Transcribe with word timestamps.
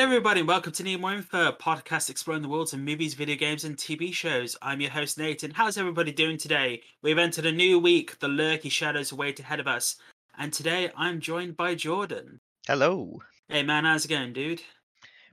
Hello, 0.00 0.12
everybody, 0.12 0.40
and 0.40 0.48
welcome 0.48 0.72
to 0.72 0.82
Need 0.82 1.02
More 1.02 1.12
Info, 1.12 1.52
podcast 1.52 2.08
exploring 2.08 2.40
the 2.40 2.48
worlds 2.48 2.72
of 2.72 2.80
movies, 2.80 3.12
video 3.12 3.36
games, 3.36 3.64
and 3.64 3.76
TV 3.76 4.14
shows. 4.14 4.56
I'm 4.62 4.80
your 4.80 4.90
host, 4.90 5.18
Nathan. 5.18 5.50
How's 5.50 5.76
everybody 5.76 6.10
doing 6.10 6.38
today? 6.38 6.80
We've 7.02 7.18
entered 7.18 7.44
a 7.44 7.52
new 7.52 7.78
week. 7.78 8.18
The 8.18 8.26
lurky 8.26 8.70
shadows 8.70 9.12
await 9.12 9.38
ahead 9.40 9.60
of 9.60 9.66
us. 9.66 9.96
And 10.38 10.54
today 10.54 10.90
I'm 10.96 11.20
joined 11.20 11.54
by 11.54 11.74
Jordan. 11.74 12.40
Hello. 12.66 13.20
Hey, 13.50 13.62
man, 13.62 13.84
how's 13.84 14.06
it 14.06 14.08
going, 14.08 14.32
dude? 14.32 14.62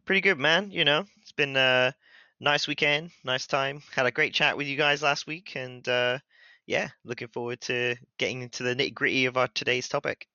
Pretty 0.04 0.20
good, 0.20 0.38
man. 0.38 0.70
You 0.70 0.84
know, 0.84 1.06
it's 1.22 1.32
been 1.32 1.56
a 1.56 1.96
nice 2.42 2.68
weekend, 2.68 3.12
nice 3.24 3.48
time. 3.48 3.82
Had 3.96 4.06
a 4.06 4.12
great 4.12 4.34
chat 4.34 4.58
with 4.58 4.68
you 4.68 4.76
guys 4.76 5.02
last 5.02 5.28
week, 5.28 5.54
and 5.56 5.88
uh, 5.88 6.20
yeah, 6.66 6.90
looking 7.06 7.30
forward 7.30 7.62
to 7.62 7.96
getting 8.18 8.42
into 8.42 8.64
the 8.64 8.76
nitty 8.76 8.94
gritty 8.94 9.28
of 9.28 9.38
our 9.38 9.48
today's 9.48 9.88
topic. 9.88 10.28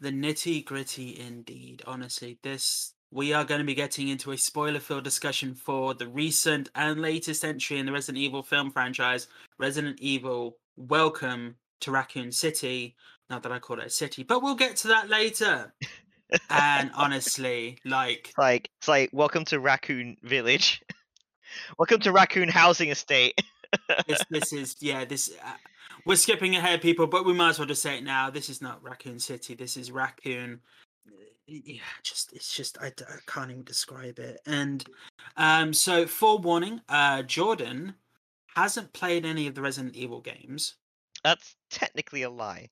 The 0.00 0.10
nitty 0.10 0.64
gritty, 0.64 1.18
indeed. 1.18 1.82
Honestly, 1.84 2.38
this 2.44 2.94
we 3.12 3.34
are 3.34 3.44
going 3.44 3.58
to 3.58 3.64
be 3.64 3.74
getting 3.74 4.08
into 4.08 4.32
a 4.32 4.38
spoiler 4.38 4.80
filled 4.80 5.04
discussion 5.04 5.54
for 5.54 5.92
the 5.92 6.08
recent 6.08 6.70
and 6.74 7.02
latest 7.02 7.44
entry 7.44 7.78
in 7.78 7.84
the 7.84 7.92
Resident 7.92 8.16
Evil 8.16 8.42
film 8.42 8.70
franchise, 8.70 9.28
Resident 9.58 10.00
Evil 10.00 10.56
Welcome 10.76 11.56
to 11.80 11.90
Raccoon 11.90 12.32
City. 12.32 12.96
Not 13.28 13.42
that 13.42 13.52
I 13.52 13.58
call 13.58 13.78
it 13.80 13.86
a 13.86 13.90
city, 13.90 14.22
but 14.22 14.42
we'll 14.42 14.54
get 14.54 14.76
to 14.76 14.88
that 14.88 15.10
later. 15.10 15.74
and 16.50 16.90
honestly, 16.94 17.76
like, 17.84 18.28
It's 18.30 18.38
like 18.38 18.70
it's 18.78 18.88
like 18.88 19.10
welcome 19.12 19.44
to 19.46 19.60
Raccoon 19.60 20.16
Village. 20.22 20.82
welcome 21.78 22.00
to 22.00 22.12
Raccoon 22.12 22.48
Housing 22.48 22.88
Estate. 22.88 23.38
this, 24.08 24.24
this 24.30 24.52
is, 24.54 24.76
yeah, 24.80 25.04
this. 25.04 25.30
Uh, 25.44 25.50
we're 26.06 26.16
skipping 26.16 26.56
ahead, 26.56 26.80
people, 26.80 27.06
but 27.06 27.26
we 27.26 27.34
might 27.34 27.50
as 27.50 27.58
well 27.58 27.68
just 27.68 27.82
say 27.82 27.98
it 27.98 28.04
now. 28.04 28.30
This 28.30 28.48
is 28.48 28.62
not 28.62 28.82
Raccoon 28.82 29.18
City. 29.18 29.54
This 29.54 29.76
is 29.76 29.92
Raccoon 29.92 30.60
yeah, 31.46 31.80
just 32.02 32.32
it's 32.32 32.54
just 32.54 32.78
I, 32.80 32.86
I 32.86 33.16
can't 33.26 33.50
even 33.50 33.64
describe 33.64 34.18
it. 34.18 34.40
And 34.46 34.84
um, 35.36 35.72
so 35.72 36.06
forewarning, 36.06 36.80
uh, 36.88 37.22
Jordan 37.22 37.94
hasn't 38.54 38.92
played 38.92 39.24
any 39.24 39.46
of 39.46 39.54
the 39.54 39.62
Resident 39.62 39.96
Evil 39.96 40.20
games. 40.20 40.74
That's 41.24 41.56
technically 41.70 42.22
a 42.22 42.30
lie. 42.30 42.70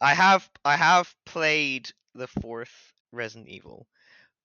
I 0.00 0.14
have 0.14 0.48
I 0.64 0.76
have 0.76 1.14
played 1.26 1.90
the 2.14 2.28
fourth 2.28 2.92
Resident 3.12 3.48
Evil, 3.48 3.86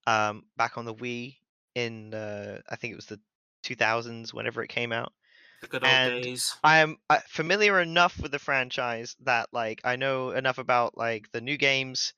um, 0.07 0.43
back 0.57 0.77
on 0.77 0.85
the 0.85 0.95
Wii 0.95 1.37
in 1.75 2.13
uh, 2.13 2.59
I 2.69 2.75
think 2.75 2.93
it 2.93 2.97
was 2.97 3.05
the 3.05 3.19
2000s 3.63 4.33
whenever 4.33 4.63
it 4.63 4.69
came 4.69 4.91
out. 4.91 5.13
The 5.61 5.67
good 5.67 5.83
old 5.83 5.91
And 5.91 6.23
days. 6.23 6.55
I 6.63 6.79
am 6.79 6.97
familiar 7.27 7.79
enough 7.79 8.19
with 8.19 8.31
the 8.31 8.39
franchise 8.39 9.15
that 9.21 9.49
like 9.53 9.81
I 9.83 9.95
know 9.95 10.31
enough 10.31 10.57
about 10.57 10.97
like 10.97 11.31
the 11.31 11.41
new 11.41 11.57
games, 11.57 12.13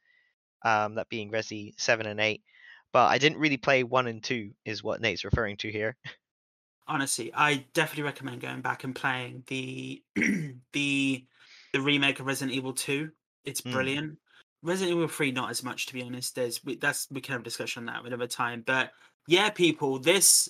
um, 0.66 0.96
that 0.96 1.08
being 1.08 1.32
Resi 1.32 1.74
seven 1.78 2.08
and 2.08 2.20
eight, 2.20 2.44
but 2.92 3.06
I 3.06 3.18
didn't 3.18 3.38
really 3.38 3.56
play 3.58 3.84
one 3.84 4.08
and 4.08 4.22
two. 4.22 4.52
Is 4.66 4.84
what 4.84 5.00
Nate's 5.00 5.24
referring 5.24 5.56
to 5.58 5.72
here. 5.72 5.96
Honestly, 6.88 7.32
I 7.34 7.66
definitely 7.74 8.04
recommend 8.04 8.42
going 8.42 8.62
back 8.62 8.84
and 8.84 8.94
playing 8.94 9.44
the 9.48 10.04
the 10.74 11.26
the 11.72 11.82
remake 11.82 12.20
of 12.20 12.26
Resident 12.26 12.56
Evil 12.56 12.74
Two. 12.74 13.12
It's 13.46 13.62
Mm. 13.62 13.72
brilliant. 13.72 14.18
Resident 14.64 14.96
Evil 14.98 15.08
Three, 15.08 15.32
not 15.32 15.52
as 15.52 15.64
much 15.64 15.86
to 15.86 15.94
be 15.94 16.02
honest. 16.02 16.36
There's 16.36 16.64
we, 16.66 16.76
that's 16.76 17.08
we 17.12 17.22
can 17.22 17.34
have 17.34 17.42
a 17.42 17.46
discussion 17.46 17.88
on 17.88 17.94
that 17.94 18.06
another 18.06 18.28
time. 18.28 18.64
But 18.66 18.92
yeah, 19.28 19.50
people, 19.50 20.00
this 20.00 20.50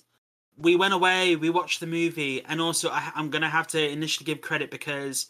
we 0.57 0.77
went 0.77 0.93
away, 0.93 1.35
we 1.35 1.49
watched 1.49 1.81
the 1.81 1.87
movie, 1.87 2.41
and 2.45 2.61
also 2.61 2.89
I, 2.89 3.11
I'm 3.15 3.29
gonna 3.29 3.49
have 3.49 3.67
to 3.67 3.89
initially 3.89 4.25
give 4.25 4.39
credit 4.41 4.71
because 4.71 5.27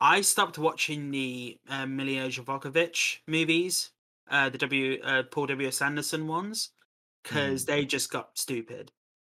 I 0.00 0.20
stopped 0.20 0.58
watching 0.58 1.10
the 1.10 1.58
uh, 1.68 1.86
Milla 1.86 2.28
Jovovich 2.28 3.18
movies, 3.26 3.90
uh, 4.30 4.48
the 4.50 4.58
W 4.58 4.98
uh, 5.02 5.22
Paul 5.24 5.46
W 5.46 5.68
S 5.68 5.80
Anderson 5.82 6.26
ones, 6.26 6.70
because 7.22 7.64
they 7.64 7.84
just 7.84 8.10
got 8.10 8.36
stupid. 8.38 8.92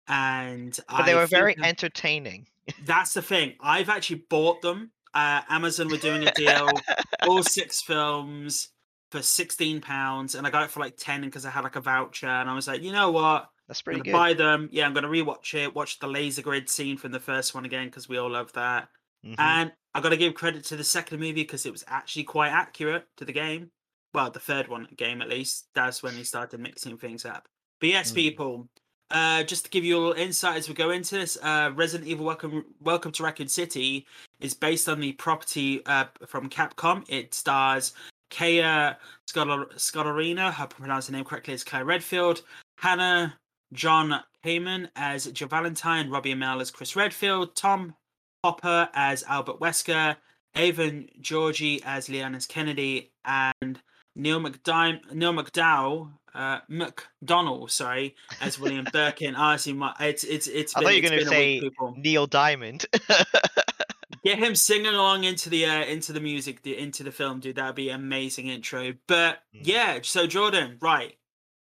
And 0.08 0.78
But 0.90 1.06
they 1.06 1.14
I 1.14 1.16
were 1.16 1.28
very 1.28 1.54
that- 1.56 1.66
entertaining. 1.66 2.48
that's 2.86 3.14
the 3.14 3.22
thing. 3.22 3.54
I've 3.62 3.90
actually 3.90 4.24
bought 4.30 4.62
them. 4.62 4.92
Uh, 5.14 5.42
Amazon 5.50 5.88
were 5.90 5.98
doing 5.98 6.28
a 6.28 6.32
deal, 6.34 6.70
all 7.28 7.42
six 7.42 7.82
films 7.82 8.70
for 9.12 9.22
sixteen 9.24 9.82
pounds, 9.82 10.36
and 10.36 10.46
I 10.46 10.50
got 10.52 10.64
it 10.64 10.70
for 10.70 10.80
like 10.80 10.98
ten 10.98 11.22
because 11.22 11.46
I 11.46 11.50
had 11.50 11.64
like 11.64 11.76
a 11.76 11.82
voucher, 11.82 12.28
and 12.28 12.50
I 12.50 12.54
was 12.54 12.68
like, 12.68 12.82
you 12.84 12.92
know 12.92 13.10
what? 13.12 13.50
That's 13.68 13.82
I'm 13.82 13.84
pretty 13.86 14.00
gonna 14.02 14.12
good. 14.12 14.18
buy 14.18 14.34
them. 14.34 14.70
Yeah, 14.72 14.86
I'm 14.86 14.94
gonna 14.94 15.08
rewatch 15.08 15.54
it, 15.56 15.74
watch 15.76 16.00
the 16.00 16.08
laser 16.08 16.42
grid 16.44 16.70
scene 16.70 16.98
from 16.98 17.12
the 17.12 17.20
first 17.20 17.56
one 17.56 17.66
again 17.66 17.86
because 17.88 18.08
we 18.08 18.18
all 18.18 18.30
love 18.30 18.54
that. 18.54 18.90
Mhm. 19.26 19.36
And 19.40 19.72
I 19.96 20.02
got 20.02 20.10
to 20.10 20.18
give 20.18 20.34
credit 20.36 20.64
to 20.66 20.76
the 20.76 20.84
second 20.84 21.20
movie 21.20 21.34
because 21.34 21.66
it 21.66 21.72
was 21.72 21.84
actually 21.88 22.24
quite 22.24 22.50
accurate 22.52 23.06
to 23.18 23.26
the 23.26 23.34
game. 23.34 23.72
Well, 24.14 24.32
the 24.32 24.40
third 24.40 24.68
one 24.68 24.88
game 24.98 25.22
at 25.22 25.30
least. 25.30 25.68
That's 25.76 26.02
when 26.02 26.16
they 26.16 26.24
started 26.24 26.60
mixing 26.60 26.98
things 26.98 27.26
up. 27.26 27.48
But 27.80 27.90
yes, 27.90 28.12
Mm. 28.12 28.16
people. 28.16 28.70
Uh, 29.12 29.42
just 29.44 29.66
to 29.66 29.72
give 29.72 29.84
you 29.84 29.98
a 29.98 30.00
little 30.00 30.14
insight 30.24 30.58
as 30.58 30.70
we 30.70 30.76
go 30.76 30.92
into 30.92 31.16
this, 31.16 31.36
uh, 31.42 31.72
Resident 31.76 32.08
Evil 32.08 32.26
Welcome 32.26 32.66
Welcome 32.80 33.12
to 33.14 33.24
Raccoon 33.24 33.48
City 33.48 34.06
is 34.40 34.54
based 34.54 34.88
on 34.88 35.00
the 35.00 35.14
property 35.14 35.84
uh, 35.88 36.06
from 36.28 36.48
Capcom. 36.50 37.04
It 37.10 37.34
stars 37.34 37.94
Kaya 38.30 38.98
I 39.36 40.52
hope 40.52 40.74
I 40.76 40.78
pronounced 40.78 41.08
the 41.08 41.14
name 41.14 41.26
correctly, 41.26 41.54
as 41.56 41.64
Claire 41.64 41.86
Redfield, 41.86 42.44
Hannah 42.78 43.40
John 43.74 44.24
Heyman 44.46 44.90
as 44.96 45.26
Jill 45.26 45.48
Valentine, 45.48 46.10
Robbie 46.10 46.34
Amell 46.34 46.62
as 46.62 46.72
Chris 46.72 46.96
Redfield, 46.96 47.56
Tom 47.56 47.96
Hopper 48.44 48.90
as 48.94 49.24
Albert 49.24 49.60
Wesker, 49.60 50.16
Avan 50.56 51.10
Jogia 51.22 51.82
as 51.84 52.10
Leon 52.10 52.36
S. 52.36 52.46
Kennedy, 52.46 53.12
and 53.26 53.82
Neil 54.20 54.40
McDime, 54.42 55.00
Neil 55.14 55.34
McDowell, 55.34 56.12
uh, 56.36 56.60
McDonnell, 56.70 57.70
sorry, 57.72 58.16
as 58.42 58.60
William 58.60 58.86
Birkin. 58.94 59.34
Honestly, 59.36 59.74
my, 59.74 59.94
it's 60.02 60.24
it's 60.24 60.48
it's. 60.48 60.76
I 60.76 60.82
Been, 60.82 60.88
thought 60.88 60.96
you 60.96 61.10
were 61.10 61.16
a 61.16 61.20
week, 61.20 61.74
say. 61.74 62.02
Neil 62.02 62.28
Diamond. 62.28 62.86
Get 64.24 64.38
him 64.38 64.54
singing 64.54 64.88
along 64.94 65.24
into 65.24 65.50
the 65.50 65.66
uh, 65.66 65.86
into 65.86 66.12
the 66.12 66.20
music, 66.20 66.62
the, 66.64 66.78
into 66.78 67.04
the 67.04 67.12
film, 67.12 67.40
dude. 67.40 67.56
That'd 67.56 67.76
be 67.76 67.90
an 67.90 67.96
amazing 67.96 68.48
intro. 68.48 68.94
But 69.08 69.40
Mm. 69.56 69.62
yeah, 69.64 70.00
so 70.04 70.28
Jordan, 70.28 70.78
right? 70.82 71.16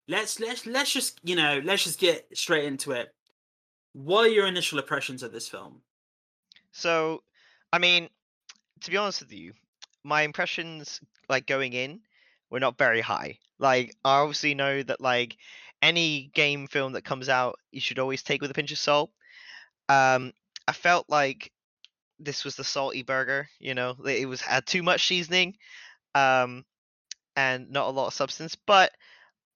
Let's 0.09 0.41
let's 0.41 0.65
let's 0.67 0.91
just 0.91 1.21
you 1.23 1.37
know 1.37 1.61
let's 1.63 1.85
just 1.85 2.01
get 2.01 2.27
straight 2.35 2.65
into 2.65 2.93
it. 2.93 3.15
What 3.93 4.27
are 4.27 4.31
your 4.31 4.47
initial 4.47 4.79
impressions 4.79 5.23
of 5.23 5.33
this 5.33 5.49
film? 5.49 5.83
So, 6.73 7.23
I 7.73 7.79
mean, 7.79 8.09
to 8.81 8.91
be 8.91 8.97
honest 8.97 9.21
with 9.21 9.33
you, 9.33 9.53
my 10.05 10.23
impressions 10.23 11.01
like 11.29 11.47
going 11.47 11.73
in 11.75 12.01
were 12.51 12.61
not 12.61 12.79
very 12.79 13.01
high. 13.01 13.39
Like, 13.59 13.95
I 14.05 14.19
obviously 14.19 14.55
know 14.55 14.83
that 14.83 15.01
like 15.01 15.37
any 15.83 16.31
game 16.35 16.67
film 16.67 16.93
that 16.93 17.05
comes 17.05 17.29
out, 17.29 17.59
you 17.73 17.81
should 17.81 17.99
always 17.99 18.23
take 18.23 18.43
with 18.43 18.51
a 18.51 18.55
pinch 18.55 18.73
of 18.73 18.79
salt. 18.79 19.11
Um, 19.89 20.33
I 20.69 20.73
felt 20.73 21.07
like 21.09 21.53
this 22.19 22.45
was 22.45 22.57
the 22.57 22.65
salty 22.65 23.03
burger. 23.03 23.49
You 23.59 23.75
know, 23.75 23.97
it 24.07 24.29
was 24.29 24.41
had 24.41 24.67
too 24.67 24.83
much 24.83 25.07
seasoning, 25.07 25.57
um, 26.15 26.65
and 27.37 27.71
not 27.71 27.89
a 27.89 27.91
lot 27.93 28.09
of 28.09 28.15
substance. 28.15 28.57
But 28.67 28.93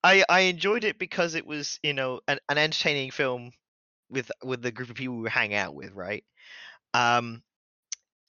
I 0.05 0.25
I 0.29 0.41
enjoyed 0.41 0.85
it 0.85 0.99
because 0.99 1.35
it 1.35 1.47
was 1.47 1.79
you 1.83 1.95
know 1.95 2.21
an, 2.29 2.39
an 2.49 2.59
entertaining 2.59 3.11
film 3.11 3.53
with 4.11 4.31
with 4.43 4.63
the 4.63 4.73
group 4.73 4.91
of 4.91 4.97
people 4.97 5.17
we 5.17 5.31
hanging 5.31 5.57
out 5.57 5.75
with, 5.75 5.93
right? 5.93 6.25
Um, 6.95 7.43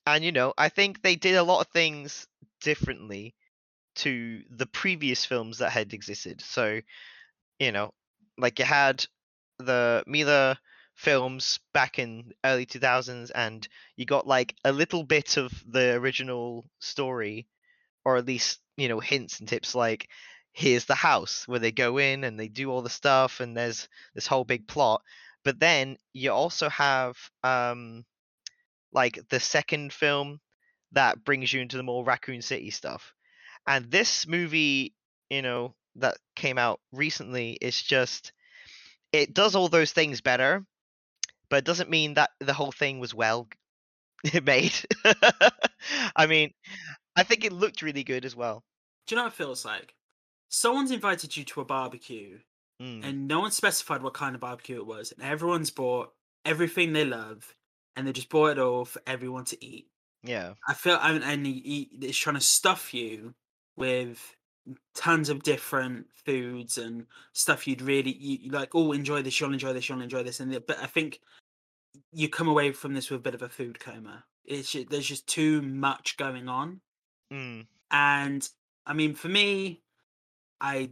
and 0.06 0.24
you 0.24 0.32
know, 0.32 0.54
I 0.58 0.70
think 0.70 1.02
they 1.02 1.16
did 1.16 1.36
a 1.36 1.44
lot 1.44 1.62
of 1.62 1.68
things 1.68 2.28
differently 2.62 3.36
to 3.96 4.44
the 4.50 4.66
previous 4.66 5.26
films 5.26 5.60
that 5.60 5.72
had 5.72 5.94
existed. 5.94 6.42
So, 6.42 6.82
you 7.60 7.72
know, 7.72 7.94
like 8.38 8.60
you 8.60 8.66
had 8.66 9.06
the 9.60 10.04
Milla 10.08 10.60
films 10.96 11.60
back 11.74 12.00
in 12.00 12.32
early 12.44 12.66
2000s 12.66 13.32
and 13.32 13.68
you 13.96 14.06
got 14.06 14.28
like 14.28 14.56
a 14.64 14.72
little 14.72 15.04
bit 15.04 15.38
of 15.38 15.52
the 15.68 15.94
original 15.94 16.70
story 16.80 17.48
or 18.06 18.18
at 18.18 18.26
least, 18.26 18.60
you 18.78 18.88
know, 18.88 19.00
hints 19.00 19.40
and 19.40 19.50
tips 19.50 19.76
like 19.76 20.10
here's 20.54 20.86
the 20.86 20.96
house 20.96 21.48
where 21.48 21.60
they 21.60 21.72
go 21.72 21.98
in 21.98 22.24
and 22.24 22.40
they 22.40 22.48
do 22.48 22.70
all 22.70 22.82
the 22.82 22.90
stuff 22.90 23.40
and 23.40 23.56
there's 23.56 23.88
this 24.16 24.28
whole 24.28 24.44
big 24.44 24.68
plot. 24.68 25.02
But 25.44 25.60
then 25.60 25.98
you 26.14 26.32
also 26.32 26.70
have 26.70 27.18
um 27.44 28.06
like 28.92 29.20
the 29.30 29.40
second 29.40 29.94
film 29.94 30.40
that 30.92 31.24
brings 31.24 31.52
you 31.52 31.62
into 31.62 31.78
the 31.78 31.84
more 31.84 32.04
Raccoon 32.04 32.42
City 32.42 32.70
stuff. 32.70 33.14
And 33.68 33.90
this 33.92 34.28
movie, 34.28 34.96
you 35.30 35.42
know, 35.42 35.76
that 35.96 36.18
came 36.36 36.58
out 36.58 36.80
recently 36.92 37.58
is 37.62 37.82
just 37.82 38.32
it 39.12 39.34
does 39.34 39.56
all 39.56 39.68
those 39.68 39.92
things 39.92 40.22
better, 40.22 40.66
but 41.50 41.58
it 41.58 41.66
doesn't 41.66 41.90
mean 41.90 42.14
that 42.16 42.32
the 42.40 42.54
whole 42.54 42.72
thing 42.72 43.00
was 43.00 43.14
well 43.14 43.48
made. 44.44 44.74
I 46.16 46.28
mean, 46.28 46.52
I 47.16 47.24
think 47.24 47.44
it 47.44 47.52
looked 47.52 47.82
really 47.82 48.04
good 48.04 48.26
as 48.26 48.36
well. 48.36 48.64
Do 49.08 49.16
you 49.16 49.18
know 49.18 49.26
what 49.26 49.34
it 49.34 49.38
feels 49.38 49.66
like? 49.66 49.94
Someone's 50.50 50.92
invited 50.92 51.36
you 51.36 51.44
to 51.46 51.62
a 51.62 51.66
barbecue 51.66 52.40
Mm. 52.82 53.06
and 53.06 53.28
no 53.28 53.42
one 53.42 53.52
specified 53.52 54.02
what 54.02 54.16
kind 54.16 54.34
of 54.34 54.42
barbecue 54.42 54.78
it 54.78 54.88
was, 54.88 55.12
and 55.12 55.22
everyone's 55.22 55.70
bought 55.70 56.14
everything 56.46 56.94
they 56.94 57.06
love, 57.06 57.56
and 57.96 58.08
they 58.08 58.12
just 58.12 58.30
bought 58.30 58.54
it 58.54 58.60
all 58.60 58.86
for 58.86 59.00
everyone 59.06 59.46
to 59.46 59.64
eat. 59.64 59.88
Yeah. 60.24 60.56
I 60.68 60.74
feel, 60.74 60.98
and, 61.00 61.24
and 61.24 61.46
he, 61.46 61.90
he, 61.92 62.08
it's 62.08 62.18
trying 62.18 62.38
to 62.38 62.42
stuff 62.42 62.92
you 62.92 63.36
with 63.78 64.36
tons 64.96 65.30
of 65.30 65.44
different 65.44 66.06
foods 66.26 66.78
and 66.78 67.06
stuff 67.34 67.68
you'd 67.68 67.82
really 67.82 68.12
you, 68.18 68.52
like. 68.52 68.76
Oh, 68.76 68.92
enjoy 68.92 69.22
this! 69.22 69.40
You'll 69.40 69.54
enjoy 69.54 69.74
this! 69.74 69.90
You'll 69.90 70.02
enjoy 70.02 70.24
this! 70.24 70.40
And 70.40 70.52
the- 70.52 70.60
but 70.62 70.80
I 70.80 70.86
think 70.88 71.20
you 72.12 72.30
come 72.30 72.48
away 72.48 72.72
from 72.72 72.94
this 72.94 73.10
with 73.10 73.20
a 73.20 73.24
bit 73.24 73.36
of 73.36 73.42
a 73.42 73.50
food 73.50 73.80
coma. 73.80 74.24
It's 74.46 74.76
there's 74.90 75.08
just 75.08 75.28
too 75.28 75.62
much 75.62 76.18
going 76.18 76.48
on, 76.50 76.82
Mm. 77.32 77.66
and 77.92 78.48
I 78.86 78.94
mean, 78.94 79.14
for 79.14 79.28
me, 79.30 79.82
I 80.60 80.92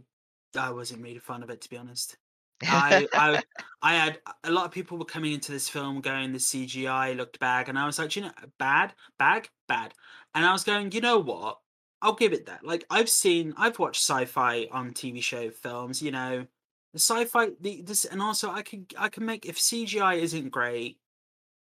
I 0.58 0.70
wasn't 0.70 1.02
really 1.02 1.18
fond 1.18 1.42
of 1.44 1.50
it 1.50 1.60
to 1.62 1.70
be 1.70 1.76
honest. 1.76 2.16
I, 2.62 3.08
I 3.14 3.42
I 3.82 3.94
had 3.94 4.20
a 4.44 4.50
lot 4.50 4.66
of 4.66 4.72
people 4.72 4.98
were 4.98 5.04
coming 5.04 5.32
into 5.32 5.52
this 5.52 5.68
film 5.68 6.00
going 6.00 6.32
the 6.32 6.38
CGI 6.38 7.16
looked 7.16 7.38
bad, 7.40 7.68
and 7.68 7.78
I 7.78 7.86
was 7.86 7.98
like, 7.98 8.14
you 8.16 8.22
know, 8.22 8.32
bad, 8.58 8.94
bad, 9.18 9.48
bad, 9.68 9.94
and 10.34 10.44
I 10.44 10.52
was 10.52 10.64
going, 10.64 10.92
you 10.92 11.00
know 11.00 11.18
what? 11.18 11.58
I'll 12.02 12.14
give 12.14 12.32
it 12.32 12.46
that. 12.46 12.64
Like 12.64 12.84
I've 12.90 13.08
seen, 13.10 13.54
I've 13.56 13.78
watched 13.78 14.02
sci-fi 14.02 14.68
on 14.72 14.92
TV 14.92 15.22
show 15.22 15.50
films. 15.50 16.00
You 16.02 16.10
know, 16.12 16.46
the 16.92 16.98
sci-fi, 16.98 17.50
the 17.60 17.82
this, 17.82 18.04
and 18.04 18.22
also 18.22 18.50
I 18.50 18.62
can 18.62 18.86
I 18.98 19.08
can 19.08 19.24
make 19.26 19.46
if 19.46 19.58
CGI 19.58 20.18
isn't 20.20 20.50
great, 20.50 20.98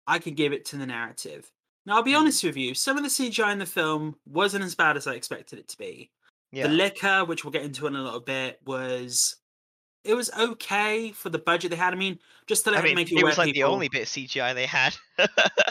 I 0.07 0.19
can 0.19 0.33
give 0.35 0.53
it 0.53 0.65
to 0.65 0.77
the 0.77 0.85
narrative. 0.85 1.51
Now 1.85 1.95
I'll 1.97 2.03
be 2.03 2.13
Mm. 2.13 2.19
honest 2.19 2.43
with 2.43 2.57
you, 2.57 2.73
some 2.73 2.97
of 2.97 3.03
the 3.03 3.09
CGI 3.09 3.51
in 3.51 3.59
the 3.59 3.65
film 3.65 4.15
wasn't 4.25 4.63
as 4.63 4.75
bad 4.75 4.97
as 4.97 5.07
I 5.07 5.13
expected 5.13 5.59
it 5.59 5.67
to 5.69 5.77
be. 5.77 6.11
yeah. 6.51 6.67
The 6.67 6.73
Licker, 6.73 7.25
which 7.25 7.43
we'll 7.43 7.51
get 7.51 7.63
into 7.63 7.87
in 7.87 7.95
a 7.95 8.01
little 8.03 8.19
bit, 8.19 8.59
was 8.65 9.37
it 10.05 10.13
was 10.13 10.31
okay 10.39 11.11
for 11.11 11.29
the 11.29 11.39
budget 11.39 11.71
they 11.71 11.77
had. 11.77 11.93
I 11.93 11.97
mean, 11.97 12.17
just 12.47 12.63
to 12.65 12.71
let 12.71 12.79
I 12.81 12.83
mean, 12.83 12.95
make 12.95 13.11
you 13.11 13.19
it 13.19 13.23
was 13.25 13.37
like 13.37 13.53
people, 13.53 13.69
the 13.69 13.73
only 13.73 13.89
bit 13.89 14.03
of 14.03 14.07
CGI 14.07 14.53
they 14.53 14.65
had 14.65 14.95
that 15.17 15.63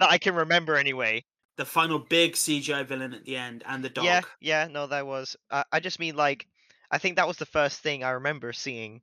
I 0.00 0.18
can 0.18 0.34
remember 0.34 0.76
anyway. 0.76 1.24
The 1.56 1.64
final 1.64 1.98
big 1.98 2.32
CGI 2.32 2.86
villain 2.86 3.12
at 3.12 3.24
the 3.24 3.36
end 3.36 3.62
and 3.66 3.84
the 3.84 3.90
dog. 3.90 4.04
Yeah, 4.04 4.22
yeah, 4.40 4.68
no, 4.70 4.86
that 4.86 5.06
was. 5.06 5.36
I 5.50 5.64
I 5.72 5.80
just 5.80 6.00
mean 6.00 6.16
like, 6.16 6.46
I 6.90 6.98
think 6.98 7.16
that 7.16 7.28
was 7.28 7.36
the 7.36 7.46
first 7.46 7.80
thing 7.80 8.04
I 8.04 8.10
remember 8.10 8.52
seeing 8.52 9.02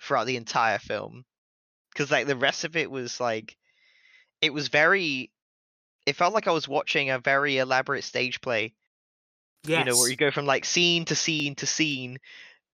throughout 0.00 0.26
the 0.26 0.36
entire 0.36 0.78
film, 0.78 1.24
because 1.92 2.10
like 2.10 2.26
the 2.26 2.36
rest 2.36 2.64
of 2.64 2.76
it 2.76 2.90
was 2.90 3.20
like, 3.20 3.56
it 4.40 4.52
was 4.52 4.68
very. 4.68 5.30
It 6.06 6.16
felt 6.16 6.34
like 6.34 6.46
I 6.46 6.52
was 6.52 6.68
watching 6.68 7.10
a 7.10 7.18
very 7.18 7.58
elaborate 7.58 8.04
stage 8.04 8.40
play. 8.40 8.74
yes. 9.64 9.86
You 9.86 9.90
know, 9.92 9.98
where 9.98 10.10
you 10.10 10.16
go 10.16 10.30
from 10.30 10.46
like 10.46 10.64
scene 10.64 11.04
to 11.06 11.14
scene 11.14 11.54
to 11.56 11.66
scene. 11.66 12.18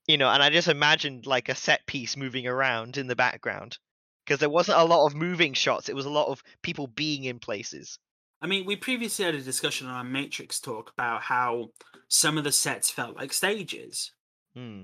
You 0.07 0.17
know, 0.17 0.29
and 0.29 0.41
I 0.41 0.49
just 0.49 0.67
imagined 0.67 1.27
like 1.27 1.49
a 1.49 1.55
set 1.55 1.85
piece 1.85 2.17
moving 2.17 2.47
around 2.47 2.97
in 2.97 3.07
the 3.07 3.15
background. 3.15 3.77
Because 4.25 4.39
there 4.39 4.49
wasn't 4.49 4.79
a 4.79 4.83
lot 4.83 5.07
of 5.07 5.15
moving 5.15 5.53
shots. 5.53 5.89
It 5.89 5.95
was 5.95 6.05
a 6.05 6.11
lot 6.11 6.27
of 6.27 6.43
people 6.61 6.87
being 6.87 7.23
in 7.23 7.39
places. 7.39 7.97
I 8.41 8.47
mean, 8.47 8.65
we 8.65 8.75
previously 8.75 9.25
had 9.25 9.35
a 9.35 9.41
discussion 9.41 9.87
on 9.87 9.95
our 9.95 10.03
Matrix 10.03 10.59
talk 10.59 10.91
about 10.91 11.21
how 11.21 11.71
some 12.07 12.37
of 12.37 12.43
the 12.43 12.51
sets 12.51 12.89
felt 12.89 13.15
like 13.17 13.33
stages. 13.33 14.11
Hmm. 14.53 14.83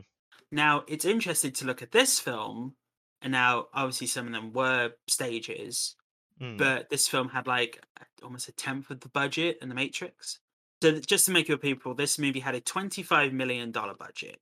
Now, 0.52 0.84
it's 0.88 1.06
interesting 1.06 1.52
to 1.54 1.66
look 1.66 1.82
at 1.82 1.92
this 1.92 2.20
film, 2.20 2.76
and 3.22 3.32
now 3.32 3.68
obviously 3.74 4.08
some 4.08 4.28
of 4.28 4.34
them 4.34 4.54
were 4.54 4.92
stages, 5.08 5.96
hmm. 6.40 6.58
but 6.58 6.90
this 6.90 7.08
film 7.08 7.30
had 7.30 7.48
like 7.48 7.82
almost 8.22 8.50
a 8.50 8.52
tenth 8.52 8.90
of 8.90 9.00
the 9.00 9.10
budget 9.10 9.58
in 9.62 9.70
the 9.70 9.76
Matrix. 9.76 10.40
So 10.84 11.00
just 11.00 11.26
to 11.26 11.32
make 11.32 11.48
your 11.48 11.58
people, 11.58 11.94
this 11.96 12.20
movie 12.20 12.42
had 12.42 12.56
a 12.56 12.62
twenty-five 12.62 13.34
million 13.34 13.72
dollar 13.72 13.96
budget. 13.96 14.40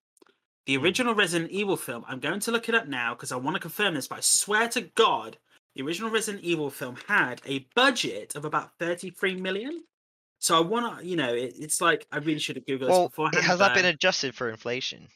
The 0.66 0.76
Hmm. 0.76 0.84
original 0.84 1.16
Resident 1.16 1.52
Evil 1.52 1.78
film, 1.78 2.04
I'm 2.08 2.20
going 2.20 2.40
to 2.42 2.52
look 2.52 2.68
it 2.68 2.76
up 2.76 2.88
now 2.88 3.14
because 3.14 3.32
I 3.32 3.36
want 3.36 3.56
to 3.56 3.62
confirm 3.62 3.94
this, 3.94 4.08
but 4.08 4.18
I 4.18 4.22
swear 4.22 4.68
to 4.70 4.82
God, 4.82 5.38
the 5.76 5.84
original 5.84 6.10
Resident 6.12 6.44
Evil 6.44 6.70
film 6.70 6.98
had 7.08 7.42
a 7.46 7.68
budget 7.76 8.36
of 8.36 8.46
about 8.46 8.78
thirty-three 8.80 9.36
million. 9.36 9.84
So 10.40 10.58
I 10.58 10.62
want 10.62 11.00
to, 11.00 11.06
you 11.06 11.16
know, 11.16 11.34
it, 11.34 11.54
it's 11.58 11.80
like 11.80 12.06
I 12.12 12.18
really 12.18 12.40
should 12.40 12.58
have 12.58 12.66
googled 12.66 12.80
this 12.82 12.90
well, 12.90 13.08
beforehand. 13.08 13.38
it- 13.38 13.44
has 13.44 13.60
that 13.60 13.74
been 13.74 13.86
adjusted 13.86 14.36
for 14.36 14.50
inflation? 14.50 15.08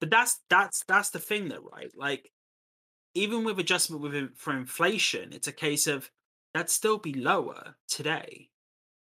but 0.00 0.10
that's 0.10 0.40
that's 0.50 0.84
that's 0.86 1.10
the 1.10 1.18
thing 1.18 1.48
though 1.48 1.66
right 1.72 1.90
like 1.96 2.30
even 3.14 3.44
with 3.44 3.58
adjustment 3.58 4.36
for 4.36 4.54
inflation 4.54 5.32
it's 5.32 5.46
a 5.48 5.52
case 5.52 5.86
of 5.86 6.10
that'd 6.52 6.68
still 6.68 6.98
be 6.98 7.14
lower 7.14 7.76
today 7.88 8.50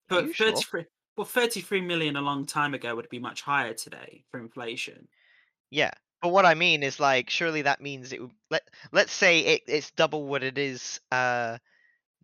but 0.10 0.26
you 0.28 0.34
sure? 0.34 0.48
33 0.48 0.86
well 1.18 1.26
33 1.26 1.82
million 1.82 2.18
a 2.18 2.22
long 2.22 2.46
time 2.46 2.74
ago 2.76 2.94
would 2.96 3.10
be 3.10 3.20
much 3.20 3.42
higher 3.42 3.74
today 3.74 4.24
for 4.30 4.40
inflation 4.40 5.08
Yeah, 5.72 5.92
but 6.22 6.30
what 6.30 6.46
I 6.46 6.54
mean 6.54 6.84
is 6.84 7.00
like, 7.00 7.30
surely 7.30 7.64
that 7.64 7.82
means 7.82 8.14
it 8.14 8.22
would 8.22 8.32
let 8.50 8.64
let's 8.92 9.14
say 9.14 9.40
it, 9.40 9.64
it's 9.68 9.92
double 9.92 10.28
what 10.28 10.44
it 10.44 10.58
is 10.58 11.00
uh 11.12 11.58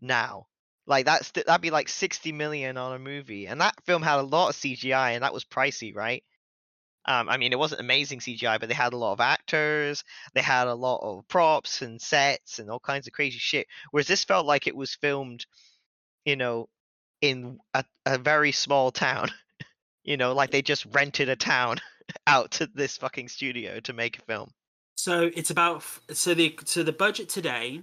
now. 0.01 0.47
Like 0.85 1.05
that's 1.05 1.31
th- 1.31 1.45
that'd 1.47 1.61
be 1.61 1.71
like 1.71 1.89
sixty 1.89 2.31
million 2.31 2.77
on 2.77 2.93
a 2.93 2.99
movie, 2.99 3.47
and 3.47 3.61
that 3.61 3.83
film 3.85 4.01
had 4.01 4.19
a 4.19 4.23
lot 4.23 4.49
of 4.49 4.55
CGI, 4.55 5.11
and 5.11 5.23
that 5.23 5.33
was 5.33 5.45
pricey, 5.45 5.95
right? 5.95 6.23
Um, 7.05 7.29
I 7.29 7.37
mean, 7.37 7.53
it 7.53 7.59
wasn't 7.59 7.81
amazing 7.81 8.19
CGI, 8.19 8.59
but 8.59 8.67
they 8.67 8.75
had 8.75 8.93
a 8.93 8.97
lot 8.97 9.13
of 9.13 9.21
actors, 9.21 10.03
they 10.33 10.41
had 10.41 10.67
a 10.67 10.75
lot 10.75 10.99
of 11.01 11.27
props 11.27 11.81
and 11.81 12.01
sets 12.01 12.59
and 12.59 12.69
all 12.69 12.79
kinds 12.79 13.07
of 13.07 13.13
crazy 13.13 13.39
shit. 13.39 13.67
Whereas 13.91 14.07
this 14.07 14.25
felt 14.25 14.45
like 14.45 14.67
it 14.67 14.75
was 14.75 14.95
filmed, 14.95 15.45
you 16.25 16.35
know, 16.35 16.67
in 17.21 17.59
a, 17.73 17.85
a 18.05 18.17
very 18.17 18.51
small 18.51 18.91
town. 18.91 19.31
you 20.03 20.17
know, 20.17 20.33
like 20.33 20.51
they 20.51 20.61
just 20.61 20.85
rented 20.91 21.29
a 21.29 21.35
town 21.35 21.77
out 22.25 22.51
to 22.51 22.67
this 22.73 22.97
fucking 22.97 23.27
studio 23.27 23.79
to 23.81 23.93
make 23.93 24.17
a 24.17 24.21
film. 24.21 24.49
so 24.95 25.29
it's 25.35 25.49
about 25.51 25.83
so 26.11 26.33
the 26.33 26.57
so 26.65 26.83
the 26.83 26.91
budget 26.93 27.29
today 27.29 27.81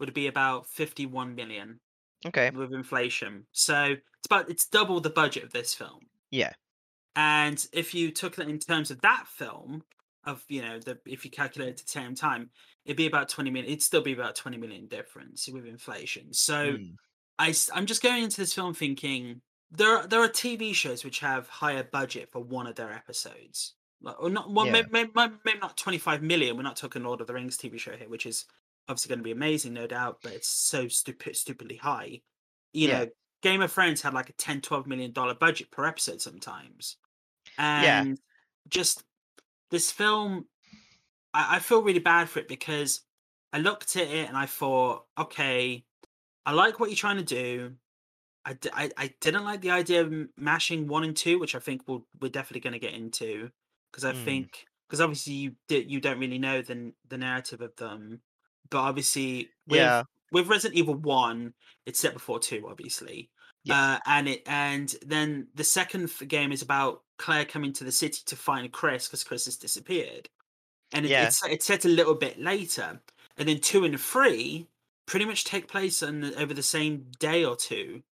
would 0.00 0.14
be 0.14 0.26
about 0.26 0.66
51 0.66 1.34
million 1.34 1.80
Okay. 2.26 2.50
with 2.50 2.72
inflation 2.72 3.46
so 3.52 3.94
it's 4.18 4.26
about 4.26 4.50
it's 4.50 4.66
double 4.66 5.00
the 5.00 5.10
budget 5.10 5.44
of 5.44 5.52
this 5.52 5.74
film 5.74 6.00
Yeah. 6.30 6.52
And 7.16 7.64
if 7.72 7.94
you 7.94 8.10
took 8.12 8.36
that 8.36 8.48
in 8.48 8.58
terms 8.60 8.90
of 8.92 9.00
that 9.00 9.24
film, 9.26 9.82
of 10.24 10.44
you 10.48 10.62
know, 10.62 10.78
the 10.78 10.98
if 11.06 11.24
you 11.24 11.30
calculate 11.32 11.68
it 11.70 11.80
at 11.80 11.86
the 11.86 11.90
same 11.90 12.14
time, 12.14 12.50
it'd 12.84 12.96
be 12.96 13.06
about 13.06 13.28
twenty 13.28 13.50
million. 13.50 13.70
It'd 13.70 13.82
still 13.82 14.02
be 14.02 14.12
about 14.12 14.36
twenty 14.36 14.56
million 14.56 14.86
difference 14.86 15.48
with 15.48 15.66
inflation. 15.66 16.32
So 16.32 16.74
Mm. 16.74 16.94
I, 17.40 17.54
am 17.74 17.86
just 17.86 18.02
going 18.02 18.22
into 18.24 18.36
this 18.36 18.52
film 18.54 18.72
thinking 18.74 19.40
there 19.70 19.96
are, 19.98 20.06
there 20.06 20.20
are 20.20 20.28
TV 20.28 20.74
shows 20.74 21.04
which 21.04 21.20
have 21.20 21.48
higher 21.48 21.82
budget 21.82 22.30
for 22.30 22.40
one 22.42 22.66
of 22.66 22.74
their 22.76 22.92
episodes, 22.92 23.74
like, 24.00 24.20
or 24.20 24.30
not. 24.30 24.50
Well, 24.52 24.66
Yeah. 24.66 24.72
maybe, 24.72 24.88
maybe, 25.14 25.34
maybe 25.44 25.58
not 25.58 25.76
twenty 25.76 25.98
five 25.98 26.22
million. 26.22 26.56
We're 26.56 26.62
not 26.62 26.76
talking 26.76 27.02
Lord 27.02 27.20
of 27.20 27.26
the 27.26 27.34
Rings 27.34 27.58
TV 27.58 27.78
show 27.78 27.96
here, 27.96 28.08
which 28.08 28.26
is 28.26 28.46
obviously 28.88 29.10
going 29.10 29.18
to 29.18 29.24
be 29.24 29.32
amazing, 29.32 29.74
no 29.74 29.86
doubt. 29.86 30.20
But 30.22 30.32
it's 30.32 30.48
so 30.48 30.88
stupid, 30.88 31.36
stupidly 31.36 31.76
high. 31.76 32.22
You 32.72 32.88
Yeah. 32.88 32.98
know, 33.04 33.08
Game 33.42 33.60
of 33.60 33.70
Thrones 33.72 34.02
had 34.02 34.14
like 34.14 34.30
a 34.30 34.32
10 34.34 34.60
12 34.62 34.86
million 34.86 35.12
dollar 35.12 35.34
budget 35.34 35.70
per 35.70 35.84
episode 35.84 36.20
sometimes. 36.20 36.96
Yeah. 37.58 38.02
And 38.02 38.20
just 38.68 39.04
this 39.70 39.92
film, 39.92 40.46
I, 41.34 41.56
I 41.56 41.58
feel 41.58 41.82
really 41.82 41.98
bad 42.00 42.28
for 42.28 42.40
it 42.40 42.48
because 42.48 43.02
I 43.52 43.58
looked 43.58 43.96
at 43.96 44.08
it 44.08 44.28
and 44.28 44.36
I 44.36 44.46
thought, 44.46 45.06
okay, 45.18 45.84
I 46.46 46.52
like 46.52 46.80
what 46.80 46.88
you're 46.90 46.96
trying 46.96 47.18
to 47.18 47.22
do. 47.22 47.74
I, 48.44 48.54
d- 48.54 48.70
I, 48.72 48.90
I 48.96 49.14
didn't 49.20 49.44
like 49.44 49.60
the 49.60 49.70
idea 49.70 50.00
of 50.02 50.12
mashing 50.36 50.86
one 50.86 51.04
and 51.04 51.16
two, 51.16 51.38
which 51.38 51.54
I 51.54 51.58
think 51.58 51.82
we'll, 51.86 52.06
we're 52.20 52.30
definitely 52.30 52.60
going 52.60 52.72
to 52.72 52.78
get 52.78 52.94
into 52.94 53.50
because 53.90 54.04
I 54.04 54.12
Mm. 54.12 54.24
think 54.24 54.66
because 54.88 55.00
obviously 55.02 55.34
you 55.34 55.52
did 55.68 55.90
you 55.90 56.00
don't 56.00 56.18
really 56.18 56.38
know 56.38 56.62
the 56.62 56.92
the 57.08 57.18
narrative 57.18 57.60
of 57.60 57.74
them, 57.76 58.20
but 58.70 58.78
obviously 58.78 59.50
with 59.66 59.78
Yeah. 59.80 60.02
with 60.32 60.48
Resident 60.48 60.78
Evil 60.78 60.94
One, 60.94 61.52
it's 61.86 62.00
set 62.00 62.14
before 62.14 62.38
two, 62.38 62.66
obviously. 62.70 63.30
Yes. 63.64 63.76
Uh, 63.76 63.98
and 64.06 64.28
it 64.28 64.42
and 64.46 64.94
then 65.04 65.48
the 65.54 65.64
second 65.64 66.10
game 66.28 66.52
is 66.52 66.62
about 66.62 67.02
Claire 67.18 67.44
coming 67.44 67.72
to 67.74 67.84
the 67.84 67.92
city 67.92 68.20
to 68.26 68.36
find 68.36 68.72
Chris 68.72 69.08
because 69.08 69.24
Chris 69.24 69.44
has 69.44 69.56
disappeared, 69.56 70.28
and 70.92 71.04
it, 71.04 71.10
Yeah. 71.10 71.26
it's 71.26 71.44
it's 71.44 71.66
set 71.66 71.84
a 71.84 71.88
little 71.88 72.14
bit 72.14 72.38
later. 72.38 73.00
And 73.36 73.48
then 73.48 73.60
two 73.60 73.84
and 73.84 74.00
three 74.00 74.66
pretty 75.06 75.24
much 75.26 75.44
take 75.44 75.68
place 75.68 76.02
on 76.02 76.20
the, 76.20 76.34
over 76.40 76.52
the 76.54 76.62
same 76.62 77.06
day 77.18 77.44
or 77.44 77.56
two. 77.56 78.02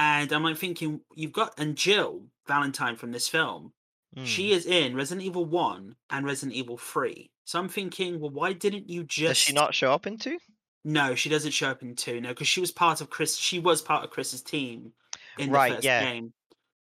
And 0.00 0.32
I'm 0.32 0.42
like 0.42 0.56
thinking, 0.56 1.02
you've 1.14 1.34
got 1.34 1.52
and 1.58 1.76
Jill 1.76 2.22
Valentine 2.46 2.96
from 2.96 3.12
this 3.12 3.28
film, 3.28 3.74
Mm. 4.16 4.26
she 4.26 4.50
is 4.50 4.66
in 4.66 4.96
Resident 4.96 5.24
Evil 5.24 5.44
One 5.44 5.94
and 6.08 6.26
Resident 6.26 6.56
Evil 6.56 6.76
Three. 6.76 7.30
So 7.44 7.60
I'm 7.60 7.68
thinking, 7.68 8.18
well, 8.18 8.30
why 8.30 8.54
didn't 8.54 8.88
you 8.90 9.04
just? 9.04 9.28
Does 9.28 9.36
she 9.38 9.52
not 9.52 9.72
show 9.74 9.92
up 9.92 10.06
in 10.06 10.16
two? 10.18 10.38
No, 10.84 11.14
she 11.14 11.28
doesn't 11.28 11.52
show 11.52 11.68
up 11.70 11.82
in 11.82 11.94
two. 11.94 12.20
No, 12.20 12.30
because 12.30 12.48
she 12.48 12.60
was 12.60 12.72
part 12.72 13.00
of 13.00 13.10
Chris. 13.10 13.36
She 13.36 13.60
was 13.60 13.82
part 13.82 14.02
of 14.02 14.10
Chris's 14.10 14.42
team 14.42 14.94
in 15.38 15.50
Right, 15.50 15.68
the 15.68 15.74
first 15.76 15.84
yeah. 15.84 16.02
game, 16.12 16.32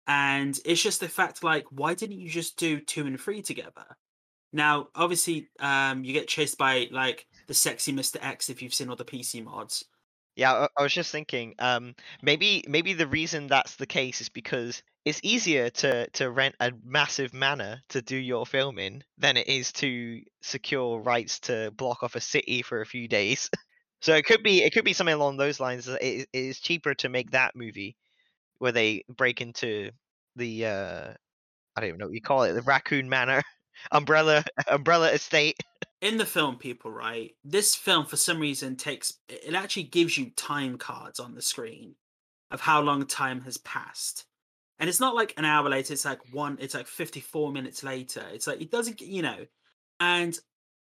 and 0.07 0.57
it's 0.63 0.81
just 0.81 0.99
the 1.01 1.09
fact, 1.09 1.43
like, 1.43 1.65
why 1.71 1.95
didn't 1.95 2.19
you 2.19 2.29
just 2.29 2.55
do 2.57 2.79
two 2.79 3.05
and 3.07 3.19
three 3.19 3.41
together? 3.41 3.97
Now, 4.53 4.87
obviously, 4.95 5.49
um, 5.59 6.05
you 6.05 6.13
get 6.13 6.29
chased 6.29 6.57
by 6.57 6.87
like 6.91 7.27
the 7.47 7.53
sexy 7.53 7.91
Mister 7.91 8.19
X 8.21 8.49
if 8.49 8.61
you've 8.61 8.73
seen 8.73 8.89
all 8.89 8.95
the 8.95 9.03
PC 9.03 9.43
mods. 9.43 9.83
Yeah, 10.37 10.67
I, 10.77 10.83
was 10.83 10.93
just 10.93 11.11
thinking, 11.11 11.55
um, 11.59 11.95
maybe 12.21 12.63
maybe 12.67 12.93
the 12.93 13.07
reason 13.07 13.47
that's 13.47 13.75
the 13.75 13.87
case 13.87 14.21
is 14.21 14.29
because 14.29 14.83
it's 15.03 15.19
easier 15.23 15.71
to 15.71 16.07
to 16.11 16.29
rent 16.29 16.55
a 16.59 16.71
massive 16.85 17.33
manor 17.33 17.81
to 17.89 18.03
do 18.03 18.15
your 18.15 18.45
filming 18.45 19.03
than 19.17 19.35
it 19.37 19.47
is 19.49 19.71
to 19.73 20.21
secure 20.43 20.99
rights 21.01 21.39
to 21.41 21.71
block 21.75 22.03
off 22.03 22.15
a 22.15 22.21
city 22.21 22.61
for 22.61 22.81
a 22.81 22.85
few 22.85 23.07
days. 23.07 23.49
so 24.01 24.13
it 24.15 24.25
could 24.25 24.43
be 24.43 24.61
it 24.63 24.73
could 24.73 24.85
be 24.85 24.93
something 24.93 25.15
along 25.15 25.37
those 25.37 25.59
lines. 25.59 25.87
It, 25.87 25.99
it 26.01 26.29
is 26.31 26.59
cheaper 26.59 26.93
to 26.95 27.09
make 27.09 27.31
that 27.31 27.55
movie 27.55 27.97
where 28.59 28.73
they 28.73 29.05
break 29.09 29.41
into 29.41 29.91
the 30.37 30.65
uh, 30.67 31.13
I 31.75 31.81
don't 31.81 31.89
even 31.89 31.99
know 31.99 32.07
what 32.07 32.15
you 32.15 32.21
call 32.21 32.43
it, 32.43 32.53
the 32.53 32.61
Raccoon 32.63 33.09
Manor, 33.09 33.43
Umbrella 33.91 34.45
Umbrella 34.67 35.11
Estate. 35.11 35.57
In 36.01 36.17
the 36.17 36.25
film 36.25 36.57
people 36.57 36.91
right 36.91 37.31
this 37.43 37.73
film 37.73 38.05
for 38.05 38.17
some 38.17 38.39
reason 38.39 38.75
takes 38.75 39.13
it 39.27 39.55
actually 39.55 39.83
gives 39.83 40.17
you 40.17 40.29
time 40.31 40.77
cards 40.77 41.19
on 41.19 41.33
the 41.33 41.41
screen 41.41 41.95
of 42.51 42.61
how 42.61 42.81
long 42.81 43.05
time 43.05 43.41
has 43.41 43.57
passed. 43.57 44.25
And 44.79 44.89
it's 44.89 44.99
not 44.99 45.15
like 45.15 45.33
an 45.37 45.45
hour 45.45 45.69
later 45.69 45.93
it's 45.93 46.05
like 46.05 46.19
one 46.31 46.57
it's 46.61 46.75
like 46.75 46.87
54 46.87 47.51
minutes 47.51 47.83
later. 47.83 48.23
It's 48.31 48.47
like 48.47 48.61
it 48.61 48.71
doesn't 48.71 49.01
you 49.01 49.21
know. 49.21 49.45
And 49.99 50.37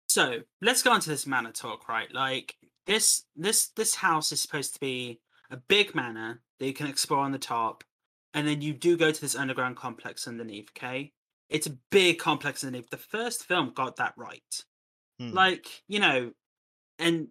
so 0.08 0.40
let's 0.62 0.82
go 0.82 0.92
on 0.92 1.00
to 1.00 1.10
this 1.10 1.26
manor 1.26 1.52
talk 1.52 1.88
right? 1.88 2.12
Like 2.12 2.54
this 2.86 3.24
this 3.36 3.68
this 3.76 3.96
house 3.96 4.32
is 4.32 4.40
supposed 4.40 4.74
to 4.74 4.80
be 4.80 5.20
a 5.50 5.56
big 5.56 5.94
manor 5.94 6.40
that 6.58 6.66
you 6.66 6.72
can 6.72 6.86
explore 6.86 7.20
on 7.20 7.32
the 7.32 7.38
top 7.38 7.82
and 8.32 8.46
then 8.46 8.62
you 8.62 8.72
do 8.72 8.96
go 8.96 9.10
to 9.10 9.20
this 9.20 9.34
underground 9.34 9.76
complex 9.76 10.28
underneath 10.28 10.70
okay? 10.76 11.12
It's 11.48 11.66
a 11.66 11.76
big 11.90 12.18
complex 12.18 12.62
underneath. 12.62 12.90
The 12.90 12.96
first 12.96 13.44
film 13.44 13.72
got 13.74 13.96
that 13.96 14.14
right 14.16 14.64
Hmm. 15.20 15.34
like, 15.34 15.82
you 15.86 16.00
know, 16.00 16.32
and 16.98 17.28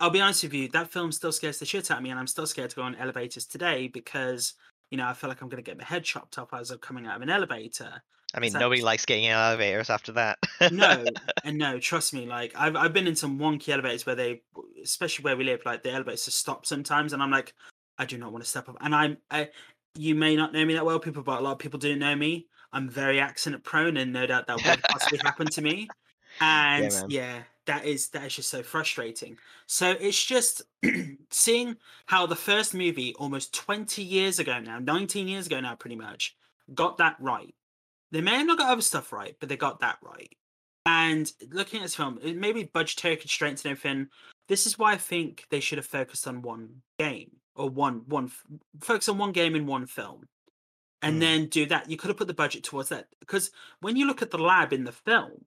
I'll 0.00 0.08
be 0.08 0.22
honest 0.22 0.42
with 0.42 0.54
you, 0.54 0.68
that 0.68 0.90
film 0.90 1.12
still 1.12 1.32
scares 1.32 1.58
the 1.58 1.66
shit 1.66 1.90
out 1.90 1.98
of 1.98 2.02
me, 2.02 2.08
and 2.08 2.18
I'm 2.18 2.26
still 2.26 2.46
scared 2.46 2.70
to 2.70 2.76
go 2.76 2.82
on 2.82 2.94
elevators 2.94 3.44
today 3.44 3.88
because, 3.88 4.54
you 4.90 4.96
know, 4.96 5.06
I 5.06 5.12
feel 5.12 5.28
like 5.28 5.42
I'm 5.42 5.50
going 5.50 5.62
to 5.62 5.70
get 5.70 5.76
my 5.76 5.84
head 5.84 6.02
chopped 6.02 6.38
off 6.38 6.54
as 6.54 6.70
I'm 6.70 6.78
coming 6.78 7.06
out 7.06 7.16
of 7.16 7.22
an 7.22 7.28
elevator. 7.28 8.02
I 8.34 8.40
mean, 8.40 8.54
nobody 8.54 8.80
likes 8.80 9.04
getting 9.04 9.24
in 9.24 9.32
elevators 9.32 9.90
after 9.90 10.12
that. 10.12 10.38
No, 10.72 11.04
and 11.44 11.58
no, 11.58 11.78
trust 11.78 12.14
me, 12.14 12.26
like 12.26 12.52
I've 12.56 12.74
I've 12.74 12.92
been 12.92 13.06
in 13.06 13.14
some 13.14 13.38
wonky 13.38 13.68
elevators 13.68 14.06
where 14.06 14.16
they, 14.16 14.42
especially 14.82 15.22
where 15.22 15.36
we 15.36 15.44
live, 15.44 15.60
like 15.64 15.82
the 15.82 15.92
elevators 15.92 16.24
just 16.24 16.38
stop 16.38 16.64
sometimes, 16.64 17.12
and 17.12 17.22
I'm 17.22 17.30
like, 17.30 17.54
I 17.98 18.06
do 18.06 18.16
not 18.16 18.32
want 18.32 18.44
to 18.44 18.50
step 18.50 18.68
up. 18.68 18.76
And 18.80 18.94
I'm, 18.94 19.18
I, 19.30 19.50
you 19.94 20.14
may 20.14 20.36
not 20.36 20.52
know 20.52 20.64
me 20.64 20.74
that 20.74 20.84
well, 20.84 20.98
people, 20.98 21.22
but 21.22 21.40
a 21.40 21.42
lot 21.42 21.52
of 21.52 21.58
people 21.58 21.78
do 21.78 21.96
know 21.96 22.16
me. 22.16 22.46
I'm 22.72 22.88
very 22.88 23.20
accident 23.20 23.62
prone, 23.62 23.96
and 23.96 24.12
no 24.12 24.26
doubt 24.26 24.46
that 24.46 24.56
would 24.56 24.82
possibly 24.82 25.18
happen 25.18 25.46
to 25.46 25.62
me. 25.62 25.88
And 26.40 26.92
man. 26.92 27.06
yeah, 27.08 27.42
that 27.66 27.84
is 27.84 28.08
that 28.10 28.24
is 28.24 28.36
just 28.36 28.50
so 28.50 28.62
frustrating. 28.62 29.38
So 29.66 29.90
it's 29.90 30.22
just 30.22 30.62
seeing 31.30 31.76
how 32.06 32.26
the 32.26 32.36
first 32.36 32.74
movie, 32.74 33.14
almost 33.14 33.54
20 33.54 34.02
years 34.02 34.38
ago 34.38 34.58
now, 34.60 34.78
19 34.78 35.28
years 35.28 35.46
ago 35.46 35.60
now, 35.60 35.74
pretty 35.74 35.96
much, 35.96 36.36
got 36.74 36.98
that 36.98 37.16
right. 37.20 37.54
They 38.12 38.20
may 38.20 38.36
have 38.36 38.46
not 38.46 38.58
got 38.58 38.70
other 38.70 38.82
stuff 38.82 39.12
right, 39.12 39.36
but 39.40 39.48
they 39.48 39.56
got 39.56 39.80
that 39.80 39.98
right. 40.02 40.32
And 40.86 41.30
looking 41.50 41.80
at 41.80 41.82
this 41.82 41.96
film, 41.96 42.20
it 42.22 42.36
maybe 42.36 42.64
budgetary 42.64 43.16
constraints 43.16 43.64
and 43.64 43.72
everything. 43.72 44.08
This 44.48 44.66
is 44.66 44.78
why 44.78 44.92
I 44.92 44.96
think 44.96 45.44
they 45.50 45.58
should 45.58 45.78
have 45.78 45.86
focused 45.86 46.28
on 46.28 46.42
one 46.42 46.82
game 46.98 47.32
or 47.56 47.68
one 47.68 48.02
one 48.06 48.30
focus 48.80 49.08
on 49.08 49.18
one 49.18 49.32
game 49.32 49.56
in 49.56 49.66
one 49.66 49.86
film, 49.86 50.28
and 51.02 51.14
Hmm. 51.14 51.20
then 51.20 51.46
do 51.46 51.66
that. 51.66 51.90
You 51.90 51.96
could 51.96 52.08
have 52.08 52.16
put 52.16 52.28
the 52.28 52.34
budget 52.34 52.62
towards 52.62 52.90
that 52.90 53.08
because 53.18 53.50
when 53.80 53.96
you 53.96 54.06
look 54.06 54.22
at 54.22 54.30
the 54.30 54.38
lab 54.38 54.72
in 54.72 54.84
the 54.84 54.92
film, 54.92 55.44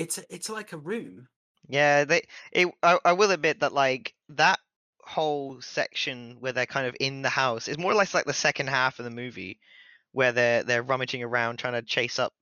it's 0.00 0.18
it's 0.30 0.48
like 0.48 0.72
a 0.72 0.78
room. 0.78 1.28
Yeah, 1.68 2.04
they. 2.04 2.22
It, 2.52 2.68
I, 2.82 2.98
I 3.04 3.12
will 3.12 3.30
admit 3.30 3.60
that 3.60 3.72
like 3.72 4.14
that 4.30 4.58
whole 5.02 5.60
section 5.60 6.36
where 6.40 6.52
they're 6.52 6.66
kind 6.66 6.86
of 6.86 6.96
in 7.00 7.22
the 7.22 7.28
house 7.28 7.68
is 7.68 7.78
more 7.78 7.92
or 7.92 7.94
less 7.96 8.14
like 8.14 8.24
the 8.24 8.32
second 8.32 8.68
half 8.68 8.98
of 8.98 9.04
the 9.04 9.10
movie, 9.10 9.60
where 10.12 10.32
they're 10.32 10.62
they're 10.64 10.82
rummaging 10.82 11.22
around 11.22 11.58
trying 11.58 11.74
to 11.74 11.82
chase 11.82 12.18
up 12.18 12.32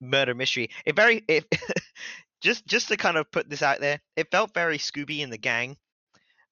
murder 0.00 0.34
mystery. 0.34 0.70
It 0.86 0.96
very 0.96 1.22
it 1.28 1.44
just 2.40 2.66
just 2.66 2.88
to 2.88 2.96
kind 2.96 3.16
of 3.16 3.30
put 3.30 3.50
this 3.50 3.62
out 3.62 3.80
there, 3.80 4.00
it 4.16 4.30
felt 4.30 4.54
very 4.54 4.78
Scooby 4.78 5.22
and 5.22 5.32
the 5.32 5.38
gang. 5.38 5.76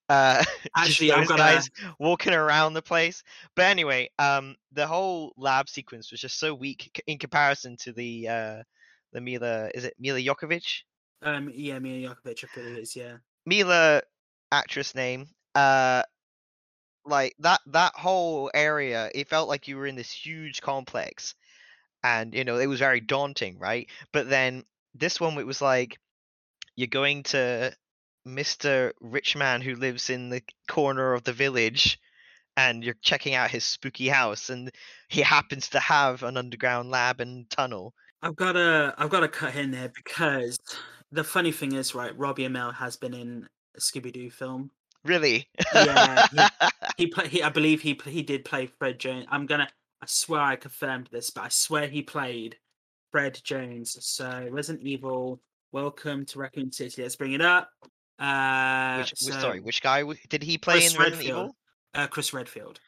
Uh, 0.07 0.43
Actually, 0.77 1.11
I've 1.11 1.19
those 1.19 1.29
got 1.29 1.37
guys 1.37 1.69
walking 1.99 2.33
around 2.33 2.73
the 2.73 2.81
place. 2.81 3.23
But 3.55 3.65
anyway, 3.65 4.09
um, 4.19 4.55
the 4.73 4.85
whole 4.85 5.33
lab 5.37 5.67
sequence 5.69 6.11
was 6.11 6.21
just 6.21 6.37
so 6.37 6.53
weak 6.53 7.01
in 7.07 7.17
comparison 7.17 7.77
to 7.77 7.91
the 7.91 8.27
uh, 8.27 8.63
the 9.11 9.21
Milla. 9.21 9.69
Is 9.73 9.85
it 9.85 9.95
Milla 9.99 10.19
Jokovic? 10.19 10.81
Um, 11.21 11.51
yeah, 11.53 11.79
Milla 11.79 12.15
Jokovic, 12.15 12.43
I 12.43 12.47
feel 12.47 12.65
it 12.65 12.79
is. 12.79 12.95
Yeah, 12.95 13.17
Milla 13.45 14.01
actress 14.51 14.95
name. 14.95 15.27
Uh 15.55 16.03
like 17.05 17.35
that 17.39 17.61
that 17.67 17.93
whole 17.95 18.51
area, 18.53 19.09
it 19.13 19.29
felt 19.29 19.49
like 19.49 19.67
you 19.67 19.77
were 19.77 19.87
in 19.87 19.95
this 19.95 20.11
huge 20.11 20.61
complex. 20.61 21.35
And 22.03 22.33
you 22.33 22.43
know, 22.43 22.57
it 22.57 22.67
was 22.67 22.79
very 22.79 22.99
daunting, 22.99 23.59
right? 23.59 23.89
But 24.11 24.29
then 24.29 24.63
this 24.95 25.19
one 25.19 25.37
it 25.37 25.45
was 25.45 25.61
like 25.61 25.99
you're 26.75 26.87
going 26.87 27.23
to 27.23 27.75
Mr. 28.27 28.91
Rich 29.01 29.35
Man 29.35 29.61
who 29.61 29.75
lives 29.75 30.09
in 30.09 30.29
the 30.29 30.43
corner 30.67 31.13
of 31.13 31.23
the 31.23 31.33
village 31.33 31.99
and 32.57 32.83
you're 32.83 32.95
checking 33.01 33.33
out 33.33 33.51
his 33.51 33.63
spooky 33.63 34.07
house 34.07 34.49
and 34.49 34.71
he 35.09 35.21
happens 35.21 35.69
to 35.69 35.79
have 35.79 36.23
an 36.23 36.37
underground 36.37 36.91
lab 36.91 37.21
and 37.21 37.49
tunnel. 37.49 37.93
I've 38.21 38.35
got 38.35 38.53
to 38.53 38.93
I've 38.97 39.09
got 39.09 39.21
to 39.21 39.27
cut 39.27 39.55
in 39.55 39.71
there 39.71 39.89
because 39.89 40.59
the 41.11 41.23
funny 41.23 41.51
thing 41.51 41.73
is, 41.73 41.95
right? 41.95 42.17
Robbie 42.17 42.47
Amell 42.47 42.73
has 42.73 42.95
been 42.95 43.13
in 43.13 43.47
a 43.75 43.79
Scooby 43.79 44.11
Doo 44.13 44.29
film. 44.29 44.71
Really? 45.03 45.47
Yeah, 45.73 46.27
He 46.97 47.07
play. 47.07 47.27
He, 47.27 47.41
I 47.41 47.49
believe 47.49 47.81
he 47.81 47.99
he 48.05 48.21
did 48.21 48.45
play 48.45 48.67
Fred 48.67 48.99
Jones. 48.99 49.25
I'm 49.29 49.45
gonna. 49.45 49.67
I 50.01 50.05
swear 50.07 50.41
I 50.41 50.55
confirmed 50.55 51.09
this, 51.11 51.29
but 51.29 51.45
I 51.45 51.49
swear 51.49 51.87
he 51.87 52.01
played 52.01 52.57
Fred 53.11 53.39
Jones. 53.43 53.97
So 53.99 54.47
Resident 54.51 54.85
Evil. 54.85 55.41
Welcome 55.71 56.25
to 56.25 56.39
Raccoon 56.39 56.71
City. 56.71 57.01
Let's 57.01 57.15
bring 57.15 57.31
it 57.31 57.41
up. 57.41 57.69
Uh, 58.19 58.97
which, 58.97 59.13
so, 59.15 59.31
sorry, 59.39 59.61
which 59.61 59.81
guy 59.81 60.03
did 60.29 60.43
he 60.43 60.57
play 60.57 60.75
Chris 60.75 60.93
in 60.93 60.99
Resident 60.99 61.19
Redfield. 61.21 61.39
Evil? 61.39 61.55
Uh, 61.95 62.07
Chris 62.07 62.33
Redfield. 62.33 62.79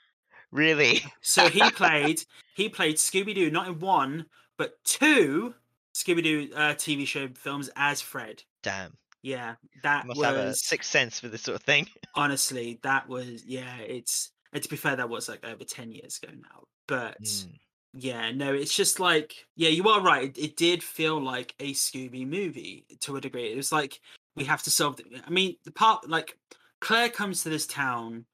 Really? 0.52 1.02
So 1.22 1.50
he 1.50 1.68
played. 1.72 2.24
he 2.56 2.70
played 2.70 2.98
Scooby 2.98 3.34
Doo 3.34 3.50
not 3.50 3.68
in 3.68 3.80
one 3.80 4.26
but 4.64 4.84
two 4.86 5.54
Scooby 5.94 6.24
Doo 6.24 6.50
uh, 6.56 6.74
TV 6.74 7.06
show 7.06 7.28
films 7.36 7.70
as 7.76 8.02
Fred. 8.02 8.44
Damn. 8.62 8.94
Yeah, 9.22 9.56
that 9.84 10.06
Must 10.08 10.22
have 10.24 10.36
a 10.36 10.46
was 10.48 10.66
sixth 10.66 10.90
sense 10.90 11.20
for 11.20 11.28
this 11.28 11.42
sort 11.42 11.56
of 11.56 11.64
thing. 11.64 11.88
honestly 12.16 12.80
that 12.84 13.08
was 13.10 13.44
yeah. 13.46 13.78
It's 13.80 14.32
and 14.54 14.62
to 14.64 14.70
be 14.70 14.76
fair, 14.78 14.96
that 14.96 15.10
was 15.10 15.28
like 15.28 15.44
over 15.46 15.64
ten 15.66 15.92
years 15.92 16.20
ago 16.22 16.32
now. 16.34 16.64
But 16.88 17.22
Mm. 17.22 17.52
yeah, 17.94 18.32
no, 18.32 18.54
it's 18.54 18.76
just 18.76 19.00
like 19.02 19.46
yeah, 19.56 19.70
you 19.70 19.88
are 19.90 20.02
right. 20.02 20.24
It, 20.30 20.38
it 20.38 20.56
did 20.58 20.82
feel 20.82 21.20
like 21.22 21.54
a 21.60 21.74
Scooby 21.74 22.26
movie 22.28 22.86
to 23.02 23.18
a 23.18 23.22
degree. 23.22 23.52
It 23.52 23.58
was 23.58 23.72
like 23.72 24.00
we 24.36 24.46
have 24.46 24.64
to 24.64 24.72
solve. 24.72 24.98
The, 24.98 25.04
I 25.26 25.30
mean, 25.30 25.58
the 25.66 25.72
part 25.72 26.10
like 26.10 26.38
Claire 26.80 27.10
comes 27.10 27.44
to 27.44 27.50
this 27.50 27.68
town. 27.68 28.26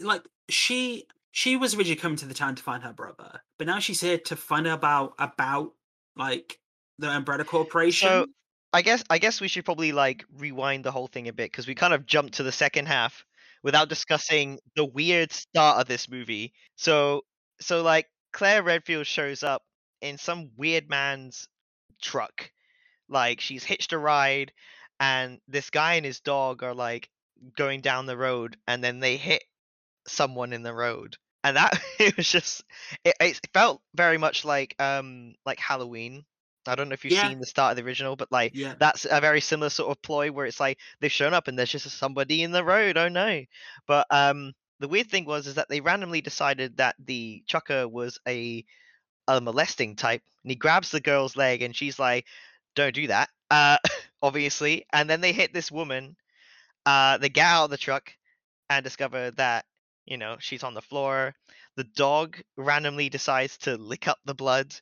like 0.00 0.22
she 0.48 1.06
she 1.34 1.56
was 1.56 1.74
originally 1.74 1.96
coming 1.96 2.16
to 2.16 2.26
the 2.26 2.32
town 2.32 2.54
to 2.54 2.62
find 2.62 2.84
her 2.84 2.92
brother, 2.92 3.40
but 3.58 3.66
now 3.66 3.80
she's 3.80 4.00
here 4.00 4.18
to 4.18 4.36
find 4.36 4.68
out 4.68 4.78
about 4.78 5.14
about 5.18 5.72
like 6.16 6.60
the 7.00 7.10
Umbrella 7.10 7.42
Corporation. 7.42 8.08
So 8.08 8.26
I 8.72 8.82
guess 8.82 9.02
I 9.10 9.18
guess 9.18 9.40
we 9.40 9.48
should 9.48 9.64
probably 9.64 9.90
like 9.90 10.24
rewind 10.38 10.84
the 10.84 10.92
whole 10.92 11.08
thing 11.08 11.26
a 11.26 11.32
bit 11.32 11.50
because 11.50 11.66
we 11.66 11.74
kind 11.74 11.92
of 11.92 12.06
jumped 12.06 12.34
to 12.34 12.44
the 12.44 12.52
second 12.52 12.86
half 12.86 13.24
without 13.64 13.88
discussing 13.88 14.60
the 14.76 14.84
weird 14.84 15.32
start 15.32 15.80
of 15.80 15.88
this 15.88 16.08
movie. 16.08 16.52
So 16.76 17.22
so 17.60 17.82
like 17.82 18.06
Claire 18.32 18.62
Redfield 18.62 19.08
shows 19.08 19.42
up 19.42 19.62
in 20.00 20.18
some 20.18 20.52
weird 20.56 20.88
man's 20.88 21.48
truck. 22.00 22.48
Like 23.08 23.40
she's 23.40 23.64
hitched 23.64 23.92
a 23.92 23.98
ride 23.98 24.52
and 25.00 25.40
this 25.48 25.68
guy 25.70 25.94
and 25.94 26.06
his 26.06 26.20
dog 26.20 26.62
are 26.62 26.74
like 26.74 27.08
going 27.56 27.80
down 27.80 28.06
the 28.06 28.16
road 28.16 28.56
and 28.68 28.84
then 28.84 29.00
they 29.00 29.16
hit 29.16 29.42
someone 30.06 30.52
in 30.52 30.62
the 30.62 30.72
road. 30.72 31.16
And 31.44 31.56
that 31.56 31.80
it 32.00 32.16
was 32.16 32.30
just 32.30 32.64
it, 33.04 33.16
it 33.20 33.40
felt 33.54 33.82
very 33.94 34.18
much 34.18 34.44
like 34.44 34.74
um 34.80 35.34
like 35.46 35.60
Halloween. 35.60 36.24
I 36.66 36.74
don't 36.76 36.88
know 36.88 36.94
if 36.94 37.04
you've 37.04 37.12
Yeah. 37.12 37.28
seen 37.28 37.40
the 37.40 37.46
start 37.46 37.72
of 37.72 37.76
the 37.76 37.84
original, 37.88 38.16
but 38.16 38.32
like 38.32 38.54
yeah, 38.54 38.74
that's 38.80 39.06
a 39.10 39.20
very 39.20 39.42
similar 39.42 39.70
sort 39.70 39.90
of 39.90 40.02
ploy 40.02 40.32
where 40.32 40.46
it's 40.46 40.60
like 40.60 40.78
they've 41.00 41.12
shown 41.12 41.34
up 41.34 41.48
and 41.48 41.58
there's 41.58 41.72
just 41.72 41.90
somebody 41.90 42.42
in 42.42 42.52
the 42.52 42.64
road. 42.64 42.96
Oh 42.96 43.08
no! 43.08 43.42
But 43.86 44.06
um, 44.10 44.54
the 44.80 44.88
weird 44.88 45.10
thing 45.10 45.26
was 45.26 45.46
is 45.46 45.56
that 45.56 45.68
they 45.68 45.80
randomly 45.80 46.22
decided 46.22 46.78
that 46.78 46.96
the 46.98 47.44
trucker 47.48 47.86
was 47.88 48.18
a 48.26 48.64
a 49.28 49.40
molesting 49.40 49.96
type, 49.96 50.22
and 50.44 50.50
he 50.50 50.56
grabs 50.56 50.90
the 50.90 51.00
girl's 51.00 51.36
leg 51.36 51.62
and 51.62 51.76
she's 51.76 51.98
like, 51.98 52.26
"Don't 52.74 52.94
do 52.94 53.08
that," 53.08 53.30
uh, 53.50 53.78
obviously. 54.22 54.86
And 54.92 55.08
then 55.08 55.20
they 55.20 55.32
hit 55.32 55.52
this 55.54 55.70
woman. 55.72 56.16
Uh, 56.86 57.18
they 57.18 57.28
get 57.30 57.46
out 57.46 57.64
of 57.64 57.70
the 57.70 57.78
truck 57.78 58.12
and 58.70 58.84
discover 58.84 59.30
that 59.32 59.66
you 60.06 60.16
know 60.16 60.36
she's 60.38 60.62
on 60.62 60.74
the 60.74 60.82
floor. 60.82 61.34
The 61.76 61.84
dog 61.84 62.38
randomly 62.56 63.08
decides 63.08 63.58
to 63.58 63.76
lick 63.76 64.08
up 64.08 64.18
the 64.24 64.34
blood 64.34 64.74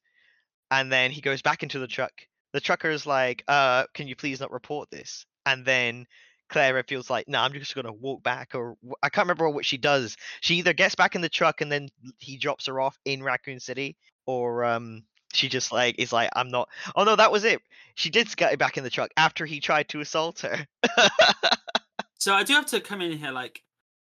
and 0.73 0.91
then 0.91 1.11
he 1.11 1.21
goes 1.21 1.43
back 1.43 1.63
into 1.63 1.79
the 1.79 1.87
truck. 1.87 2.13
The 2.55 2.61
trucker's 2.61 3.07
like, 3.07 3.45
"Uh, 3.47 3.85
can 3.95 4.09
you 4.09 4.17
please 4.17 4.41
not 4.41 4.51
report 4.51 4.91
this?" 4.91 5.27
And 5.45 5.65
then 5.65 6.07
Claire 6.49 6.83
feels 6.83 7.11
like, 7.11 7.29
"No, 7.29 7.41
I'm 7.41 7.53
just 7.53 7.75
gonna 7.75 7.93
walk 7.93 8.23
back." 8.23 8.55
Or 8.55 8.77
I 9.03 9.11
can't 9.11 9.27
remember 9.27 9.51
what 9.51 9.67
she 9.67 9.77
does. 9.77 10.17
She 10.41 10.57
either 10.57 10.73
gets 10.73 10.95
back 10.95 11.15
in 11.15 11.21
the 11.21 11.29
truck 11.29 11.61
and 11.61 11.71
then 11.71 11.89
he 12.19 12.39
drops 12.39 12.67
her 12.67 12.81
off 12.81 12.99
in 13.05 13.23
Raccoon 13.23 13.61
City, 13.61 13.97
or 14.27 14.65
um, 14.65 15.05
she 15.35 15.49
just 15.49 15.73
like 15.73 15.97
is 15.99 16.13
like, 16.13 16.31
"I'm 16.35 16.49
not." 16.51 16.69
Oh 16.97 17.05
no, 17.05 17.17
that 17.17 17.33
was 17.33 17.45
it. 17.45 17.61
She 17.95 18.11
did 18.11 18.35
get 18.37 18.59
back 18.59 18.79
in 18.79 18.85
the 18.85 18.91
truck 18.91 19.11
after 19.17 19.45
he 19.45 19.61
tried 19.61 19.89
to 19.91 20.01
assault 20.01 20.41
her. 20.41 20.67
so 22.19 22.35
I 22.35 22.45
do 22.45 22.55
have 22.55 22.67
to 22.67 22.81
come 22.81 23.03
in 23.03 23.19
here. 23.19 23.31
Like 23.31 23.63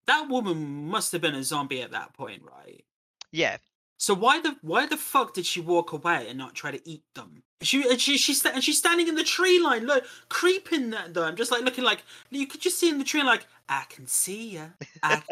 that 0.08 0.30
woman 0.30 0.88
must 0.90 1.12
have 1.12 1.22
been 1.22 1.36
a 1.36 1.44
zombie 1.44 1.82
at 1.82 1.92
that 1.92 2.14
point, 2.14 2.44
right? 2.44 2.84
yeah, 3.32 3.58
So 3.98 4.14
why 4.14 4.40
the 4.42 4.58
why 4.62 4.86
the 4.86 4.98
fuck 4.98 5.34
did 5.34 5.46
she 5.46 5.60
walk 5.62 5.92
away 5.92 6.28
and 6.30 6.38
not 6.38 6.56
try 6.56 6.72
to 6.72 6.90
eat 6.90 7.04
them? 7.16 7.44
She 7.62 7.90
and 7.90 8.00
she 8.00 8.18
she's 8.18 8.46
and 8.46 8.64
she's 8.64 8.78
standing 8.78 9.08
in 9.08 9.16
the 9.16 9.24
tree 9.24 9.60
line, 9.60 9.86
look, 9.86 10.06
creeping 10.30 10.92
that 10.92 11.14
though. 11.14 11.24
I'm 11.24 11.36
just 11.36 11.52
like 11.52 11.64
looking 11.64 11.84
like 11.84 12.04
you 12.30 12.46
could 12.48 12.62
just 12.62 12.80
see 12.80 12.90
in 12.90 13.00
the 13.00 13.04
tree 13.04 13.24
like 13.24 13.46
I 13.68 13.86
can 13.90 14.08
see 14.08 14.50
you, 14.52 14.74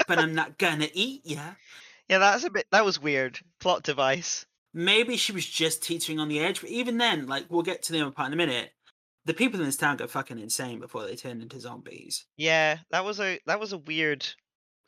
but 0.07 0.19
I'm 0.19 0.33
not 0.33 0.57
gonna 0.57 0.87
eat 0.93 1.25
ya. 1.25 1.55
Yeah, 2.09 2.19
that's 2.19 2.43
a 2.43 2.51
bit. 2.51 2.67
That 2.71 2.85
was 2.85 3.01
weird. 3.01 3.39
Plot 3.59 3.81
device. 3.83 4.45
Maybe 4.73 5.17
she 5.17 5.31
was 5.31 5.45
just 5.45 5.81
teetering 5.83 6.19
on 6.19 6.27
the 6.27 6.39
edge, 6.39 6.61
but 6.61 6.69
even 6.69 6.97
then, 6.97 7.27
like 7.27 7.45
we'll 7.49 7.63
get 7.63 7.81
to 7.83 7.93
the 7.93 8.01
other 8.01 8.11
part 8.11 8.27
in 8.27 8.33
a 8.33 8.35
minute. 8.35 8.71
The 9.25 9.33
people 9.33 9.59
in 9.59 9.65
this 9.65 9.77
town 9.77 9.97
go 9.97 10.05
fucking 10.07 10.37
insane 10.37 10.79
before 10.79 11.05
they 11.05 11.15
turn 11.15 11.41
into 11.41 11.59
zombies. 11.59 12.25
Yeah, 12.37 12.79
that 12.91 13.03
was 13.05 13.19
a 13.19 13.39
that 13.47 13.59
was 13.59 13.73
a 13.73 13.77
weird 13.77 14.25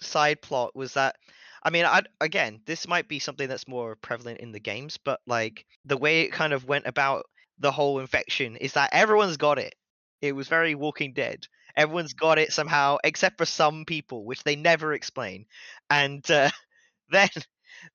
side 0.01 0.41
plot. 0.41 0.75
Was 0.75 0.93
that? 0.93 1.15
I 1.63 1.69
mean, 1.69 1.85
I 1.85 2.01
again, 2.21 2.61
this 2.65 2.87
might 2.87 3.07
be 3.07 3.19
something 3.19 3.47
that's 3.47 3.67
more 3.67 3.95
prevalent 3.95 4.39
in 4.39 4.51
the 4.51 4.59
games, 4.59 4.97
but 4.97 5.19
like 5.25 5.65
the 5.85 5.97
way 5.97 6.21
it 6.21 6.31
kind 6.31 6.53
of 6.53 6.65
went 6.65 6.87
about 6.87 7.25
the 7.59 7.71
whole 7.71 7.99
infection 7.99 8.55
is 8.57 8.73
that 8.73 8.93
everyone's 8.93 9.37
got 9.37 9.59
it. 9.59 9.75
It 10.21 10.33
was 10.33 10.47
very 10.47 10.75
Walking 10.75 11.13
Dead. 11.13 11.45
Everyone's 11.75 12.13
got 12.13 12.39
it 12.39 12.53
somehow, 12.53 12.97
except 13.03 13.37
for 13.37 13.45
some 13.45 13.85
people, 13.85 14.25
which 14.25 14.43
they 14.43 14.55
never 14.55 14.93
explain. 14.93 15.45
And 15.89 16.29
uh, 16.31 16.49
then 17.09 17.29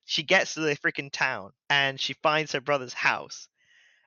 she 0.05 0.23
gets 0.23 0.55
to 0.55 0.61
the 0.61 0.77
freaking 0.77 1.11
town 1.13 1.53
and 1.69 2.01
she 2.01 2.15
finds 2.15 2.53
her 2.53 2.61
brother's 2.61 2.93
house, 2.95 3.49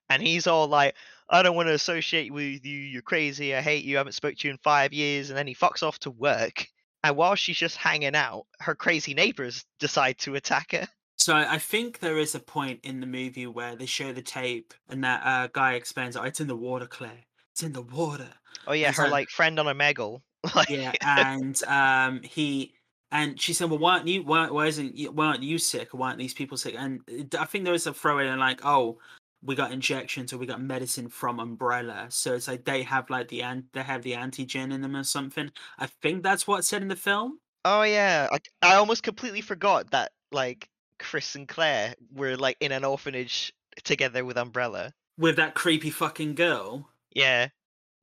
and 0.09 0.21
he's 0.21 0.47
all 0.47 0.67
like, 0.67 0.95
"I 1.29 1.43
don't 1.43 1.55
want 1.55 1.67
to 1.69 1.73
associate 1.73 2.31
with 2.33 2.65
you. 2.65 2.77
You're 2.79 3.01
crazy. 3.01 3.55
I 3.55 3.61
hate 3.61 3.85
you. 3.85 3.97
I 3.97 3.99
haven't 3.99 4.13
spoke 4.13 4.35
to 4.37 4.47
you 4.47 4.53
in 4.53 4.59
five 4.59 4.93
years." 4.93 5.29
And 5.29 5.37
then 5.37 5.47
he 5.47 5.55
fucks 5.55 5.83
off 5.83 5.99
to 5.99 6.11
work. 6.11 6.67
And 7.05 7.15
while 7.15 7.35
she's 7.35 7.57
just 7.57 7.77
hanging 7.77 8.15
out, 8.15 8.47
her 8.59 8.73
crazy 8.73 9.13
neighbors 9.13 9.63
decide 9.79 10.17
to 10.19 10.33
attack 10.35 10.71
her. 10.71 10.87
So 11.17 11.35
I 11.35 11.59
think 11.59 11.99
there 11.99 12.17
is 12.17 12.33
a 12.35 12.39
point 12.39 12.79
in 12.83 12.99
the 12.99 13.05
movie 13.07 13.47
where 13.47 13.75
they 13.75 13.85
show 13.85 14.11
the 14.11 14.21
tape 14.21 14.73
and 14.89 15.03
that 15.03 15.21
uh, 15.25 15.47
guy 15.53 15.73
explains, 15.75 16.17
"Oh, 16.17 16.23
it's 16.23 16.41
in 16.41 16.47
the 16.47 16.55
water, 16.55 16.87
Claire. 16.87 17.25
It's 17.51 17.63
in 17.63 17.73
the 17.73 17.81
water." 17.81 18.29
Oh 18.67 18.73
yeah, 18.73 18.89
It's 18.89 18.97
her 18.97 19.03
like- 19.03 19.11
like 19.11 19.29
friend 19.29 19.59
on 19.59 19.67
a 19.67 19.75
Megal. 19.75 20.21
Yeah, 20.69 20.93
and 21.01 21.61
um, 21.63 22.21
he 22.23 22.73
and 23.11 23.39
she 23.39 23.53
said, 23.53 23.69
"Well, 23.69 23.79
why 23.79 23.93
aren't 23.93 24.07
you? 24.07 24.23
Why, 24.23 24.49
why 24.49 24.65
isn't 24.67 24.95
you, 24.97 25.11
why 25.11 25.27
aren't 25.27 25.43
you 25.43 25.57
sick? 25.57 25.93
Or 25.93 25.97
why 25.97 26.07
aren't 26.07 26.19
these 26.19 26.33
people 26.33 26.57
sick?" 26.57 26.75
And 26.77 27.01
I 27.39 27.45
think 27.45 27.65
there 27.65 27.73
is 27.73 27.87
a 27.87 27.93
throw 27.93 28.19
in 28.19 28.37
like, 28.39 28.61
"Oh, 28.63 28.99
we 29.45 29.55
got 29.55 29.71
injections 29.71 30.33
or 30.33 30.37
we 30.37 30.45
got 30.45 30.61
medicine 30.61 31.07
from 31.09 31.39
Umbrella." 31.39 32.07
So 32.09 32.33
it's 32.33 32.47
like 32.47 32.65
they 32.65 32.83
have 32.83 33.09
like 33.09 33.27
the 33.29 33.41
an- 33.43 33.69
they 33.73 33.83
have 33.83 34.01
the 34.03 34.13
antigen 34.13 34.73
in 34.73 34.81
them 34.81 34.95
or 34.95 35.03
something. 35.03 35.51
I 35.79 35.87
think 35.87 36.23
that's 36.23 36.47
what's 36.47 36.67
said 36.67 36.81
in 36.81 36.87
the 36.87 36.95
film. 36.95 37.39
Oh 37.63 37.83
yeah, 37.83 38.27
I, 38.31 38.37
I 38.61 38.75
almost 38.75 39.03
completely 39.03 39.41
forgot 39.41 39.91
that 39.91 40.11
like 40.31 40.69
Chris 40.99 41.35
and 41.35 41.47
Claire 41.47 41.95
were 42.13 42.35
like 42.37 42.57
in 42.59 42.71
an 42.71 42.83
orphanage 42.83 43.53
together 43.83 44.23
with 44.25 44.37
Umbrella. 44.37 44.93
with 45.17 45.35
that 45.37 45.53
creepy 45.55 45.89
fucking 45.89 46.35
girl 46.35 46.89
Yeah, 47.11 47.47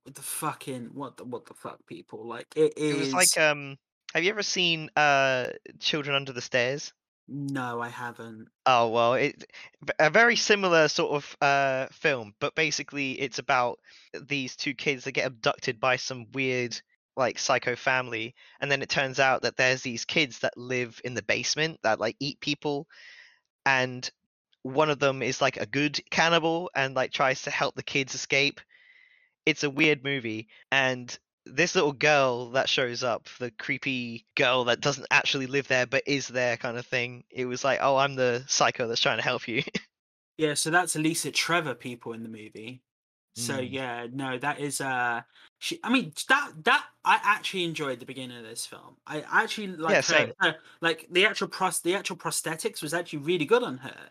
with 0.04 0.14
the 0.14 0.22
fucking 0.22 0.90
what 0.94 1.16
the 1.16 1.24
what 1.24 1.46
the 1.46 1.54
fuck 1.54 1.78
people 1.86 2.26
like 2.26 2.46
it 2.56 2.72
is 2.76 2.96
it 2.96 2.98
was 3.00 3.12
like 3.14 3.38
um. 3.38 3.76
Have 4.14 4.24
you 4.24 4.30
ever 4.30 4.42
seen 4.42 4.90
uh 4.94 5.46
Children 5.80 6.14
Under 6.16 6.32
the 6.32 6.42
Stairs? 6.42 6.92
No 7.28 7.80
i 7.80 7.88
haven't 7.88 8.48
Oh 8.64 8.90
well, 8.90 9.14
it 9.14 9.44
a 9.98 10.08
very 10.08 10.36
similar 10.36 10.86
sort 10.86 11.12
of 11.12 11.36
uh 11.40 11.86
film, 11.88 12.34
but 12.38 12.54
basically 12.54 13.20
it's 13.20 13.40
about 13.40 13.80
these 14.28 14.54
two 14.54 14.74
kids 14.74 15.04
that 15.04 15.12
get 15.12 15.26
abducted 15.26 15.80
by 15.80 15.96
some 15.96 16.30
weird 16.32 16.80
like 17.16 17.38
psycho 17.40 17.74
family, 17.74 18.34
and 18.60 18.70
then 18.70 18.82
it 18.82 18.88
turns 18.88 19.18
out 19.18 19.42
that 19.42 19.56
there's 19.56 19.82
these 19.82 20.04
kids 20.04 20.38
that 20.40 20.56
live 20.56 21.00
in 21.04 21.14
the 21.14 21.22
basement 21.22 21.80
that 21.82 21.98
like 21.98 22.16
eat 22.20 22.38
people, 22.40 22.86
and 23.66 24.08
one 24.62 24.90
of 24.90 25.00
them 25.00 25.22
is 25.22 25.40
like 25.42 25.56
a 25.56 25.66
good 25.66 26.00
cannibal 26.10 26.70
and 26.74 26.94
like 26.94 27.12
tries 27.12 27.42
to 27.42 27.50
help 27.50 27.74
the 27.74 27.82
kids 27.82 28.14
escape. 28.14 28.60
It's 29.44 29.64
a 29.64 29.70
weird 29.70 30.04
movie, 30.04 30.48
and 30.70 31.18
this 31.44 31.74
little 31.74 31.92
girl 31.92 32.50
that 32.50 32.68
shows 32.68 33.02
up, 33.02 33.28
the 33.38 33.50
creepy 33.52 34.26
girl 34.36 34.64
that 34.64 34.80
doesn't 34.80 35.06
actually 35.10 35.46
live 35.46 35.68
there 35.68 35.86
but 35.86 36.02
is 36.06 36.28
there 36.28 36.56
kind 36.56 36.78
of 36.78 36.86
thing. 36.86 37.24
It 37.30 37.46
was 37.46 37.64
like, 37.64 37.80
oh, 37.82 37.96
I'm 37.96 38.14
the 38.14 38.44
psycho 38.48 38.86
that's 38.88 39.00
trying 39.00 39.18
to 39.18 39.24
help 39.24 39.48
you. 39.48 39.62
yeah 40.36 40.54
so 40.54 40.70
that's 40.70 40.96
elisa 40.96 41.30
trevor 41.30 41.74
people 41.74 42.12
in 42.12 42.22
the 42.22 42.28
movie 42.28 42.82
so 43.34 43.58
Mm. 43.58 43.68
yeah 43.68 44.06
no 44.12 44.38
that 44.38 44.60
is 44.60 44.80
uh 44.80 45.22
she 45.58 45.78
i 45.84 45.90
mean 45.90 46.12
that 46.28 46.52
that 46.64 46.86
i 47.04 47.18
actually 47.22 47.64
enjoyed 47.64 47.98
the 48.00 48.06
beginning 48.06 48.36
of 48.36 48.44
this 48.44 48.66
film 48.66 48.96
i 49.06 49.22
actually 49.22 49.68
like 49.68 49.94
Yeah, 49.94 50.02
her, 50.02 50.32
her- 50.40 50.58
like 50.80 51.06
the 51.10 51.26
actual 51.26 51.48
pros 51.48 51.80
the 51.80 51.94
actual 51.94 52.16
prosthetics 52.16 52.82
was 52.82 52.94
actually 52.94 53.20
really 53.20 53.46
good 53.46 53.62
on 53.62 53.78
her 53.78 54.10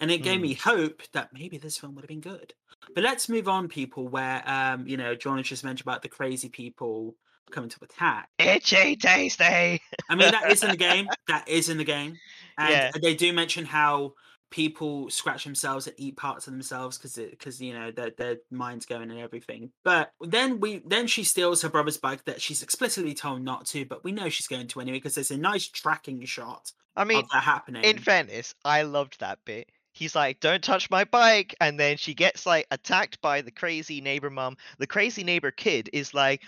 and 0.00 0.10
it 0.10 0.22
gave 0.22 0.40
Mm. 0.40 0.42
me 0.42 0.54
hope 0.54 1.02
that 1.12 1.32
maybe 1.32 1.58
this 1.58 1.78
film 1.78 1.94
would 1.94 2.02
have 2.02 2.08
been 2.08 2.20
good 2.20 2.54
but 2.94 3.02
let's 3.04 3.28
move 3.28 3.48
on 3.48 3.68
people 3.68 4.08
where 4.08 4.42
um 4.48 4.86
you 4.86 4.96
know 4.96 5.14
john 5.14 5.36
has 5.38 5.46
just 5.46 5.64
mentioned 5.64 5.86
about 5.86 6.02
the 6.02 6.08
crazy 6.08 6.48
people 6.48 7.14
coming 7.50 7.68
to 7.70 7.78
attack 7.82 8.28
Itchy 8.38 8.96
tasty. 8.96 9.44
I 9.44 9.80
mean, 10.10 10.30
that 10.30 10.50
is 10.50 10.62
in 10.62 10.70
the 10.70 10.76
game. 10.90 11.06
That 11.28 11.46
is 11.48 11.68
in 11.68 11.76
the 11.76 11.84
game, 11.84 12.16
and 12.56 12.70
Yeah. 12.70 12.90
they 13.02 13.14
do 13.14 13.30
mention 13.32 13.66
how 13.66 14.14
people 14.50 15.10
scratch 15.10 15.44
themselves 15.44 15.86
and 15.86 15.94
eat 15.98 16.16
parts 16.16 16.46
of 16.46 16.52
themselves 16.54 16.96
because 16.96 17.14
because 17.16 17.60
you 17.60 17.74
know 17.74 17.90
their 17.90 18.10
their 18.16 18.36
minds 18.50 18.86
going 18.86 19.10
and 19.10 19.20
everything. 19.20 19.70
But 19.84 20.12
then 20.20 20.60
we 20.60 20.82
then 20.86 21.06
she 21.06 21.24
steals 21.24 21.60
her 21.62 21.68
brother's 21.68 21.98
bike 21.98 22.24
that 22.24 22.40
she's 22.40 22.62
explicitly 22.62 23.12
told 23.12 23.42
not 23.42 23.66
to, 23.66 23.84
but 23.84 24.02
we 24.02 24.12
know 24.12 24.28
she's 24.30 24.46
going 24.46 24.68
to 24.68 24.80
anyway 24.80 24.96
because 24.98 25.14
there's 25.16 25.30
a 25.30 25.36
nice 25.36 25.66
tracking 25.66 26.24
shot 26.24 26.72
I 26.96 27.04
mean, 27.04 27.18
of 27.18 27.28
that 27.32 27.42
happening. 27.42 27.84
in 27.84 27.98
fairness, 27.98 28.54
I 28.64 28.82
loved 28.82 29.20
that 29.20 29.40
bit. 29.44 29.68
He's 29.92 30.14
like, 30.14 30.40
"Don't 30.40 30.64
touch 30.64 30.90
my 30.90 31.04
bike," 31.04 31.54
and 31.60 31.78
then 31.78 31.96
she 31.96 32.14
gets 32.14 32.46
like 32.46 32.66
attacked 32.70 33.20
by 33.20 33.42
the 33.42 33.50
crazy 33.50 34.00
neighbor 34.00 34.30
mom. 34.30 34.56
The 34.78 34.86
crazy 34.86 35.22
neighbor 35.24 35.50
kid 35.50 35.90
is 35.92 36.14
like, 36.14 36.42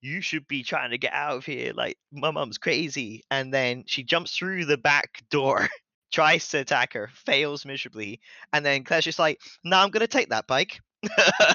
"You 0.00 0.20
should 0.20 0.46
be 0.48 0.62
trying 0.62 0.90
to 0.90 0.98
get 0.98 1.12
out 1.12 1.36
of 1.36 1.46
here. 1.46 1.72
Like, 1.72 1.98
my 2.12 2.30
mom's 2.30 2.58
crazy." 2.58 3.24
And 3.30 3.54
then 3.54 3.84
she 3.86 4.02
jumps 4.02 4.36
through 4.36 4.64
the 4.64 4.78
back 4.78 5.22
door, 5.30 5.68
tries 6.12 6.48
to 6.50 6.58
attack 6.58 6.92
her, 6.94 7.10
fails 7.14 7.64
miserably, 7.64 8.20
and 8.52 8.64
then 8.66 8.84
Claire's 8.84 9.04
just 9.04 9.18
like, 9.18 9.40
"No, 9.64 9.78
I'm 9.78 9.90
gonna 9.90 10.06
take 10.06 10.30
that 10.30 10.46
bike." 10.46 10.80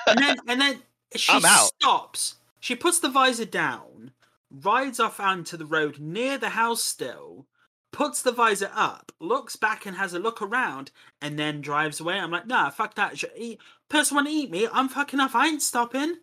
and 0.08 0.18
then 0.18 0.38
and 0.48 0.62
then 0.62 0.82
she 1.16 1.40
stops. 1.40 2.36
She 2.60 2.76
puts 2.76 3.00
the 3.00 3.10
visor 3.10 3.46
down, 3.46 4.12
rides 4.50 5.00
off 5.00 5.20
onto 5.20 5.58
the 5.58 5.66
road 5.66 6.00
near 6.00 6.38
the 6.38 6.50
house 6.50 6.82
still, 6.82 7.48
puts 7.94 8.22
the 8.22 8.32
visor 8.34 8.70
up, 8.76 9.12
looks 9.22 9.56
back 9.56 9.86
and 9.86 9.96
has 9.96 10.14
a 10.14 10.20
look 10.20 10.42
around, 10.42 10.92
and 11.22 11.40
then 11.40 11.62
drives 11.62 12.02
away. 12.02 12.20
I'm 12.20 12.32
like, 12.32 12.48
nah, 12.48 12.70
fuck 12.70 12.96
that. 12.96 13.24
Eat- 13.38 13.60
Person 13.90 14.16
want 14.16 14.28
to 14.28 14.34
eat 14.34 14.52
me? 14.52 14.68
I'm 14.74 14.90
fucking 14.90 15.20
off. 15.20 15.36
I 15.36 15.48
ain't 15.48 15.62
stopping. 15.62 16.16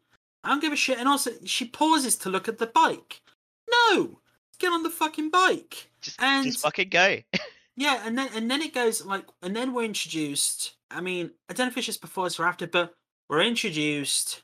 I 0.45 0.49
don't 0.51 0.61
give 0.61 0.73
a 0.73 0.77
shit. 0.77 0.99
And 0.99 1.09
also, 1.09 1.31
she 1.45 1.67
pauses 1.67 2.17
to 2.19 2.29
look 2.31 2.49
at 2.49 2.59
the 2.59 2.67
bike. 2.67 3.23
No, 3.71 4.21
get 4.59 4.73
on 4.73 4.83
the 4.83 4.91
fucking 4.91 5.31
bike. 5.31 5.91
just, 6.03 6.21
And- 6.21 6.45
just 6.47 6.61
fucking 6.61 6.91
go. 6.91 7.19
Yeah, 7.77 8.03
and 8.05 8.19
then 8.19 8.29
and 8.35 8.51
then 8.51 8.61
it 8.61 8.75
goes 8.75 9.07
like, 9.07 9.25
and 9.41 9.57
then 9.57 9.73
we're 9.73 9.85
introduced. 9.85 10.73
I 10.91 11.01
mean, 11.01 11.31
I 11.49 11.55
don't 11.55 11.67
know 11.67 11.71
if 11.71 11.79
it's 11.79 11.87
just 11.87 12.03
before 12.03 12.29
or 12.39 12.45
after, 12.45 12.67
but 12.67 12.93
we're 13.31 13.41
introduced 13.41 14.43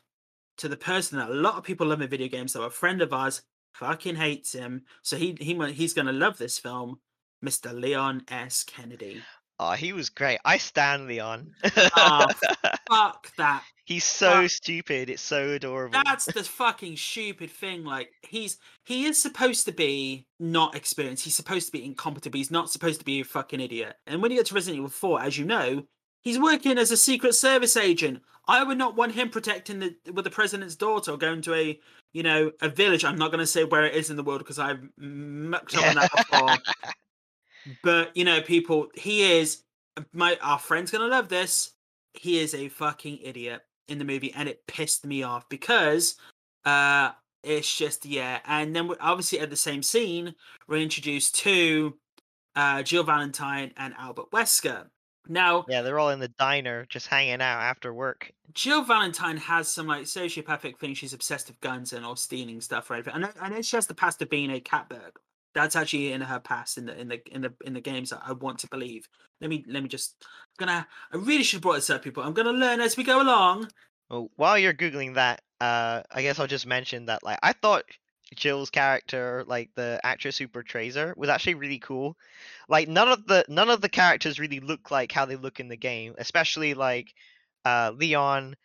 to 0.59 0.69
the 0.69 0.77
person 0.77 1.19
that 1.19 1.29
a 1.29 1.35
lot 1.35 1.57
of 1.57 1.65
people 1.65 1.89
love 1.89 2.01
in 2.01 2.09
video 2.09 2.29
games. 2.29 2.53
So 2.53 2.63
a 2.63 2.71
friend 2.71 3.03
of 3.03 3.13
ours 3.13 3.43
fucking 3.75 4.17
hates 4.17 4.53
him, 4.55 4.85
so 5.03 5.19
he 5.19 5.37
he 5.39 5.55
he's 5.73 5.93
gonna 5.93 6.13
love 6.13 6.39
this 6.39 6.59
film, 6.59 7.01
Mr. 7.45 7.73
Leon 7.79 8.23
S. 8.29 8.65
Kennedy. 8.65 9.23
oh, 9.59 9.73
he 9.73 9.93
was 9.93 10.11
great. 10.11 10.39
I 10.45 10.59
stand 10.59 11.07
Leon. 11.07 11.53
Oh, 11.97 12.27
Fuck 12.91 13.35
that. 13.37 13.63
He's 13.85 14.05
so 14.05 14.43
fuck. 14.43 14.51
stupid. 14.51 15.11
It's 15.11 15.23
so 15.23 15.51
adorable. 15.51 16.01
That's 16.05 16.25
the 16.27 16.43
fucking 16.43 16.97
stupid 16.97 17.51
thing. 17.51 17.85
Like 17.85 18.11
he's 18.23 18.59
he 18.85 19.05
is 19.07 19.21
supposed 19.21 19.65
to 19.67 19.73
be 19.73 20.27
not 20.41 20.75
experienced. 20.75 21.25
He's 21.25 21.37
supposed 21.37 21.67
to 21.67 21.73
be 21.73 21.85
incompetent. 21.85 22.33
But 22.33 22.39
he's 22.39 22.51
not 22.51 22.71
supposed 22.71 22.99
to 22.99 23.05
be 23.05 23.21
a 23.21 23.25
fucking 23.25 23.61
idiot. 23.61 23.95
And 24.07 24.21
when 24.21 24.31
you 24.33 24.39
get 24.39 24.47
to 24.47 24.55
Resident 24.55 24.79
Evil 24.79 24.91
Four, 24.91 25.21
as 25.23 25.39
you 25.39 25.45
know, 25.45 25.85
he's 26.23 26.39
working 26.39 26.79
as 26.79 26.91
a 26.91 26.97
Secret 26.97 27.35
Service 27.35 27.77
agent. 27.77 28.23
I 28.49 28.63
would 28.63 28.79
not 28.79 28.97
want 28.97 29.13
him 29.13 29.29
protecting 29.31 29.79
the 29.81 29.95
with 30.13 30.25
the 30.25 30.31
president's 30.31 30.77
daughter 30.77 31.13
or 31.13 31.17
going 31.17 31.43
to 31.43 31.55
a 31.55 31.81
you 32.13 32.23
know 32.25 32.51
a 32.61 32.69
village. 32.69 33.05
I'm 33.05 33.19
not 33.19 33.31
going 33.31 33.41
to 33.41 33.47
say 33.47 33.65
where 33.65 33.85
it 33.85 33.95
is 33.95 34.11
in 34.11 34.17
the 34.17 34.23
world 34.25 34.39
because 34.41 34.59
I've 34.59 34.81
mucked 34.99 35.77
up 35.77 35.87
on 35.87 35.95
that 35.97 36.11
before. 36.17 36.57
But 37.83 38.17
you 38.17 38.25
know, 38.25 38.41
people, 38.41 38.89
he 38.95 39.39
is 39.39 39.63
my 40.13 40.39
our 40.43 40.59
friend's 40.59 40.91
gonna 40.91 41.07
love 41.07 41.29
this. 41.29 41.73
He 42.15 42.39
is 42.39 42.55
a 42.55 42.69
fucking 42.69 43.19
idiot 43.23 43.63
in 43.89 43.99
the 43.99 44.05
movie, 44.05 44.33
and 44.35 44.49
it 44.49 44.67
pissed 44.67 45.07
me 45.07 45.23
off 45.23 45.49
because 45.49 46.17
uh 46.65 47.11
it's 47.43 47.77
just 47.77 48.05
yeah. 48.05 48.41
And 48.47 48.75
then 48.75 48.91
obviously 49.01 49.41
at 49.41 49.51
the 49.51 49.57
same 49.57 49.83
scene, 49.83 50.35
we're 50.69 50.79
introduced 50.79 51.35
to 51.37 51.97
uh 52.55 52.83
Jill 52.83 53.05
Valentine 53.05 53.73
and 53.77 53.95
Albert 53.99 54.31
Wesker. 54.33 54.87
Now, 55.29 55.65
Yeah, 55.69 55.83
they're 55.83 55.99
all 55.99 56.11
in 56.11 56.21
the 56.21 56.29
diner 56.29 56.87
just 56.89 57.09
hanging 57.09 57.41
out 57.41 57.61
after 57.61 57.93
work. 57.93 58.31
Jill 58.55 58.83
Valentine 58.85 59.37
has 59.37 59.67
some 59.69 59.87
like 59.87 60.05
sociopathic 60.05 60.79
thing. 60.79 60.95
She's 60.95 61.13
obsessed 61.13 61.49
with 61.49 61.61
guns 61.61 61.93
and 61.93 62.07
or 62.07 62.17
stealing 62.17 62.61
stuff 62.61 62.91
right? 62.91 63.07
anything. 63.07 63.25
I 63.25 63.27
know, 63.27 63.33
I 63.41 63.49
know 63.49 63.63
she 63.63 63.77
has 63.77 63.87
the 63.87 63.95
past 63.95 64.23
of 64.23 64.31
being 64.31 64.51
a 64.53 64.61
cat 64.61 64.89
burglar, 64.89 65.11
That's 65.57 65.75
actually 65.75 66.13
in 66.13 66.21
her 66.21 66.39
past 66.39 66.77
in 66.77 66.85
the 66.85 67.01
in 67.01 67.09
the 67.09 67.21
in 67.35 67.41
the 67.41 67.55
in 67.65 67.73
the 67.73 67.81
games 67.81 68.11
that 68.11 68.21
I 68.23 68.33
want 68.33 68.59
to 68.59 68.69
believe. 68.69 69.09
Let 69.41 69.49
me 69.49 69.65
let 69.67 69.83
me 69.83 69.89
just 69.89 70.15
I'm 70.21 70.67
gonna 70.67 70.87
I 71.11 71.17
really 71.17 71.43
should 71.43 71.57
have 71.57 71.63
brought 71.63 71.77
this 71.77 71.89
up, 71.89 72.03
people. 72.03 72.23
I'm 72.23 72.35
gonna 72.35 72.53
learn 72.53 72.83
as 72.83 72.99
we 72.99 73.05
go 73.05 73.23
along. 73.23 73.71
Well, 74.11 74.31
while 74.37 74.59
you're 74.59 74.75
googling 74.75 75.15
that, 75.15 75.41
uh, 75.63 76.03
I 76.13 76.21
guess 76.21 76.39
I'll 76.39 76.47
just 76.47 76.67
mention 76.67 77.07
that 77.07 77.23
like 77.23 77.39
I 77.43 77.55
thought 77.55 77.85
Jill's 78.35 78.69
character, 78.69 79.45
like 79.47 79.71
the 79.77 79.99
actress 80.05 80.37
who 80.37 80.47
portrays 80.47 80.95
her, 80.95 81.15
was 81.17 81.31
actually 81.31 81.55
really 81.55 81.79
cool. 81.79 82.19
Like 82.69 82.87
none 82.87 83.09
of 83.09 83.27
the 83.27 83.47
none 83.49 83.71
of 83.71 83.81
the 83.81 83.89
characters 83.89 84.39
really 84.39 84.61
look 84.61 84.91
like 84.91 85.11
how 85.11 85.25
they 85.25 85.37
look 85.37 85.59
in 85.59 85.69
the 85.69 85.77
game, 85.79 86.15
especially 86.19 86.75
like 86.75 87.15
uh, 87.65 87.93
Leon. 87.97 88.57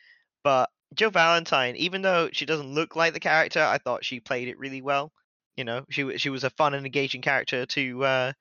But 0.43 0.69
Jill 0.93 1.11
Valentine, 1.11 1.77
even 1.77 2.01
though 2.01 2.29
she 2.33 2.45
doesn't 2.45 2.73
look 2.73 2.97
like 2.97 3.13
the 3.13 3.21
character, 3.21 3.61
I 3.61 3.77
thought 3.77 4.03
she 4.03 4.19
played 4.19 4.49
it 4.49 4.59
really 4.59 4.81
well. 4.81 5.13
You 5.57 5.63
know, 5.63 5.85
she 5.89 6.17
she 6.17 6.29
was 6.29 6.43
a 6.43 6.49
fun 6.49 6.73
and 6.73 6.85
engaging 6.85 7.21
character 7.21 7.65
to 7.65 8.03
uh, 8.03 8.33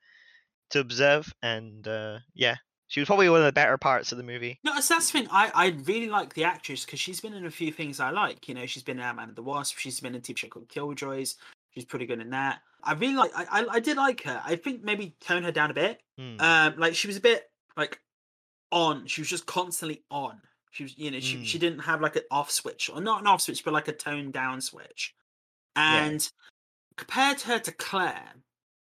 to 0.71 0.79
observe, 0.79 1.33
and 1.41 1.87
uh, 1.87 2.19
yeah, 2.33 2.55
she 2.87 2.99
was 2.99 3.07
probably 3.07 3.29
one 3.29 3.39
of 3.39 3.45
the 3.45 3.53
better 3.53 3.77
parts 3.77 4.11
of 4.11 4.17
the 4.17 4.23
movie. 4.23 4.59
No, 4.63 4.79
so 4.79 4.95
that's 4.95 5.11
the 5.11 5.19
thing. 5.19 5.27
I, 5.31 5.51
I 5.53 5.67
really 5.85 6.09
like 6.09 6.33
the 6.33 6.43
actress 6.43 6.85
because 6.85 6.99
she's 6.99 7.21
been 7.21 7.33
in 7.33 7.45
a 7.45 7.51
few 7.51 7.71
things 7.71 7.99
I 7.99 8.09
like. 8.09 8.47
You 8.47 8.53
know, 8.53 8.65
she's 8.65 8.83
been 8.83 8.97
in 8.97 9.03
Ant 9.03 9.17
Man 9.17 9.27
and 9.29 9.35
the 9.35 9.43
Wasp. 9.43 9.77
She's 9.77 9.99
been 9.99 10.15
in 10.15 10.19
a 10.19 10.21
TV 10.21 10.37
show 10.37 10.47
called 10.47 10.69
Killjoys. 10.69 11.35
She's 11.69 11.85
pretty 11.85 12.05
good 12.05 12.19
in 12.19 12.31
that. 12.31 12.61
I 12.83 12.93
really 12.93 13.15
like. 13.15 13.31
I, 13.35 13.45
I 13.61 13.65
I 13.75 13.79
did 13.79 13.97
like 13.97 14.23
her. 14.23 14.41
I 14.43 14.55
think 14.55 14.83
maybe 14.83 15.15
tone 15.21 15.43
her 15.43 15.51
down 15.51 15.71
a 15.71 15.73
bit. 15.73 16.01
Hmm. 16.17 16.35
Um, 16.39 16.73
like 16.77 16.95
she 16.95 17.07
was 17.07 17.17
a 17.17 17.21
bit 17.21 17.49
like 17.77 17.99
on. 18.71 19.05
She 19.07 19.21
was 19.21 19.29
just 19.29 19.45
constantly 19.45 20.03
on. 20.09 20.41
She 20.71 20.83
was, 20.83 20.97
you 20.97 21.11
know, 21.11 21.19
she 21.19 21.45
she 21.45 21.59
didn't 21.59 21.79
have 21.79 22.01
like 22.01 22.15
an 22.15 22.23
off 22.31 22.49
switch 22.49 22.89
or 22.93 23.01
not 23.01 23.21
an 23.21 23.27
off 23.27 23.41
switch, 23.41 23.63
but 23.63 23.73
like 23.73 23.87
a 23.87 23.93
tone 23.93 24.31
down 24.31 24.61
switch. 24.61 25.13
And 25.75 26.29
compared 26.97 27.41
her 27.41 27.59
to 27.59 27.71
Claire, 27.71 28.35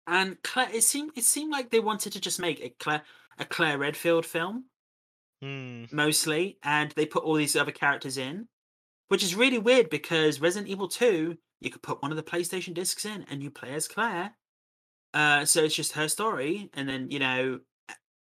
and 0.07 0.41
Claire, 0.43 0.69
it 0.73 0.83
seemed 0.83 1.11
it 1.17 1.23
seemed 1.25 1.51
like 1.51 1.71
they 1.71 1.79
wanted 1.79 2.13
to 2.13 2.21
just 2.21 2.39
make 2.39 2.59
a 2.61 2.69
Claire 2.69 3.03
a 3.37 3.45
Claire 3.45 3.77
Redfield 3.77 4.25
film 4.25 4.69
Hmm. 5.41 5.85
mostly, 5.91 6.57
and 6.63 6.91
they 6.91 7.05
put 7.05 7.23
all 7.23 7.35
these 7.35 7.55
other 7.55 7.71
characters 7.71 8.17
in, 8.17 8.47
which 9.09 9.23
is 9.23 9.35
really 9.35 9.59
weird 9.59 9.89
because 9.89 10.41
Resident 10.41 10.69
Evil 10.69 10.87
2, 10.89 11.37
you 11.61 11.71
could 11.71 11.83
put 11.83 12.01
one 12.01 12.11
of 12.11 12.17
the 12.17 12.23
PlayStation 12.23 12.73
discs 12.73 13.05
in 13.05 13.23
and 13.23 13.43
you 13.43 13.51
play 13.51 13.73
as 13.73 13.87
Claire. 13.87 14.35
Uh, 15.13 15.45
so 15.45 15.63
it's 15.63 15.75
just 15.75 15.93
her 15.93 16.09
story, 16.09 16.69
and 16.73 16.89
then 16.89 17.11
you 17.11 17.19
know, 17.19 17.61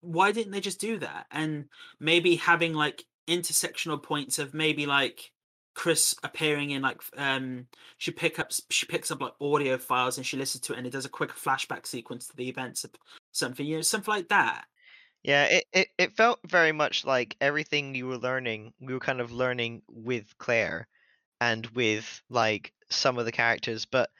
why 0.02 0.32
didn't 0.32 0.52
they 0.52 0.62
just 0.62 0.80
do 0.80 0.98
that? 1.00 1.26
And 1.32 1.66
maybe 2.00 2.36
having 2.36 2.74
like 2.74 3.04
intersectional 3.28 4.02
points 4.02 4.40
of 4.40 4.54
maybe 4.54 4.86
like 4.86 5.31
Chris 5.74 6.14
appearing 6.22 6.70
in 6.70 6.82
like 6.82 7.00
um 7.16 7.66
she 7.98 8.10
pick 8.10 8.38
up 8.38 8.50
she 8.70 8.86
picks 8.86 9.10
up 9.10 9.20
like 9.20 9.32
audio 9.40 9.78
files 9.78 10.16
and 10.16 10.26
she 10.26 10.36
listens 10.36 10.60
to 10.62 10.72
it 10.72 10.78
and 10.78 10.86
it 10.86 10.90
does 10.90 11.06
a 11.06 11.10
quick 11.10 11.30
flashback 11.30 11.86
sequence 11.86 12.26
to 12.28 12.36
the 12.36 12.48
events 12.48 12.84
of 12.84 12.90
something 13.32 13.64
you 13.66 13.76
know 13.76 13.82
something 13.82 14.12
like 14.12 14.28
that 14.28 14.64
Yeah, 15.22 15.44
it, 15.44 15.64
it, 15.72 15.88
it 15.98 16.16
felt 16.16 16.40
very 16.46 16.72
much 16.72 17.04
like 17.04 17.36
everything 17.40 17.94
you 17.94 18.06
were 18.06 18.18
learning, 18.18 18.72
we 18.80 18.92
were 18.92 19.00
kind 19.00 19.20
of 19.20 19.32
learning 19.32 19.82
with 19.88 20.36
Claire 20.38 20.88
and 21.40 21.66
with 21.68 22.22
like 22.28 22.72
some 22.90 23.18
of 23.18 23.24
the 23.24 23.32
characters, 23.32 23.84
but 23.84 24.10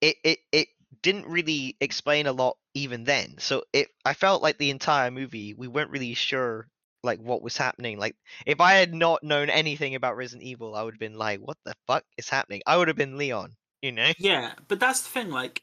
it, 0.00 0.16
it, 0.24 0.38
it 0.52 0.68
didn't 1.02 1.26
really 1.26 1.76
explain 1.80 2.26
a 2.26 2.32
lot 2.32 2.56
even 2.74 3.04
then. 3.04 3.36
So 3.38 3.64
it 3.72 3.88
I 4.04 4.14
felt 4.14 4.42
like 4.42 4.58
the 4.58 4.70
entire 4.70 5.10
movie 5.10 5.54
we 5.54 5.68
weren't 5.68 5.90
really 5.90 6.14
sure 6.14 6.68
like 7.04 7.20
what 7.20 7.42
was 7.42 7.56
happening. 7.56 7.98
Like 7.98 8.16
if 8.46 8.60
I 8.60 8.74
had 8.74 8.94
not 8.94 9.22
known 9.22 9.50
anything 9.50 9.94
about 9.94 10.16
Resident 10.16 10.42
Evil, 10.42 10.74
I 10.74 10.82
would 10.82 10.94
have 10.94 11.00
been 11.00 11.18
like, 11.18 11.40
what 11.40 11.56
the 11.64 11.74
fuck 11.86 12.04
is 12.16 12.28
happening? 12.28 12.62
I 12.66 12.76
would 12.76 12.88
have 12.88 12.96
been 12.96 13.18
Leon, 13.18 13.54
you 13.82 13.92
know? 13.92 14.12
Yeah, 14.18 14.52
but 14.68 14.80
that's 14.80 15.02
the 15.02 15.10
thing, 15.10 15.30
like, 15.30 15.62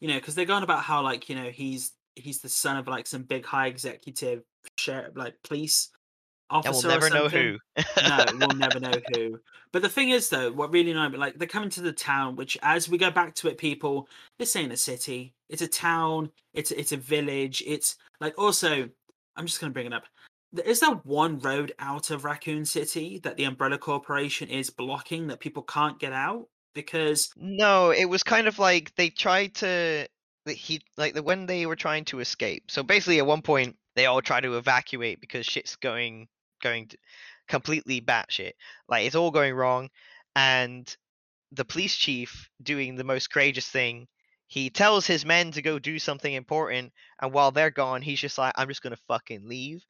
you 0.00 0.08
know, 0.08 0.16
because 0.16 0.34
they're 0.34 0.44
going 0.44 0.62
about 0.62 0.82
how, 0.82 1.02
like, 1.02 1.28
you 1.28 1.36
know, 1.36 1.50
he's 1.50 1.92
he's 2.16 2.40
the 2.40 2.48
son 2.48 2.76
of 2.76 2.88
like 2.88 3.06
some 3.06 3.22
big 3.22 3.46
high 3.46 3.68
executive 3.68 4.42
sheriff, 4.76 5.16
like 5.16 5.34
police 5.44 5.90
officer. 6.50 6.88
And 6.90 7.00
we'll 7.00 7.00
never 7.00 7.14
know 7.14 7.28
who. 7.28 7.58
no, 8.02 8.24
we'll 8.38 8.48
never 8.56 8.80
know 8.80 8.92
who. 9.14 9.38
But 9.72 9.82
the 9.82 9.88
thing 9.88 10.10
is, 10.10 10.28
though, 10.28 10.50
what 10.52 10.72
really 10.72 10.90
annoyed 10.90 11.12
me, 11.12 11.18
like, 11.18 11.38
they're 11.38 11.46
coming 11.46 11.70
to 11.70 11.80
the 11.80 11.92
town, 11.92 12.36
which, 12.36 12.58
as 12.62 12.88
we 12.88 12.98
go 12.98 13.10
back 13.10 13.34
to 13.36 13.48
it, 13.48 13.58
people, 13.58 14.08
this 14.38 14.56
ain't 14.56 14.72
a 14.72 14.76
city. 14.76 15.34
It's 15.48 15.62
a 15.62 15.68
town. 15.68 16.30
It's 16.54 16.70
it's 16.70 16.92
a 16.92 16.96
village. 16.96 17.62
It's 17.66 17.96
like 18.20 18.34
also, 18.38 18.88
I'm 19.36 19.46
just 19.46 19.60
gonna 19.60 19.72
bring 19.72 19.86
it 19.86 19.92
up. 19.92 20.04
Is 20.64 20.80
there 20.80 20.90
one 20.90 21.38
road 21.38 21.72
out 21.78 22.10
of 22.10 22.24
Raccoon 22.24 22.64
City 22.64 23.20
that 23.22 23.36
the 23.36 23.44
Umbrella 23.44 23.78
Corporation 23.78 24.48
is 24.48 24.70
blocking 24.70 25.28
that 25.28 25.40
people 25.40 25.62
can't 25.62 25.98
get 25.98 26.12
out? 26.12 26.48
Because 26.74 27.30
No, 27.36 27.90
it 27.90 28.06
was 28.06 28.22
kind 28.22 28.46
of 28.46 28.58
like 28.58 28.94
they 28.96 29.10
tried 29.10 29.54
to 29.56 30.06
he 30.46 30.80
like 30.96 31.14
the 31.14 31.22
when 31.22 31.46
they 31.46 31.66
were 31.66 31.76
trying 31.76 32.04
to 32.06 32.20
escape. 32.20 32.70
So 32.70 32.82
basically, 32.82 33.18
at 33.18 33.26
one 33.26 33.42
point, 33.42 33.76
they 33.96 34.06
all 34.06 34.22
try 34.22 34.40
to 34.40 34.56
evacuate 34.56 35.20
because 35.20 35.46
shit's 35.46 35.76
going 35.76 36.28
going 36.62 36.88
to, 36.88 36.98
completely 37.48 38.00
batshit. 38.00 38.52
Like 38.88 39.06
it's 39.06 39.16
all 39.16 39.30
going 39.30 39.54
wrong, 39.54 39.90
and 40.34 40.94
the 41.52 41.64
police 41.64 41.96
chief 41.96 42.48
doing 42.62 42.96
the 42.96 43.04
most 43.04 43.30
courageous 43.30 43.68
thing. 43.68 44.06
He 44.46 44.68
tells 44.68 45.06
his 45.06 45.24
men 45.24 45.52
to 45.52 45.62
go 45.62 45.78
do 45.78 46.00
something 46.00 46.32
important, 46.32 46.92
and 47.22 47.32
while 47.32 47.52
they're 47.52 47.70
gone, 47.70 48.02
he's 48.02 48.20
just 48.20 48.36
like, 48.36 48.52
"I'm 48.56 48.68
just 48.68 48.82
gonna 48.82 48.96
fucking 49.08 49.46
leave." 49.48 49.84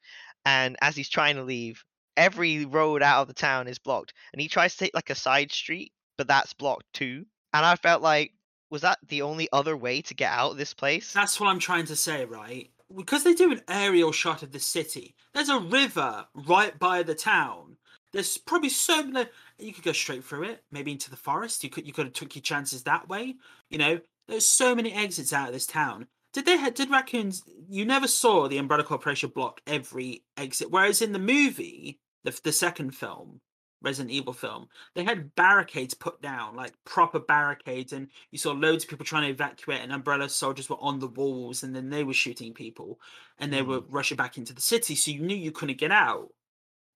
And 0.44 0.76
as 0.81 0.96
he's 0.96 1.09
trying 1.09 1.37
to 1.37 1.42
leave, 1.42 1.85
every 2.16 2.64
road 2.64 3.03
out 3.03 3.22
of 3.22 3.29
the 3.29 3.35
town 3.35 3.68
is 3.68 3.79
blocked, 3.79 4.12
and 4.33 4.40
he 4.40 4.48
tries 4.48 4.72
to 4.74 4.79
take 4.79 4.94
like 4.94 5.11
a 5.11 5.14
side 5.14 5.53
street, 5.53 5.92
but 6.18 6.29
that's 6.29 6.55
blocked 6.55 6.92
too. 6.92 7.26
And 7.53 7.64
I 7.66 7.76
felt 7.76 8.03
like, 8.03 8.33
was 8.70 8.83
that 8.83 8.98
the 9.09 9.22
only 9.22 9.48
other 9.53 9.76
way 9.76 10.00
to 10.03 10.14
get 10.14 10.31
out 10.33 10.53
of 10.53 10.57
this 10.57 10.74
place? 10.74 11.12
That's 11.12 11.40
what 11.40 11.48
I'm 11.48 11.59
trying 11.59 11.87
to 11.87 11.96
say, 11.96 12.24
right? 12.24 12.70
Because 12.94 13.24
they 13.24 13.35
do 13.35 13.53
an 13.53 13.62
aerial 13.68 14.12
shot 14.12 14.42
of 14.42 14.53
the 14.53 14.61
city. 14.61 15.14
There's 15.35 15.48
a 15.48 15.59
river 15.59 16.26
right 16.35 16.79
by 16.79 17.03
the 17.03 17.14
town. 17.14 17.76
There's 18.12 18.38
probably 18.38 18.68
so 18.68 19.05
many. 19.05 19.29
You 19.59 19.72
could 19.72 19.85
go 19.85 19.92
straight 19.92 20.24
through 20.24 20.44
it, 20.44 20.64
maybe 20.72 20.92
into 20.92 21.11
the 21.11 21.16
forest. 21.16 21.62
You 21.62 21.70
could 21.70 21.87
you 21.87 21.92
could 21.92 22.07
have 22.07 22.14
took 22.14 22.35
your 22.35 22.42
chances 22.42 22.83
that 22.83 23.09
way. 23.09 23.37
You 23.68 23.79
know, 23.79 24.00
there's 24.26 24.46
so 24.46 24.74
many 24.74 24.92
exits 24.92 25.33
out 25.33 25.48
of 25.48 25.55
this 25.55 25.66
town. 25.66 26.09
Did 26.32 26.46
they 26.46 26.70
did 26.70 26.90
raccoons? 26.90 27.42
You 27.68 27.84
never 27.84 28.06
saw 28.06 28.48
the 28.48 28.58
Umbrella 28.58 28.84
Corporation 28.84 29.30
block 29.30 29.60
every 29.66 30.24
exit, 30.36 30.70
whereas 30.70 31.02
in 31.02 31.12
the 31.12 31.18
movie, 31.18 31.98
the 32.24 32.38
the 32.44 32.52
second 32.52 32.92
film, 32.94 33.40
Resident 33.82 34.12
Evil 34.12 34.32
film, 34.32 34.68
they 34.94 35.04
had 35.04 35.34
barricades 35.34 35.94
put 35.94 36.20
down, 36.20 36.54
like 36.54 36.72
proper 36.84 37.18
barricades, 37.18 37.92
and 37.92 38.08
you 38.30 38.38
saw 38.38 38.52
loads 38.52 38.84
of 38.84 38.90
people 38.90 39.06
trying 39.06 39.24
to 39.24 39.30
evacuate, 39.30 39.80
and 39.80 39.92
Umbrella 39.92 40.28
soldiers 40.28 40.68
were 40.68 40.80
on 40.80 40.98
the 40.98 41.08
walls, 41.08 41.62
and 41.62 41.74
then 41.74 41.90
they 41.90 42.04
were 42.04 42.14
shooting 42.14 42.52
people, 42.52 43.00
and 43.38 43.52
they 43.52 43.62
were 43.62 43.80
mm. 43.80 43.86
rushing 43.88 44.16
back 44.16 44.38
into 44.38 44.52
the 44.52 44.60
city, 44.60 44.94
so 44.94 45.10
you 45.10 45.20
knew 45.20 45.36
you 45.36 45.52
couldn't 45.52 45.78
get 45.78 45.90
out. 45.90 46.28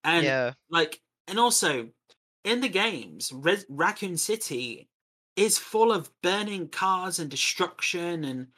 And 0.05 0.25
yeah, 0.25 0.53
like, 0.71 1.01
and 1.27 1.39
also 1.39 1.89
in 2.45 2.61
the 2.61 2.69
games, 2.69 3.33
Res- 3.33 3.67
Raccoon 3.69 4.17
City 4.17 4.89
is 5.37 5.59
full 5.59 5.91
of 5.91 6.11
burning 6.23 6.69
cars 6.69 7.19
and 7.19 7.31
destruction, 7.31 8.25
and 8.25 8.49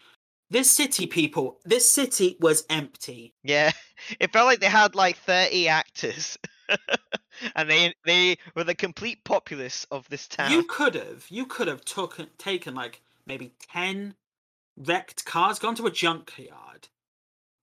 this 0.50 0.70
city, 0.70 1.06
people, 1.06 1.58
this 1.64 1.90
city 1.90 2.36
was 2.40 2.64
empty. 2.70 3.34
yeah. 3.42 3.72
It 4.20 4.30
felt 4.30 4.44
like 4.44 4.60
they 4.60 4.66
had 4.66 4.94
like 4.94 5.16
30 5.16 5.68
actors, 5.68 6.36
and 7.56 7.70
they 7.70 7.94
they 8.04 8.36
were 8.54 8.62
the 8.62 8.74
complete 8.74 9.24
populace 9.24 9.86
of 9.90 10.06
this 10.10 10.28
town. 10.28 10.52
You 10.52 10.64
could 10.64 10.94
have, 10.94 11.24
you 11.30 11.46
could 11.46 11.66
have 11.66 11.82
took 11.82 12.18
taken 12.36 12.74
like 12.74 13.00
maybe 13.26 13.52
ten 13.72 14.14
wrecked 14.76 15.24
cars, 15.24 15.58
gone 15.58 15.76
to 15.76 15.86
a 15.86 15.90
junkyard, 15.90 16.88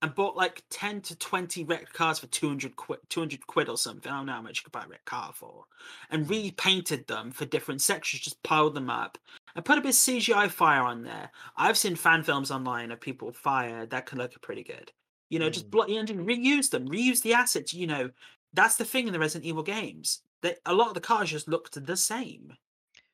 and 0.01 0.15
bought 0.15 0.35
like 0.35 0.63
ten 0.71 1.01
to 1.01 1.15
twenty 1.15 1.63
wrecked 1.63 1.93
cars 1.93 2.17
for 2.17 2.25
two 2.27 2.47
hundred 2.47 2.75
quid, 2.75 2.99
two 3.09 3.19
hundred 3.19 3.45
quid 3.45 3.69
or 3.69 3.77
something. 3.77 4.11
I 4.11 4.17
don't 4.17 4.25
know 4.25 4.33
how 4.33 4.41
much 4.41 4.57
you 4.57 4.63
could 4.63 4.71
buy 4.71 4.85
a 4.85 4.87
wrecked 4.87 5.05
car 5.05 5.33
for, 5.35 5.65
and 6.09 6.27
repainted 6.27 7.05
them 7.05 7.29
for 7.29 7.45
different 7.45 7.81
sections. 7.81 8.23
Just 8.23 8.41
piled 8.41 8.73
them 8.73 8.89
up 8.89 9.19
and 9.55 9.65
put 9.65 9.77
a 9.77 9.81
bit 9.81 9.89
of 9.89 9.95
CGI 9.95 10.49
fire 10.49 10.83
on 10.83 11.03
there. 11.03 11.31
I've 11.55 11.77
seen 11.77 11.95
fan 11.95 12.23
films 12.23 12.51
online 12.51 12.91
of 12.91 12.99
people 12.99 13.31
fire 13.31 13.85
that 13.87 14.05
can 14.05 14.17
look 14.17 14.39
pretty 14.41 14.63
good. 14.63 14.91
You 15.29 15.39
know, 15.39 15.49
just 15.49 15.67
Mm. 15.67 15.71
bloody 15.71 15.97
and 15.97 16.09
reuse 16.09 16.69
them, 16.69 16.87
reuse 16.89 17.21
the 17.21 17.33
assets. 17.33 17.73
You 17.73 17.87
know, 17.87 18.09
that's 18.53 18.75
the 18.75 18.85
thing 18.85 19.07
in 19.07 19.13
the 19.13 19.19
Resident 19.19 19.45
Evil 19.45 19.63
games. 19.63 20.21
That 20.41 20.59
a 20.65 20.73
lot 20.73 20.89
of 20.89 20.93
the 20.93 21.01
cars 21.01 21.31
just 21.31 21.47
looked 21.47 21.83
the 21.85 21.97
same. 21.97 22.53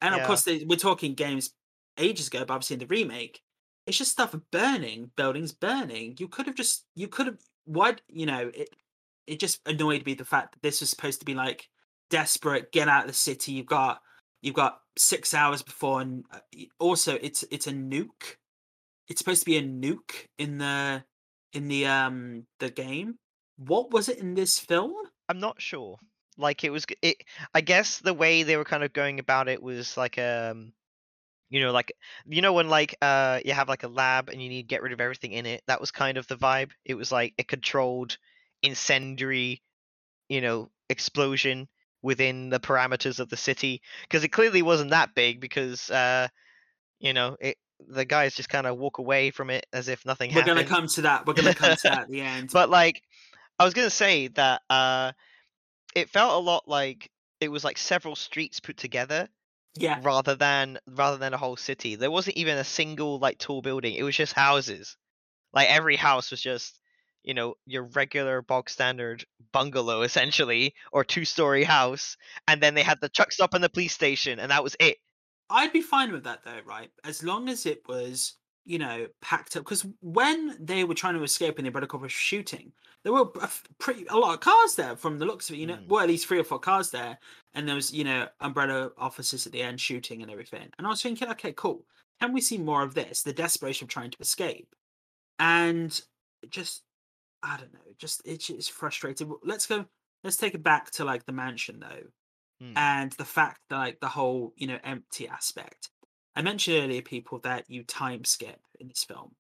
And 0.02 0.16
of 0.16 0.22
course, 0.26 0.44
they, 0.44 0.64
we're 0.66 0.78
talking 0.78 1.14
games 1.14 1.52
ages 1.98 2.28
ago, 2.28 2.46
but 2.46 2.54
obviously 2.54 2.76
in 2.76 2.80
the 2.80 2.88
remake, 2.88 3.42
it's 3.86 3.98
just 3.98 4.12
stuff 4.12 4.36
burning, 4.52 5.12
buildings 5.16 5.52
burning. 5.52 6.16
You 6.20 6.28
could 6.28 6.48
have 6.48 6.56
just, 6.56 6.86
you 6.96 7.08
could 7.08 7.28
have, 7.28 7.38
what, 7.66 8.02
you 8.08 8.26
know, 8.26 8.50
it, 8.54 8.70
it 9.28 9.40
just 9.40 9.60
annoyed 9.68 10.06
me 10.06 10.14
the 10.14 10.26
fact 10.26 10.54
that 10.54 10.62
this 10.62 10.80
was 10.80 10.90
supposed 10.90 11.20
to 11.20 11.26
be 11.26 11.36
like 11.36 11.70
desperate, 12.10 12.72
get 12.72 12.88
out 12.88 13.02
of 13.04 13.08
the 13.08 13.14
city. 13.14 13.52
You've 13.54 13.66
got, 13.66 14.02
you've 14.42 14.56
got 14.56 14.82
six 14.98 15.34
hours 15.34 15.62
before, 15.64 16.02
and 16.02 16.26
uh, 16.32 16.40
also 16.80 17.16
it's 17.22 17.44
it's 17.52 17.68
a 17.68 17.72
nuke. 17.74 18.38
It's 19.08 19.20
supposed 19.20 19.42
to 19.42 19.46
be 19.46 19.58
a 19.58 19.64
nuke 19.64 20.28
in 20.38 20.58
the 20.60 21.04
in 21.54 21.68
the 21.68 21.86
um 21.88 22.48
the 22.60 22.70
game. 22.70 23.20
What 23.58 23.92
was 23.92 24.10
it 24.10 24.20
in 24.20 24.36
this 24.36 24.60
film? 24.60 24.94
I'm 25.28 25.40
not 25.40 25.62
sure. 25.62 25.98
Like 26.38 26.64
it 26.64 26.70
was, 26.72 26.86
it. 27.02 27.18
I 27.54 27.62
guess 27.62 28.00
the 28.00 28.14
way 28.14 28.44
they 28.44 28.58
were 28.58 28.64
kind 28.66 28.84
of 28.84 28.94
going 28.94 29.20
about 29.20 29.50
it 29.50 29.62
was 29.62 29.98
like 29.98 30.18
um, 30.18 30.74
You 31.50 31.62
know, 31.62 31.72
like 31.72 31.92
you 32.28 32.42
know 32.42 32.54
when 32.54 32.70
like 32.70 32.96
uh 33.02 33.40
you 33.46 33.54
have 33.54 33.70
like 33.70 33.84
a 33.84 33.88
lab 33.88 34.30
and 34.30 34.42
you 34.42 34.50
need 34.50 34.64
to 34.64 34.68
get 34.68 34.84
rid 34.84 34.94
of 34.94 35.02
everything 35.02 35.34
in 35.34 35.46
it. 35.46 35.64
That 35.68 35.82
was 35.82 35.92
kind 35.92 36.18
of 36.18 36.28
the 36.28 36.38
vibe. 36.38 36.72
It 36.86 36.96
was 36.96 37.12
like 37.12 37.34
a 37.40 37.44
controlled 37.44 38.18
incendiary, 38.64 39.62
you 40.30 40.42
know, 40.42 40.72
explosion 40.90 41.68
within 42.02 42.50
the 42.50 42.60
parameters 42.60 43.20
of 43.20 43.30
the 43.30 43.38
city 43.38 43.82
because 44.04 44.24
it 44.24 44.30
clearly 44.30 44.62
wasn't 44.62 44.90
that 44.92 45.14
big 45.16 45.42
because 45.42 45.90
uh 45.92 46.28
you 47.00 47.14
know 47.14 47.36
it 47.42 47.58
the 47.88 48.06
guys 48.06 48.36
just 48.36 48.50
kind 48.50 48.68
of 48.68 48.78
walk 48.78 48.98
away 48.98 49.32
from 49.32 49.50
it 49.50 49.66
as 49.74 49.88
if 49.88 50.06
nothing 50.06 50.30
We're 50.34 50.42
happened. 50.42 50.58
gonna 50.58 50.68
come 50.68 50.88
to 50.88 51.02
that. 51.04 51.26
We're 51.26 51.34
gonna 51.34 51.54
come 51.54 51.76
to 51.76 51.84
that 51.84 52.00
at 52.00 52.10
the 52.10 52.22
end. 52.22 52.50
But 52.54 52.70
like, 52.70 53.02
I 53.58 53.66
was 53.66 53.74
gonna 53.74 53.90
say 53.90 54.28
that 54.30 54.62
uh, 54.70 55.14
it 55.96 56.10
felt 56.10 56.42
a 56.42 56.46
lot 56.46 56.68
like 56.68 57.10
it 57.40 57.50
was 57.50 57.64
like 57.64 57.78
several 57.78 58.16
streets 58.16 58.60
put 58.60 58.78
together 58.78 59.30
yeah, 59.76 60.00
rather 60.04 60.36
than 60.36 60.78
rather 60.88 61.18
than 61.18 61.34
a 61.34 61.38
whole 61.38 61.56
city. 61.56 61.96
There 61.96 62.12
wasn't 62.12 62.38
even 62.38 62.58
a 62.58 62.64
single 62.64 63.20
like 63.20 63.38
tall 63.38 63.62
building. 63.62 63.96
It 63.96 64.04
was 64.04 64.16
just 64.16 64.34
houses. 64.34 64.98
Like 65.54 65.70
every 65.70 65.96
house 65.96 66.32
was 66.32 66.42
just 66.42 66.79
you 67.24 67.34
know 67.34 67.56
your 67.66 67.84
regular 67.84 68.42
bog 68.42 68.70
standard 68.70 69.26
bungalow 69.52 70.02
essentially 70.10 70.74
or 70.92 71.04
two 71.04 71.26
story 71.26 71.64
house 71.64 72.18
and 72.48 72.62
then 72.62 72.74
they 72.76 72.84
had 72.84 73.00
the 73.02 73.10
truck 73.10 73.32
stop 73.32 73.54
and 73.54 73.64
the 73.64 73.70
police 73.70 73.94
station 73.94 74.40
and 74.40 74.52
that 74.52 74.64
was 74.64 74.76
it 74.80 74.98
I'd 75.50 75.74
be 75.74 75.82
fine 75.82 76.12
with 76.12 76.24
that 76.26 76.44
though, 76.44 76.62
right? 76.66 76.92
As 77.04 77.24
long 77.24 77.50
as 77.50 77.66
it 77.66 77.88
was, 77.88 78.38
you 78.66 78.78
know, 78.78 79.08
packed 79.22 79.56
up. 79.56 79.64
Because 79.64 79.86
when 80.02 80.56
they 80.64 80.84
were 80.84 80.94
trying 80.94 81.16
to 81.16 81.24
escape 81.24 81.58
and 81.58 81.66
the 81.66 81.70
Umbrella 81.70 81.88
was 81.98 82.12
shooting, 82.12 82.72
there 83.04 83.14
were 83.14 83.32
a 83.40 83.44
f- 83.44 83.64
pretty 83.80 84.06
a 84.08 84.16
lot 84.18 84.34
of 84.36 84.42
cars 84.42 84.76
there 84.76 84.96
from 84.96 85.18
the 85.18 85.26
looks 85.26 85.50
of 85.50 85.56
it. 85.56 85.60
You 85.60 85.68
know, 85.68 85.78
Mm. 85.78 85.88
well, 85.88 86.04
at 86.04 86.08
least 86.10 86.28
three 86.28 86.40
or 86.40 86.44
four 86.44 86.60
cars 86.60 86.92
there, 86.92 87.18
and 87.54 87.68
there 87.68 87.76
was, 87.76 87.92
you 87.92 88.04
know, 88.04 88.28
Umbrella 88.42 88.92
officers 88.98 89.48
at 89.48 89.52
the 89.54 89.64
end 89.64 89.82
shooting 89.82 90.22
and 90.22 90.30
everything. 90.32 90.70
And 90.78 90.86
I 90.86 90.92
was 90.92 91.02
thinking, 91.02 91.28
okay, 91.30 91.54
cool. 91.54 91.86
Can 92.22 92.32
we 92.34 92.42
see 92.42 92.58
more 92.60 92.84
of 92.84 92.94
this? 92.94 93.24
The 93.24 93.34
desperation 93.34 93.86
of 93.86 93.90
trying 93.90 94.12
to 94.12 94.18
escape, 94.20 94.76
and 95.40 96.00
just, 96.50 96.84
I 97.44 97.58
don't 97.58 97.74
know, 97.74 97.80
just 97.98 98.22
it's 98.26 98.50
it's 98.50 98.68
frustrating. 98.68 99.34
Let's 99.44 99.66
go. 99.68 99.86
Let's 100.24 100.38
take 100.38 100.54
it 100.56 100.64
back 100.64 100.92
to 100.92 101.06
like 101.06 101.26
the 101.26 101.32
mansion 101.34 101.80
though 101.80 102.08
Hmm. 102.62 102.74
and 102.76 103.12
the 103.14 103.24
fact 103.24 103.62
that 103.70 103.78
like 103.78 104.00
the 104.02 104.10
whole 104.10 104.52
you 104.58 104.68
know 104.68 104.80
empty 104.84 105.30
aspect 105.30 105.92
i 106.36 106.42
mentioned 106.42 106.76
earlier 106.84 107.02
people 107.02 107.40
that 107.40 107.64
you 107.70 107.84
time 107.86 108.26
skip 108.26 108.60
in 108.82 108.90
this 108.90 109.06
film 109.06 109.34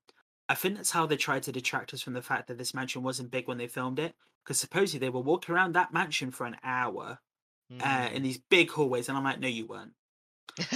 i 0.47 0.55
think 0.55 0.77
that's 0.77 0.91
how 0.91 1.05
they 1.05 1.17
tried 1.17 1.43
to 1.43 1.51
detract 1.51 1.93
us 1.93 2.01
from 2.01 2.13
the 2.13 2.21
fact 2.21 2.47
that 2.47 2.57
this 2.57 2.73
mansion 2.73 3.03
wasn't 3.03 3.29
big 3.29 3.45
when 3.49 3.57
they 3.57 3.67
filmed 3.67 3.99
it 3.99 4.15
because 4.41 4.57
supposedly 4.57 5.05
they 5.05 5.09
were 5.09 5.19
walking 5.19 5.53
around 5.53 5.75
that 5.75 5.91
mansion 5.91 6.31
for 6.31 6.45
an 6.45 6.55
hour 6.63 7.19
uh, 7.81 8.07
Hmm. 8.09 8.15
in 8.15 8.23
these 8.23 8.38
big 8.49 8.71
hallways 8.71 9.09
and 9.09 9.17
i'm 9.17 9.23
like 9.25 9.41
no 9.41 9.49
you 9.49 9.65
weren't 9.67 9.91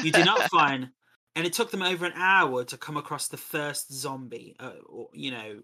you 0.02 0.12
did 0.12 0.26
not 0.26 0.42
find 0.52 0.90
and 1.36 1.46
it 1.46 1.54
took 1.54 1.72
them 1.72 1.82
over 1.82 2.06
an 2.06 2.14
hour 2.16 2.64
to 2.64 2.78
come 2.78 2.98
across 2.98 3.28
the 3.28 3.38
first 3.38 3.92
zombie 3.92 4.56
uh, 4.60 4.72
or 4.88 5.10
you 5.14 5.32
know 5.32 5.62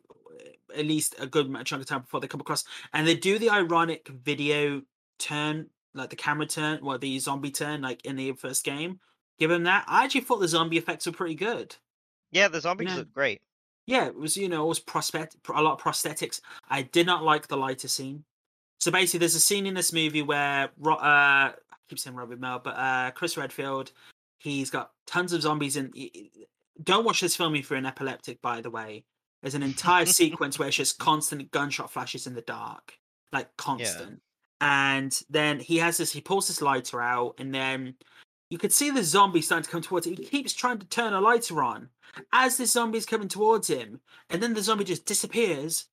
at 0.75 0.86
least 0.86 1.15
a 1.19 1.27
good 1.27 1.51
chunk 1.65 1.82
of 1.82 1.88
time 1.88 2.01
before 2.01 2.19
they 2.19 2.27
come 2.27 2.41
across. 2.41 2.63
And 2.93 3.08
they 3.08 3.15
do 3.15 3.39
the 3.39 3.49
ironic 3.49 4.08
video 4.08 4.82
turn 5.17 5.67
like 5.93 6.10
the 6.12 6.15
camera 6.15 6.45
turn 6.45 6.79
well 6.84 6.97
the 6.97 7.19
zombie 7.19 7.51
turn 7.51 7.82
like 7.82 8.05
in 8.05 8.15
the 8.15 8.32
first 8.34 8.63
game. 8.63 8.99
Give 9.38 9.49
them 9.49 9.63
that. 9.63 9.86
I 9.88 10.03
actually 10.03 10.21
thought 10.21 10.39
the 10.39 10.47
zombie 10.47 10.77
effects 10.77 11.05
were 11.05 11.13
pretty 11.13 11.36
good. 11.36 11.75
Yeah 12.32 12.47
the 12.47 12.62
zombies 12.62 12.89
know, 12.89 12.97
look 12.97 13.13
great. 13.13 13.41
Yeah 13.86 14.08
it 14.08 14.15
was 14.15 14.38
you 14.38 14.49
know 14.49 14.65
it 14.65 14.69
was 14.69 14.79
prospect 14.79 15.36
a 15.53 15.62
lot 15.62 15.73
of 15.73 15.82
prosthetics. 15.82 16.41
I 16.69 16.84
did 16.84 17.05
not 17.05 17.23
like 17.23 17.47
the 17.47 17.58
lighter 17.58 17.88
scene. 17.88 18.23
So 18.79 18.91
basically 18.91 19.19
there's 19.19 19.36
a 19.36 19.39
scene 19.39 19.65
in 19.65 19.73
this 19.73 19.93
movie 19.93 20.21
where 20.21 20.69
uh 20.86 20.97
i 21.01 21.53
keep 21.89 21.99
saying 21.99 22.15
Robbie 22.15 22.36
Amell 22.36 22.63
but 22.63 22.77
uh 22.77 23.12
chris 23.12 23.36
redfield 23.36 23.91
he's 24.39 24.69
got 24.69 24.91
tons 25.06 25.34
of 25.34 25.41
zombies 25.41 25.78
and 25.78 25.93
don't 26.84 27.06
watch 27.06 27.21
this 27.21 27.36
film 27.36 27.56
if 27.56 27.69
you're 27.69 27.78
an 27.80 27.86
epileptic 27.86 28.41
by 28.41 28.62
the 28.62 28.69
way. 28.71 29.06
There's 29.41 29.56
an 29.56 29.63
entire 29.63 30.06
sequence 30.08 30.58
where 30.58 30.67
it's 30.67 30.78
just 30.78 30.99
constant 30.99 31.52
gunshot 31.52 31.91
flashes 31.91 32.25
in 32.28 32.34
the 32.34 32.41
dark 32.41 32.93
like 33.32 33.56
constant. 33.58 34.21
And 34.62 35.17
then 35.30 35.60
he 35.60 35.78
has 35.78 35.97
this 35.97 36.12
he 36.12 36.19
pulls 36.21 36.47
this 36.47 36.62
lighter 36.62 37.02
out 37.02 37.36
and 37.38 37.54
then 37.54 37.95
you 38.49 38.58
could 38.58 38.73
see 38.73 38.89
the 38.89 39.04
zombie 39.04 39.41
starting 39.41 39.63
to 39.63 39.69
come 39.69 39.82
towards 39.82 40.08
him. 40.08 40.15
He 40.15 40.25
keeps 40.25 40.54
trying 40.54 40.80
to 40.80 40.88
turn 40.88 41.13
a 41.13 41.21
lighter 41.21 41.62
on 41.62 41.89
as 42.34 42.58
this 42.58 42.71
zombie's 42.71 43.06
coming 43.06 43.28
towards 43.28 43.67
him, 43.67 44.02
and 44.32 44.41
then 44.41 44.56
the 44.56 44.63
zombie 44.63 44.84
just 44.84 45.06
disappears 45.06 45.86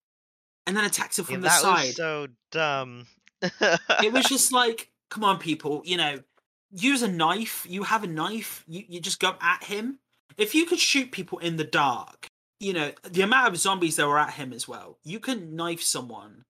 and 0.67 0.75
then 0.75 0.85
attacks 0.85 1.19
him 1.19 1.27
Yeah, 1.29 1.35
from 1.35 1.41
the 1.43 1.49
that 1.49 1.61
side. 1.61 1.87
was 1.89 1.97
so 1.97 2.27
dumb. 2.51 3.07
It 3.43 4.13
was 4.13 4.25
just 4.29 4.53
like, 4.53 4.91
come 5.11 5.23
on, 5.23 5.39
people, 5.39 5.83
you 5.85 5.99
know, 5.99 6.19
use 6.77 7.03
a 7.03 7.09
knife. 7.09 7.67
You 7.69 7.85
have 7.85 8.05
a 8.05 8.09
knife. 8.09 8.65
You 8.69 8.85
you 8.89 9.01
just 9.01 9.21
go 9.21 9.35
at 9.41 9.65
him. 9.65 9.99
If 10.37 10.55
you 10.55 10.67
could 10.67 10.79
shoot 10.79 11.13
people 11.13 11.39
in 11.39 11.57
the 11.57 11.65
dark, 11.65 12.29
you 12.61 12.73
know 12.73 12.93
the 13.03 13.23
amount 13.23 13.49
of 13.49 13.61
zombies 13.61 13.97
that 13.97 14.07
were 14.07 14.19
at 14.19 14.35
him 14.35 14.53
as 14.53 14.69
well. 14.69 14.99
You 15.05 15.21
can 15.21 15.57
knife 15.57 15.83
someone 15.83 16.45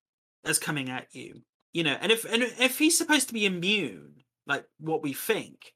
that's 0.44 0.58
coming 0.58 0.90
at 0.90 1.14
you. 1.14 1.42
You 1.72 1.84
know, 1.84 1.96
and 2.00 2.10
if 2.10 2.24
and 2.24 2.42
if 2.42 2.78
he's 2.78 2.96
supposed 2.96 3.28
to 3.28 3.34
be 3.34 3.46
immune, 3.46 4.22
like 4.46 4.64
what 4.78 5.02
we 5.02 5.12
think, 5.12 5.74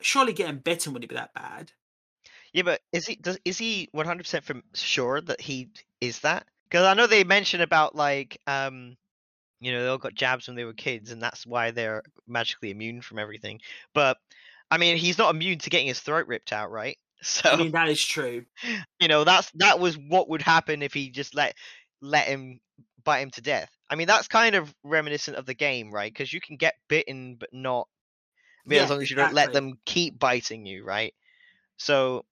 surely 0.00 0.32
getting 0.32 0.58
bitten 0.58 0.92
wouldn't 0.92 1.10
be 1.10 1.16
that 1.16 1.34
bad. 1.34 1.72
Yeah, 2.52 2.62
but 2.62 2.80
is 2.92 3.06
he 3.06 3.16
does 3.16 3.38
is 3.44 3.58
he 3.58 3.88
one 3.92 4.06
hundred 4.06 4.22
percent 4.22 4.44
from 4.44 4.62
sure 4.72 5.20
that 5.20 5.40
he 5.40 5.68
is 6.00 6.20
that? 6.20 6.46
Because 6.64 6.86
I 6.86 6.94
know 6.94 7.06
they 7.06 7.22
mentioned 7.22 7.62
about 7.62 7.94
like 7.94 8.40
um, 8.46 8.96
you 9.60 9.72
know, 9.72 9.82
they 9.82 9.88
all 9.88 9.98
got 9.98 10.14
jabs 10.14 10.46
when 10.46 10.56
they 10.56 10.64
were 10.64 10.72
kids, 10.72 11.10
and 11.10 11.20
that's 11.20 11.46
why 11.46 11.70
they're 11.70 12.02
magically 12.26 12.70
immune 12.70 13.00
from 13.00 13.18
everything. 13.18 13.60
But 13.94 14.18
I 14.70 14.78
mean, 14.78 14.96
he's 14.96 15.18
not 15.18 15.34
immune 15.34 15.58
to 15.60 15.70
getting 15.70 15.86
his 15.86 16.00
throat 16.00 16.26
ripped 16.26 16.52
out, 16.52 16.70
right? 16.70 16.98
So 17.22 17.48
I 17.48 17.56
mean, 17.56 17.72
that 17.72 17.88
is 17.88 18.04
true. 18.04 18.44
you 19.00 19.08
know, 19.08 19.24
that's 19.24 19.50
that 19.54 19.80
was 19.80 19.96
what 19.96 20.28
would 20.28 20.42
happen 20.42 20.82
if 20.82 20.92
he 20.92 21.10
just 21.10 21.34
let 21.34 21.56
let 22.02 22.26
him 22.26 22.60
bite 23.04 23.20
him 23.20 23.30
to 23.30 23.40
death. 23.40 23.70
I 23.88 23.94
mean, 23.94 24.06
that's 24.06 24.28
kind 24.28 24.54
of 24.54 24.72
reminiscent 24.84 25.38
of 25.38 25.46
the 25.46 25.54
game, 25.54 25.90
right? 25.90 26.12
Because 26.12 26.30
you 26.30 26.42
can 26.42 26.56
get 26.56 26.74
bitten, 26.88 27.36
but 27.40 27.48
not 27.52 27.88
I 28.66 28.68
mean, 28.68 28.80
as 28.80 28.90
long 28.90 29.00
as 29.00 29.10
you 29.10 29.16
don't 29.16 29.32
let 29.32 29.52
them 29.52 29.78
keep 29.84 30.18
biting 30.18 30.66
you, 30.66 30.84
right? 30.84 31.14
So, 31.76 32.24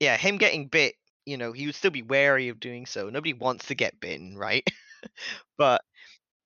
yeah, 0.00 0.16
him 0.16 0.36
getting 0.36 0.66
bit, 0.66 0.96
you 1.24 1.36
know, 1.36 1.52
he 1.52 1.66
would 1.66 1.76
still 1.76 1.92
be 1.92 2.02
wary 2.02 2.48
of 2.48 2.58
doing 2.58 2.86
so. 2.86 3.08
Nobody 3.08 3.34
wants 3.34 3.66
to 3.66 3.74
get 3.74 4.00
bitten, 4.00 4.36
right? 4.36 4.68
but 5.58 5.82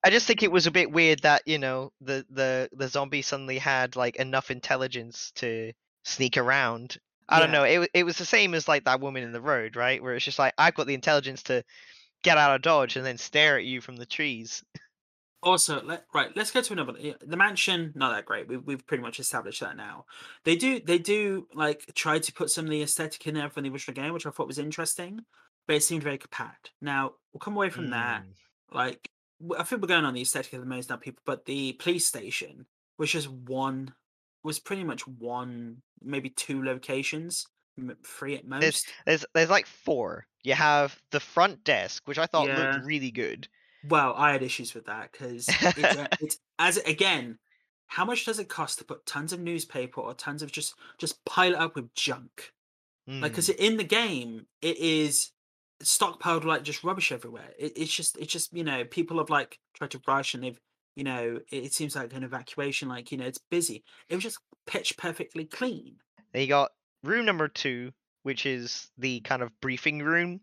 I 0.05 0.11
just 0.11 0.27
think 0.27 0.43
it 0.43 0.53
was 0.53 0.67
a 0.67 0.71
bit 0.71 0.93
weird 0.93 1.21
that 1.21 1.43
you 1.47 1.59
know 1.59 1.93
the 2.01 2.25
the 2.31 2.69
the 2.73 2.89
zombie 2.89 3.23
suddenly 3.23 3.59
had 3.59 3.97
like 3.97 4.17
enough 4.17 4.51
intelligence 4.51 5.33
to 5.37 5.73
sneak 6.05 6.37
around. 6.37 6.99
I 7.29 7.41
don't 7.41 7.53
know. 7.53 7.65
It 7.65 7.91
it 7.93 8.05
was 8.05 8.17
the 8.17 8.25
same 8.25 8.55
as 8.55 8.69
like 8.69 8.85
that 8.85 9.01
woman 9.01 9.23
in 9.23 9.33
the 9.33 9.41
road, 9.41 9.77
right? 9.77 10.03
Where 10.03 10.15
it's 10.15 10.25
just 10.25 10.39
like 10.39 10.55
I've 10.57 10.75
got 10.75 10.87
the 10.87 10.95
intelligence 10.95 11.43
to 11.45 11.63
get 12.23 12.39
out 12.39 12.55
of 12.55 12.63
dodge 12.63 12.97
and 12.97 13.05
then 13.05 13.19
stare 13.19 13.59
at 13.59 13.65
you 13.65 13.81
from 13.81 13.97
the 13.97 14.07
trees. 14.07 14.65
Also, 15.43 15.81
let 15.83 16.05
right, 16.13 16.31
let's 16.35 16.51
go 16.51 16.61
to 16.63 16.73
another. 16.73 16.95
The 17.21 17.37
mansion, 17.37 17.93
not 17.95 18.15
that 18.15 18.25
great. 18.25 18.49
We've 18.49 18.65
we've 18.65 18.87
pretty 18.87 19.03
much 19.03 19.21
established 19.21 19.61
that 19.61 19.77
now. 19.77 20.07
They 20.45 20.57
do 20.57 20.81
they 20.81 20.99
do 20.99 21.47
like 21.55 21.85
try 21.95 22.19
to 22.19 22.33
put 22.33 22.51
some 22.51 22.65
of 22.65 22.71
the 22.71 22.83
aesthetic 22.83 23.27
in 23.27 23.35
there 23.35 23.51
from 23.51 23.63
the 23.63 23.71
original 23.71 23.95
game, 23.95 24.13
which 24.13 24.27
I 24.27 24.31
thought 24.31 24.49
was 24.49 24.59
interesting, 24.59 25.21
but 25.67 25.77
it 25.77 25.85
seemed 25.85 26.03
very 26.03 26.19
compact. 26.19 26.73
Now 26.81 27.13
we'll 27.33 27.41
come 27.41 27.57
away 27.57 27.71
from 27.71 27.91
that. 27.91 28.23
Mm. 28.23 28.75
Like 28.75 29.11
w- 29.11 29.18
I 29.59 29.63
think 29.63 29.83
we're 29.83 29.89
going 29.89 30.05
on 30.05 30.15
the 30.15 30.23
aesthetic 30.23 30.53
of 30.53 30.61
the 30.61 30.67
most 30.67 30.91
now, 30.91 30.97
people. 30.97 31.23
But 31.25 31.45
the 31.45 31.73
police 31.75 32.07
station 32.07 32.67
was 32.99 33.11
just 33.13 33.29
one, 33.29 33.95
was 34.43 34.59
pretty 34.59 34.85
much 34.85 35.07
one, 35.07 35.83
maybe 36.01 36.31
two 36.31 36.63
locations, 36.63 37.47
three 38.05 38.37
at 38.37 38.47
most. 38.47 38.95
there's 39.07 39.25
there's 39.35 39.51
like 39.51 39.67
four. 39.67 40.27
You 40.45 40.55
have 40.55 41.01
the 41.11 41.21
front 41.21 41.65
desk, 41.65 42.07
which 42.07 42.19
I 42.19 42.27
thought 42.27 42.51
Yeah. 42.51 42.55
looked 42.55 42.77
really 42.77 43.11
good. 43.11 43.49
Well, 43.83 44.15
I 44.15 44.33
had 44.33 44.43
issues 44.43 44.75
with 44.75 44.87
that 44.87 45.13
because 45.13 45.57
it's, 45.77 45.95
it's 46.21 46.39
as 46.59 46.79
again, 46.79 47.39
how 47.87 48.05
much 48.05 48.25
does 48.25 48.39
it 48.39 48.49
cost 48.49 48.79
to 48.79 48.85
put 48.85 49.07
tons 49.07 49.33
of 49.33 49.41
newspaper 49.41 50.01
or 50.01 50.15
tons 50.15 50.43
of 50.43 50.53
just 50.53 50.75
just 50.99 51.25
pile 51.25 51.53
it 51.53 51.59
up 51.59 51.77
with 51.77 51.95
junk? 51.95 52.53
Like, 53.21 53.33
Mm. 53.33 53.35
because 53.35 53.51
in 53.51 53.77
the 53.79 53.85
game, 53.85 54.47
it 54.63 54.79
is 54.79 55.33
stockpiled 55.83 56.45
like 56.45 56.63
just 56.63 56.85
rubbish 56.85 57.13
everywhere. 57.13 57.51
It, 57.59 57.73
it's 57.77 57.93
just 57.93 58.17
it's 58.19 58.33
just 58.33 58.53
you 58.53 58.65
know 58.65 58.85
people 58.85 59.19
have 59.19 59.31
like 59.31 59.59
tried 59.75 59.91
to 59.93 60.01
rush 60.07 60.35
and 60.35 60.43
they've 60.43 60.61
you 60.97 61.05
know 61.05 61.41
it, 61.51 61.65
it 61.65 61.73
seems 61.73 61.97
like 61.97 62.13
an 62.13 62.25
evacuation. 62.25 62.89
Like 62.89 63.13
you 63.13 63.19
know 63.19 63.27
it's 63.27 63.41
busy. 63.51 63.85
It 64.09 64.15
was 64.15 64.25
just 64.25 64.39
pitch 64.67 64.97
perfectly 64.97 65.45
clean. 65.45 65.97
Then 66.33 66.43
you 66.43 66.49
got 66.49 66.71
room 67.03 67.25
number 67.25 67.49
two, 67.49 67.93
which 68.23 68.47
is 68.47 68.91
the 68.99 69.21
kind 69.21 69.43
of 69.43 69.59
briefing 69.61 70.01
room 70.01 70.41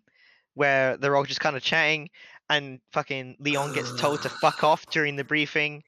where 0.54 0.96
they're 0.98 1.16
all 1.16 1.26
just 1.26 1.42
kind 1.42 1.58
of 1.58 1.64
chatting, 1.64 2.10
and 2.50 2.80
fucking 2.94 3.36
Leon 3.40 3.74
gets 3.74 3.94
told 4.00 4.22
to 4.22 4.30
fuck 4.30 4.64
off 4.64 4.86
during 4.90 5.16
the 5.16 5.24
briefing. 5.24 5.84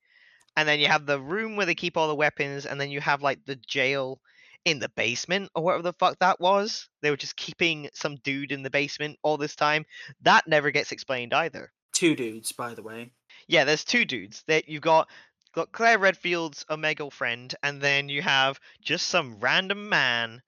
And 0.58 0.68
then 0.68 0.80
you 0.80 0.88
have 0.88 1.06
the 1.06 1.22
room 1.22 1.56
where 1.56 1.68
they 1.68 1.76
keep 1.76 1.96
all 1.96 2.08
the 2.08 2.16
weapons, 2.16 2.66
and 2.66 2.82
then 2.82 2.90
you 2.90 3.00
have 3.00 3.22
like 3.22 3.46
the 3.46 3.56
jail 3.56 4.20
in 4.68 4.80
the 4.80 4.90
basement 4.90 5.50
or 5.56 5.64
whatever 5.64 5.84
the 5.84 5.94
fuck 5.94 6.20
that 6.20 6.42
was. 6.42 6.90
They 7.02 7.10
were 7.10 7.18
just 7.18 7.38
keeping 7.38 7.90
some 7.94 8.18
dude 8.18 8.52
in 8.52 8.64
the 8.64 8.70
basement 8.70 9.18
all 9.24 9.38
this 9.38 9.56
time. 9.56 9.86
That 10.24 10.46
never 10.46 10.72
gets 10.72 10.92
explained 10.92 11.34
either. 11.34 11.72
Two 11.94 12.16
dudes, 12.16 12.52
by 12.52 12.74
the 12.74 12.84
way. 12.84 13.12
Yeah, 13.48 13.64
there's 13.64 13.86
two 13.86 14.04
dudes. 14.04 14.44
That 14.48 14.68
you've 14.68 14.82
got 14.82 15.08
got 15.56 15.72
Claire 15.72 16.00
Redfield's 16.00 16.66
Omega 16.70 17.10
friend, 17.10 17.56
and 17.64 17.82
then 17.82 18.10
you 18.10 18.22
have 18.22 18.60
just 18.82 19.08
some 19.08 19.38
random 19.40 19.88
man 19.88 20.42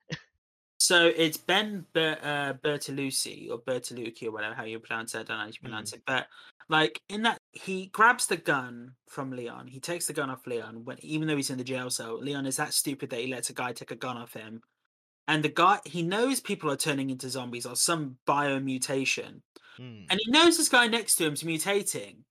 So 0.80 1.12
it's 1.16 1.38
Ben 1.38 1.86
Ber- 1.94 2.20
uh, 2.22 2.54
Bertolucci 2.54 3.50
or 3.50 3.60
Bertolucci 3.60 4.28
or 4.28 4.32
whatever 4.32 4.56
how 4.56 4.64
you 4.64 4.80
pronounce 4.80 5.16
it. 5.16 5.20
I 5.20 5.24
don't 5.24 5.38
know 5.38 5.44
how 5.44 5.48
you 5.48 5.54
pronounce 5.62 5.94
it, 5.94 6.02
but 6.06 6.28
like 6.70 7.02
in 7.10 7.24
that 7.24 7.39
he 7.66 7.88
grabs 7.88 8.28
the 8.28 8.38
gun 8.38 8.94
from 9.08 9.32
Leon. 9.32 9.68
He 9.68 9.80
takes 9.80 10.08
the 10.08 10.14
gun 10.14 10.30
off 10.30 10.48
Leon 10.48 10.86
when 10.86 10.98
even 11.04 11.28
though 11.28 11.36
he's 11.36 11.50
in 11.50 11.58
the 11.58 11.64
jail 11.64 11.90
cell. 11.90 12.18
Leon 12.20 12.46
is 12.46 12.58
that 12.58 12.74
stupid 12.74 13.10
that 13.10 13.20
he 13.20 13.28
lets 13.28 13.50
a 13.50 13.54
guy 13.54 13.74
take 13.74 13.92
a 13.92 13.96
gun 13.96 14.18
off 14.18 14.34
him, 14.34 14.62
and 15.28 15.44
the 15.44 15.50
guy 15.50 15.80
he 15.86 16.02
knows 16.02 16.40
people 16.40 16.72
are 16.72 16.78
turning 16.78 17.10
into 17.10 17.30
zombies 17.30 17.66
or 17.66 17.76
some 17.76 18.18
biomutation, 18.28 19.42
Hmm. 19.78 20.04
and 20.10 20.20
he 20.24 20.32
knows 20.32 20.58
this 20.58 20.70
guy 20.70 20.88
next 20.88 21.16
to 21.16 21.26
him's 21.26 21.44
mutating, 21.44 22.24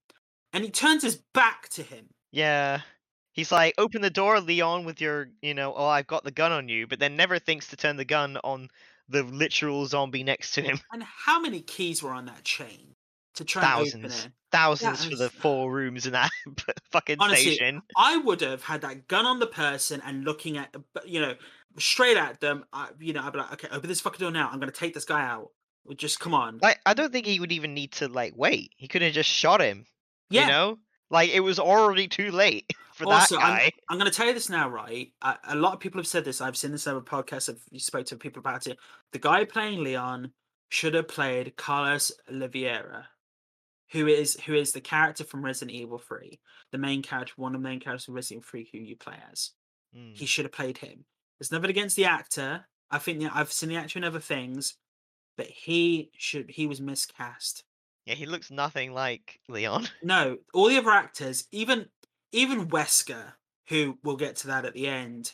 and 0.53 0.63
he 0.63 0.71
turns 0.71 1.03
his 1.03 1.21
back 1.33 1.69
to 1.69 1.83
him. 1.83 2.09
Yeah. 2.31 2.81
He's 3.33 3.51
like, 3.51 3.73
open 3.77 4.01
the 4.01 4.09
door, 4.09 4.41
Leon, 4.41 4.83
with 4.83 4.99
your, 4.99 5.29
you 5.41 5.53
know, 5.53 5.73
oh, 5.73 5.87
I've 5.87 6.07
got 6.07 6.23
the 6.23 6.31
gun 6.31 6.51
on 6.51 6.67
you, 6.67 6.87
but 6.87 6.99
then 6.99 7.15
never 7.15 7.39
thinks 7.39 7.67
to 7.67 7.77
turn 7.77 7.95
the 7.95 8.03
gun 8.03 8.37
on 8.43 8.67
the 9.07 9.23
literal 9.23 9.85
zombie 9.85 10.23
next 10.23 10.51
to 10.53 10.61
him. 10.61 10.79
And 10.91 11.03
how 11.03 11.39
many 11.39 11.61
keys 11.61 12.03
were 12.03 12.11
on 12.11 12.25
that 12.25 12.43
chain 12.43 12.95
to 13.35 13.43
try 13.45 13.61
Thousands. 13.61 14.29
Thousands 14.51 15.05
for 15.05 15.15
the 15.15 15.29
four 15.29 15.71
rooms 15.71 16.05
in 16.05 16.13
that 16.13 16.31
fucking 16.91 17.17
Honestly, 17.19 17.55
station. 17.55 17.81
I 17.95 18.17
would 18.17 18.41
have 18.41 18.63
had 18.63 18.81
that 18.81 19.07
gun 19.07 19.25
on 19.25 19.39
the 19.39 19.47
person 19.47 20.01
and 20.05 20.23
looking 20.23 20.57
at, 20.57 20.75
you 21.05 21.21
know, 21.21 21.35
straight 21.77 22.17
at 22.17 22.41
them. 22.41 22.65
I, 22.73 22.89
you 22.99 23.13
know, 23.13 23.21
I'd 23.21 23.31
be 23.31 23.37
like, 23.39 23.53
okay, 23.53 23.67
open 23.71 23.87
this 23.87 24.01
fucking 24.01 24.19
door 24.19 24.31
now. 24.31 24.49
I'm 24.51 24.59
gonna 24.59 24.71
take 24.71 24.93
this 24.93 25.05
guy 25.05 25.21
out. 25.21 25.51
Just 25.95 26.19
come 26.19 26.33
on. 26.33 26.59
Like, 26.61 26.79
I 26.85 26.93
don't 26.93 27.11
think 27.11 27.25
he 27.25 27.39
would 27.39 27.51
even 27.51 27.73
need 27.73 27.93
to, 27.93 28.07
like, 28.07 28.33
wait. 28.35 28.71
He 28.77 28.87
could 28.87 29.01
have 29.01 29.13
just 29.13 29.29
shot 29.29 29.61
him. 29.61 29.85
yeah. 30.29 30.41
You 30.41 30.47
know? 30.47 30.77
Like, 31.11 31.31
it 31.31 31.39
was 31.39 31.57
already 31.57 32.07
too 32.07 32.31
late 32.31 32.71
for 32.93 33.11
Also, 33.11 33.35
that 33.37 33.41
guy. 33.41 33.63
I'm, 33.65 33.71
I'm 33.89 33.97
going 33.97 34.11
to 34.11 34.15
tell 34.15 34.27
you 34.27 34.35
this 34.35 34.49
now, 34.49 34.69
right? 34.69 35.11
A, 35.23 35.35
a 35.49 35.55
lot 35.55 35.73
of 35.73 35.79
people 35.79 35.99
have 35.99 36.05
said 36.07 36.25
this. 36.25 36.41
I've 36.41 36.57
seen 36.57 36.71
this 36.71 36.85
other 36.85 37.01
podcasts. 37.01 37.49
I've 37.49 37.59
you 37.71 37.79
spoke 37.79 38.05
to 38.07 38.15
people 38.15 38.39
about 38.39 38.67
it. 38.67 38.77
The 39.13 39.17
guy 39.17 39.45
playing 39.45 39.83
Leon 39.83 40.31
should 40.69 40.93
have 40.93 41.07
played 41.07 41.57
Carlos 41.57 42.11
Oliveira, 42.31 43.07
who 43.91 44.07
is 44.07 44.39
who 44.45 44.53
is 44.53 44.71
the 44.71 44.81
character 44.81 45.23
from 45.23 45.43
Resident 45.43 45.71
Evil 45.71 45.97
Three, 45.97 46.39
the 46.71 46.77
main 46.77 47.01
character, 47.01 47.33
one 47.37 47.55
of 47.55 47.61
the 47.61 47.67
main 47.67 47.79
characters 47.79 48.05
from 48.05 48.15
Resident 48.15 48.43
Evil 48.43 48.49
Three, 48.49 48.69
who 48.71 48.77
you 48.79 48.95
play 48.95 49.15
as. 49.31 49.51
Hmm. 49.93 50.11
He 50.13 50.25
should 50.25 50.45
have 50.45 50.51
played 50.51 50.77
him. 50.77 51.05
There's 51.39 51.51
nothing 51.51 51.69
against 51.69 51.95
the 51.95 52.05
actor. 52.05 52.65
I 52.91 52.97
think 52.97 53.19
the, 53.19 53.29
I've 53.33 53.51
seen 53.51 53.69
the 53.69 53.77
actor 53.77 53.99
in 53.99 54.05
other 54.05 54.19
things, 54.19 54.75
but 55.37 55.47
he 55.47 56.11
should 56.17 56.49
he 56.49 56.67
was 56.67 56.81
miscast. 56.81 57.63
Yeah, 58.05 58.15
he 58.15 58.25
looks 58.25 58.51
nothing 58.51 58.93
like 58.93 59.39
Leon. 59.47 59.87
No, 60.03 60.37
all 60.53 60.67
the 60.67 60.77
other 60.77 60.91
actors, 60.91 61.45
even 61.51 61.87
even 62.31 62.69
Wesker, 62.69 63.33
who 63.69 63.97
we'll 64.03 64.17
get 64.17 64.35
to 64.37 64.47
that 64.47 64.65
at 64.65 64.73
the 64.73 64.87
end, 64.87 65.33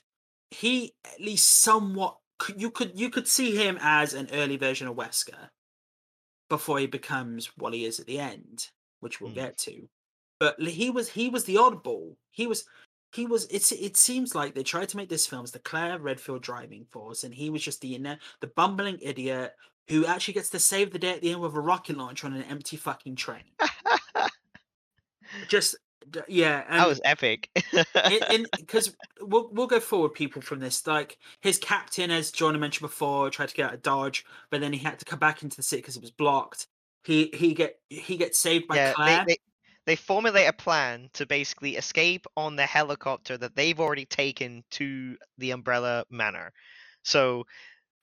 he 0.51 0.93
at 1.05 1.19
least 1.19 1.47
somewhat 1.47 2.17
you 2.55 2.71
could 2.71 2.97
you 2.97 3.09
could 3.09 3.27
see 3.27 3.55
him 3.55 3.77
as 3.81 4.13
an 4.13 4.29
early 4.31 4.57
version 4.57 4.87
of 4.87 4.95
Wesker 4.95 5.49
before 6.49 6.79
he 6.79 6.87
becomes 6.87 7.47
what 7.57 7.73
he 7.73 7.85
is 7.85 7.99
at 7.99 8.05
the 8.05 8.19
end, 8.19 8.69
which 8.99 9.19
we'll 9.21 9.31
Hmm. 9.31 9.35
get 9.35 9.57
to. 9.59 9.87
But 10.39 10.61
he 10.61 10.89
was 10.89 11.09
he 11.09 11.29
was 11.29 11.43
the 11.45 11.55
oddball. 11.55 12.15
He 12.31 12.45
was 12.47 12.65
he 13.13 13.25
was 13.25 13.45
it's 13.45 13.71
it 13.71 13.95
seems 13.97 14.35
like 14.35 14.53
they 14.53 14.63
tried 14.63 14.89
to 14.89 14.97
make 14.97 15.09
this 15.09 15.25
film 15.25 15.43
as 15.43 15.51
the 15.51 15.59
Claire 15.59 15.97
Redfield 15.99 16.41
driving 16.43 16.85
force, 16.91 17.23
and 17.23 17.33
he 17.33 17.49
was 17.49 17.63
just 17.63 17.81
the 17.81 17.95
ine- 17.95 18.19
the 18.41 18.47
bumbling 18.47 18.99
idiot 19.01 19.53
who 19.87 20.05
actually 20.05 20.33
gets 20.33 20.49
to 20.49 20.59
save 20.59 20.91
the 20.91 20.99
day 20.99 21.11
at 21.11 21.21
the 21.21 21.31
end 21.31 21.39
with 21.39 21.55
a 21.55 21.59
rocket 21.59 21.95
launcher 21.95 22.27
on 22.27 22.33
an 22.33 22.43
empty 22.43 22.75
fucking 22.75 23.15
train. 23.15 23.43
Just 25.47 25.75
yeah, 26.27 26.63
and 26.67 26.79
that 26.79 26.87
was 26.87 27.01
epic. 27.03 27.49
because 28.59 28.95
we'll 29.21 29.49
we'll 29.51 29.67
go 29.67 29.79
forward 29.79 30.13
people 30.13 30.41
from 30.41 30.59
this. 30.59 30.85
Like 30.85 31.17
his 31.41 31.57
captain, 31.57 32.11
as 32.11 32.31
John 32.31 32.59
mentioned 32.59 32.87
before, 32.87 33.29
tried 33.29 33.49
to 33.49 33.55
get 33.55 33.67
out 33.67 33.73
of 33.73 33.81
Dodge, 33.81 34.25
but 34.49 34.61
then 34.61 34.73
he 34.73 34.79
had 34.79 34.99
to 34.99 35.05
come 35.05 35.19
back 35.19 35.43
into 35.43 35.57
the 35.57 35.63
city 35.63 35.81
because 35.81 35.97
it 35.97 36.01
was 36.01 36.11
blocked. 36.11 36.67
He 37.03 37.29
he 37.33 37.53
get 37.53 37.79
he 37.89 38.17
gets 38.17 38.37
saved 38.37 38.67
by 38.67 38.75
yeah, 38.75 38.93
Claire. 38.93 39.25
they, 39.27 39.33
they 39.33 39.37
they 39.85 39.95
formulate 39.95 40.49
a 40.49 40.53
plan 40.53 41.09
to 41.13 41.25
basically 41.25 41.75
escape 41.75 42.25
on 42.35 42.55
the 42.55 42.65
helicopter 42.65 43.37
that 43.37 43.55
they've 43.55 43.79
already 43.79 44.05
taken 44.05 44.63
to 44.71 45.15
the 45.37 45.51
Umbrella 45.51 46.05
Manor. 46.09 46.53
So, 47.03 47.45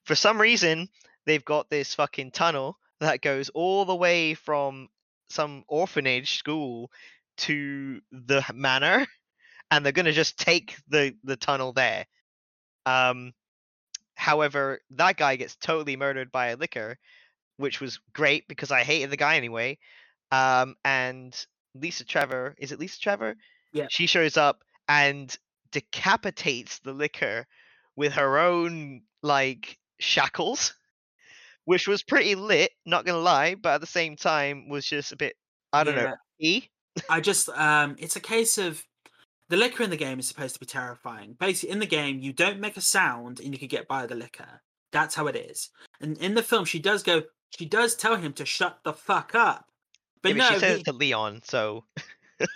for 0.05 0.15
some 0.15 0.39
reason, 0.39 0.87
they've 1.25 1.43
got 1.43 1.69
this 1.69 1.93
fucking 1.93 2.31
tunnel 2.31 2.77
that 3.01 3.21
goes 3.21 3.49
all 3.49 3.83
the 3.83 3.95
way 3.95 4.33
from 4.33 4.87
some 5.29 5.65
orphanage 5.67 6.37
school 6.37 6.89
to 7.37 8.01
the 8.11 8.43
manor, 8.53 9.05
and 9.71 9.85
they're 9.85 9.91
gonna 9.91 10.11
just 10.11 10.37
take 10.37 10.77
the 10.87 11.15
the 11.23 11.35
tunnel 11.37 11.73
there. 11.73 12.05
Um, 12.85 13.33
however, 14.15 14.81
that 14.91 15.17
guy 15.17 15.35
gets 15.35 15.55
totally 15.55 15.95
murdered 15.95 16.31
by 16.31 16.47
a 16.47 16.55
Licker, 16.55 16.97
which 17.57 17.81
was 17.81 17.99
great 18.13 18.47
because 18.47 18.71
I 18.71 18.83
hated 18.83 19.09
the 19.09 19.17
guy 19.17 19.37
anyway. 19.37 19.77
Um, 20.31 20.75
and 20.83 21.35
Lisa 21.75 22.05
Trevor, 22.05 22.55
is 22.57 22.71
it 22.71 22.79
Lisa 22.79 22.99
Trevor? 22.99 23.35
Yeah. 23.71 23.87
She 23.89 24.07
shows 24.07 24.37
up 24.37 24.63
and 24.87 25.35
decapitates 25.71 26.79
the 26.79 26.93
Licker 26.93 27.47
with 27.95 28.13
her 28.13 28.39
own 28.39 29.03
like 29.21 29.77
shackles, 29.99 30.73
which 31.65 31.87
was 31.87 32.03
pretty 32.03 32.35
lit, 32.35 32.71
not 32.85 33.05
gonna 33.05 33.19
lie, 33.19 33.55
but 33.55 33.75
at 33.75 33.81
the 33.81 33.87
same 33.87 34.15
time 34.15 34.69
was 34.69 34.85
just 34.85 35.11
a 35.11 35.15
bit 35.15 35.35
I 35.71 35.83
don't 35.83 35.95
know. 35.95 36.13
E? 36.39 36.67
I 37.09 37.19
just 37.21 37.49
um 37.49 37.95
it's 37.99 38.15
a 38.15 38.19
case 38.21 38.57
of 38.57 38.83
the 39.49 39.57
Licker 39.57 39.83
in 39.83 39.89
the 39.89 39.97
game 39.97 40.19
is 40.19 40.27
supposed 40.27 40.53
to 40.55 40.59
be 40.59 40.65
terrifying. 40.65 41.35
Basically, 41.39 41.71
in 41.71 41.79
the 41.79 41.85
game, 41.85 42.19
you 42.19 42.33
don't 42.33 42.59
make 42.59 42.77
a 42.77 42.81
sound 42.81 43.39
and 43.39 43.51
you 43.53 43.59
can 43.59 43.67
get 43.67 43.87
by 43.87 44.05
the 44.05 44.15
Licker. 44.15 44.61
That's 44.91 45.15
how 45.15 45.27
it 45.27 45.35
is. 45.35 45.69
And 46.01 46.17
in 46.19 46.33
the 46.33 46.43
film, 46.43 46.65
she 46.65 46.79
does 46.79 47.03
go. 47.03 47.23
She 47.57 47.65
does 47.65 47.95
tell 47.95 48.15
him 48.15 48.33
to 48.33 48.45
shut 48.45 48.79
the 48.83 48.93
fuck 48.93 49.35
up. 49.35 49.65
But 50.21 50.35
Yeah, 50.35 50.49
no, 50.49 50.53
she 50.53 50.59
says 50.59 50.77
he- 50.77 50.83
to 50.83 50.93
Leon, 50.93 51.41
so 51.43 51.85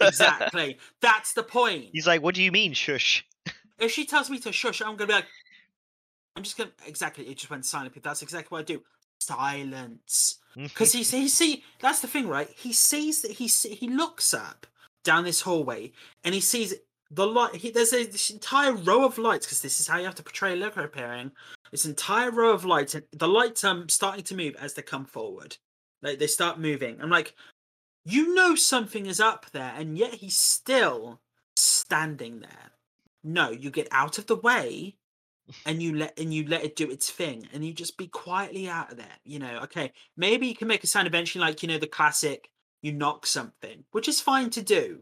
exactly. 0.02 0.78
That's 1.02 1.34
the 1.34 1.43
point. 1.43 1.89
he's 1.93 2.08
like, 2.08 2.21
"What 2.21 2.36
do 2.36 2.43
you 2.43 2.52
mean, 2.52 2.73
shush?" 2.73 3.26
If 3.80 3.91
she 3.91 4.06
tells 4.08 4.30
me 4.32 4.39
to 4.39 4.52
shush, 4.52 4.82
I'm 4.82 4.95
gonna 4.95 5.06
be 5.08 5.13
like, 5.13 5.28
I'm 6.36 6.41
just 6.43 6.58
gonna 6.58 6.71
exactly. 6.88 7.28
It 7.28 7.38
just 7.38 7.52
went 7.52 7.63
silent. 7.65 7.93
That's 8.02 8.23
exactly 8.23 8.47
what 8.56 8.62
I 8.62 8.63
do. 8.63 8.82
Silence. 9.27 10.39
Because 10.55 10.93
he 10.93 11.03
he 11.03 11.27
see 11.27 11.63
that's 11.79 11.99
the 11.99 12.07
thing, 12.07 12.27
right? 12.27 12.49
He 12.55 12.73
sees 12.73 13.21
that 13.21 13.31
he 13.31 13.47
see, 13.47 13.75
he 13.75 13.89
looks 13.89 14.33
up 14.33 14.65
down 15.03 15.23
this 15.23 15.41
hallway 15.41 15.91
and 16.23 16.33
he 16.33 16.41
sees 16.41 16.73
the 17.11 17.25
light. 17.25 17.55
He, 17.55 17.71
there's 17.71 17.93
a, 17.93 18.05
this 18.05 18.29
entire 18.29 18.73
row 18.73 19.05
of 19.05 19.17
lights 19.17 19.45
because 19.45 19.61
this 19.61 19.79
is 19.79 19.87
how 19.87 19.97
you 19.97 20.05
have 20.05 20.15
to 20.15 20.23
portray 20.23 20.53
a 20.53 20.55
Licker 20.55 20.83
appearing. 20.83 21.31
This 21.71 21.85
entire 21.85 22.31
row 22.31 22.51
of 22.53 22.65
lights 22.65 22.95
and 22.95 23.03
the 23.11 23.27
lights 23.27 23.63
um 23.63 23.89
starting 23.89 24.23
to 24.25 24.35
move 24.35 24.55
as 24.59 24.73
they 24.73 24.81
come 24.81 25.05
forward. 25.05 25.57
Like 26.01 26.19
they 26.19 26.27
start 26.27 26.59
moving. 26.59 27.01
I'm 27.01 27.09
like, 27.09 27.35
you 28.05 28.33
know 28.33 28.55
something 28.55 29.05
is 29.05 29.19
up 29.19 29.47
there, 29.51 29.73
and 29.77 29.97
yet 29.97 30.13
he's 30.13 30.37
still 30.37 31.19
standing 31.55 32.39
there. 32.39 32.71
No, 33.23 33.51
you 33.51 33.69
get 33.69 33.89
out 33.91 34.17
of 34.17 34.27
the 34.27 34.37
way 34.37 34.95
and 35.65 35.81
you 35.81 35.95
let 35.95 36.17
and 36.19 36.33
you 36.33 36.45
let 36.47 36.63
it 36.63 36.75
do 36.75 36.89
its 36.89 37.10
thing 37.10 37.47
and 37.53 37.65
you 37.65 37.73
just 37.73 37.97
be 37.97 38.07
quietly 38.07 38.67
out 38.67 38.91
of 38.91 38.97
there 38.97 39.05
you 39.23 39.39
know 39.39 39.60
okay 39.63 39.91
maybe 40.15 40.47
you 40.47 40.55
can 40.55 40.67
make 40.67 40.83
a 40.83 40.88
sound 40.88 41.07
eventually 41.07 41.43
like 41.43 41.62
you 41.62 41.69
know 41.69 41.77
the 41.77 41.88
classic 41.88 42.49
you 42.81 42.91
knock 42.91 43.25
something 43.25 43.83
which 43.91 44.07
is 44.07 44.21
fine 44.21 44.49
to 44.49 44.62
do 44.62 45.01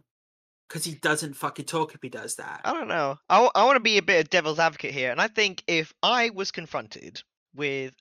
because 0.68 0.84
he 0.84 0.96
doesn't 0.96 1.36
fucking 1.36 1.66
talk 1.66 1.94
if 1.94 2.02
he 2.02 2.10
does 2.10 2.36
that 2.36 2.62
I 2.64 2.74
don't 2.74 2.88
know. 2.88 3.18
I, 3.30 3.40
want 3.40 3.76
to 3.76 3.82
be 3.82 3.98
a 3.98 4.04
bit 4.04 4.22
of 4.22 4.30
devil's 4.30 4.60
advocate 4.60 4.94
here, 4.94 5.12
and 5.12 5.22
I 5.22 5.28
think 5.28 5.64
if 5.68 5.94
I 6.02 6.32
was 6.32 6.52
confronted 6.52 7.22
with 7.54 7.94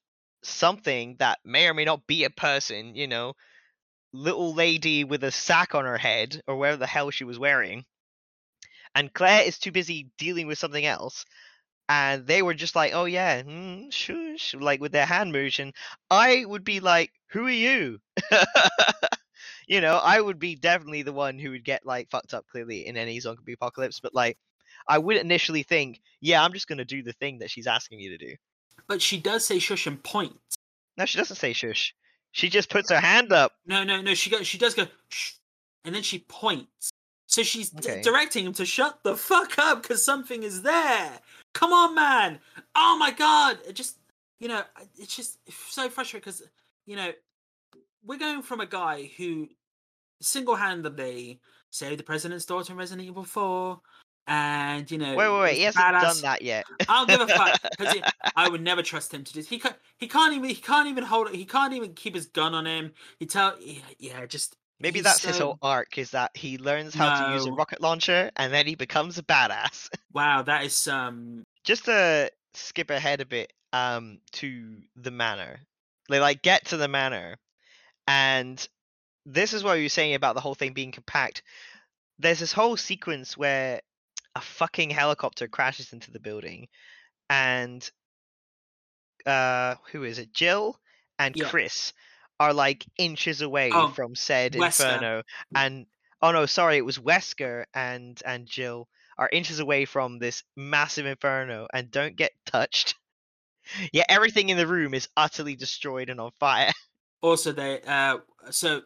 something 0.42 1.16
that 1.18 1.38
may 1.44 1.68
or 1.68 1.74
may 1.74 1.84
not 1.84 2.06
be 2.06 2.24
a 2.24 2.30
person, 2.30 2.94
you 2.94 3.06
know, 3.06 3.34
little 4.12 4.54
lady 4.54 5.04
with 5.04 5.24
a 5.24 5.30
sack 5.30 5.74
on 5.74 5.84
her 5.84 5.98
head 5.98 6.40
or 6.46 6.56
whatever 6.56 6.78
the 6.78 6.86
hell 6.86 7.10
she 7.10 7.24
was 7.24 7.38
wearing, 7.38 7.84
and 8.94 9.12
Claire 9.12 9.42
is 9.42 9.58
too 9.58 9.72
busy 9.72 10.10
dealing 10.18 10.46
with 10.46 10.58
something 10.58 10.84
else, 10.84 11.24
and 11.88 12.26
they 12.26 12.42
were 12.42 12.54
just 12.54 12.74
like, 12.76 12.92
"Oh 12.94 13.04
yeah, 13.04 13.42
mm, 13.42 13.92
shush," 13.92 14.54
like 14.54 14.80
with 14.80 14.92
their 14.92 15.06
hand 15.06 15.32
motion, 15.32 15.72
I 16.10 16.44
would 16.46 16.64
be 16.64 16.80
like, 16.80 17.12
"Who 17.28 17.46
are 17.46 17.50
you?" 17.50 17.98
you 19.68 19.80
know, 19.80 19.96
I 20.02 20.20
would 20.20 20.38
be 20.38 20.54
definitely 20.56 21.02
the 21.02 21.12
one 21.12 21.38
who 21.38 21.50
would 21.50 21.64
get 21.64 21.86
like 21.86 22.10
fucked 22.10 22.34
up 22.34 22.46
clearly 22.46 22.86
in 22.86 22.96
any 22.96 23.18
zombie 23.20 23.52
apocalypse, 23.54 24.00
but 24.00 24.14
like 24.14 24.38
I 24.88 24.98
would 24.98 25.16
initially 25.16 25.62
think, 25.62 26.00
yeah, 26.20 26.42
I'm 26.44 26.52
just 26.52 26.68
gonna 26.68 26.84
do 26.84 27.02
the 27.02 27.12
thing 27.14 27.38
that 27.38 27.50
she's 27.50 27.66
asking 27.66 27.98
me 27.98 28.08
to 28.08 28.18
do. 28.18 28.34
but 28.86 29.00
she 29.00 29.18
does 29.18 29.44
say 29.44 29.58
shush 29.58 29.86
and 29.86 30.02
point 30.02 30.36
No, 30.96 31.06
she 31.06 31.18
doesn't 31.18 31.36
say 31.36 31.52
shush. 31.52 31.94
She 32.32 32.48
just 32.48 32.68
puts 32.68 32.90
her 32.90 33.00
hand 33.00 33.32
up. 33.32 33.52
no 33.66 33.84
no 33.84 34.00
no 34.02 34.14
she 34.14 34.28
goes 34.30 34.46
she 34.46 34.58
does 34.58 34.74
go 34.74 34.86
shh 35.08 35.34
and 35.84 35.94
then 35.94 36.02
she 36.02 36.18
points 36.28 36.90
so 37.26 37.42
she's 37.42 37.70
d- 37.70 38.02
directing 38.02 38.44
him 38.46 38.52
to 38.54 38.66
shut 38.66 38.98
the 39.04 39.16
fuck 39.16 39.58
up 39.58 39.82
because 39.82 40.04
something 40.04 40.42
is 40.42 40.62
there 40.62 41.20
come 41.54 41.72
on 41.72 41.94
man 41.94 42.38
oh 42.74 42.96
my 42.98 43.10
god 43.10 43.58
it 43.66 43.74
just 43.74 43.98
you 44.38 44.48
know 44.48 44.62
it's 44.98 45.16
just 45.16 45.38
so 45.48 45.88
frustrating 45.88 46.24
because 46.24 46.42
you 46.86 46.96
know 46.96 47.10
we're 48.04 48.18
going 48.18 48.42
from 48.42 48.60
a 48.60 48.66
guy 48.66 49.10
who 49.16 49.48
single-handedly 50.20 51.40
saved 51.70 51.98
the 51.98 52.04
president's 52.04 52.44
daughter 52.44 52.72
in 52.72 52.78
Resident 52.78 53.06
Evil 53.06 53.24
4, 53.24 53.80
and 54.26 54.90
you 54.90 54.98
know, 54.98 55.14
Wait, 55.16 55.28
wait, 55.28 55.40
wait. 55.40 55.56
He 55.56 55.62
hasn't 55.62 56.00
done 56.00 56.20
that 56.22 56.42
yet. 56.42 56.64
I 56.88 57.04
don't 57.04 57.08
give 57.08 57.20
a 57.20 57.32
fuck 57.32 57.60
because 57.78 57.96
I 58.36 58.48
would 58.48 58.62
never 58.62 58.82
trust 58.82 59.12
him 59.12 59.22
to 59.22 59.32
do. 59.32 59.40
He 59.42 59.58
can't. 59.58 59.76
He 59.98 60.08
can't 60.08 60.34
even. 60.34 60.48
He 60.48 60.54
can't 60.54 60.88
even 60.88 61.04
hold 61.04 61.28
it. 61.28 61.34
He 61.34 61.44
can't 61.44 61.74
even 61.74 61.92
keep 61.92 62.14
his 62.14 62.26
gun 62.26 62.54
on 62.54 62.64
him. 62.64 62.92
He 63.18 63.26
tell. 63.26 63.54
Yeah, 63.60 63.80
yeah 63.98 64.26
just 64.26 64.56
Maybe 64.84 64.98
he's 64.98 65.04
that's 65.04 65.24
his 65.24 65.38
whole 65.38 65.58
arc 65.62 65.96
is 65.96 66.10
that 66.10 66.36
he 66.36 66.58
learns 66.58 66.94
how 66.94 67.08
to 67.08 67.32
use 67.32 67.46
a 67.46 67.52
rocket 67.52 67.80
launcher 67.80 68.30
and 68.36 68.52
then 68.52 68.66
he 68.66 68.74
becomes 68.74 69.16
a 69.18 69.22
badass. 69.22 69.88
Wow, 70.12 70.42
that 70.42 70.64
is 70.64 70.86
um. 70.86 71.44
Just 71.64 71.86
to 71.86 72.30
skip 72.52 72.90
ahead 72.90 73.20
a 73.20 73.26
bit 73.26 73.52
um 73.72 74.18
to 74.32 74.76
the 74.94 75.10
manor. 75.10 75.58
They 76.08 76.20
like 76.20 76.42
get 76.42 76.66
to 76.66 76.76
the 76.76 76.86
manor 76.86 77.38
and 78.06 78.68
this 79.26 79.54
is 79.54 79.64
what 79.64 79.74
you 79.74 79.84
were 79.84 79.88
saying 79.88 80.14
about 80.14 80.34
the 80.34 80.40
whole 80.42 80.54
thing 80.54 80.74
being 80.74 80.92
compact. 80.92 81.42
There's 82.18 82.40
this 82.40 82.52
whole 82.52 82.76
sequence 82.76 83.36
where 83.36 83.80
a 84.36 84.40
fucking 84.40 84.90
helicopter 84.90 85.48
crashes 85.48 85.92
into 85.94 86.10
the 86.10 86.20
building 86.20 86.68
and 87.30 87.90
uh 89.24 89.76
who 89.90 90.04
is 90.04 90.18
it? 90.18 90.32
Jill 90.34 90.78
and 91.18 91.34
Yeah. 91.34 91.48
Chris 91.48 91.94
are 92.40 92.52
like 92.52 92.84
inches 92.98 93.40
away 93.40 93.70
Oh, 93.72 93.88
from 93.88 94.14
said 94.14 94.52
Wesker. 94.54 94.94
inferno 94.94 95.22
and 95.54 95.86
oh 96.22 96.32
no 96.32 96.46
sorry 96.46 96.76
it 96.76 96.84
was 96.84 96.98
Wesker 96.98 97.64
and 97.74 98.20
and 98.26 98.46
Jill 98.46 98.88
are 99.18 99.28
inches 99.32 99.60
away 99.60 99.84
from 99.84 100.18
this 100.18 100.42
massive 100.56 101.06
inferno 101.06 101.66
and 101.72 101.90
don't 101.90 102.16
get 102.16 102.32
touched 102.46 102.94
yeah 103.92 104.02
everything 104.08 104.48
in 104.48 104.56
the 104.56 104.66
room 104.66 104.94
is 104.94 105.08
utterly 105.16 105.54
destroyed 105.56 106.10
and 106.10 106.20
on 106.20 106.30
fire 106.40 106.72
Also, 107.22 107.52
they 107.52 107.80
uh. 107.86 108.18
So 108.50 108.82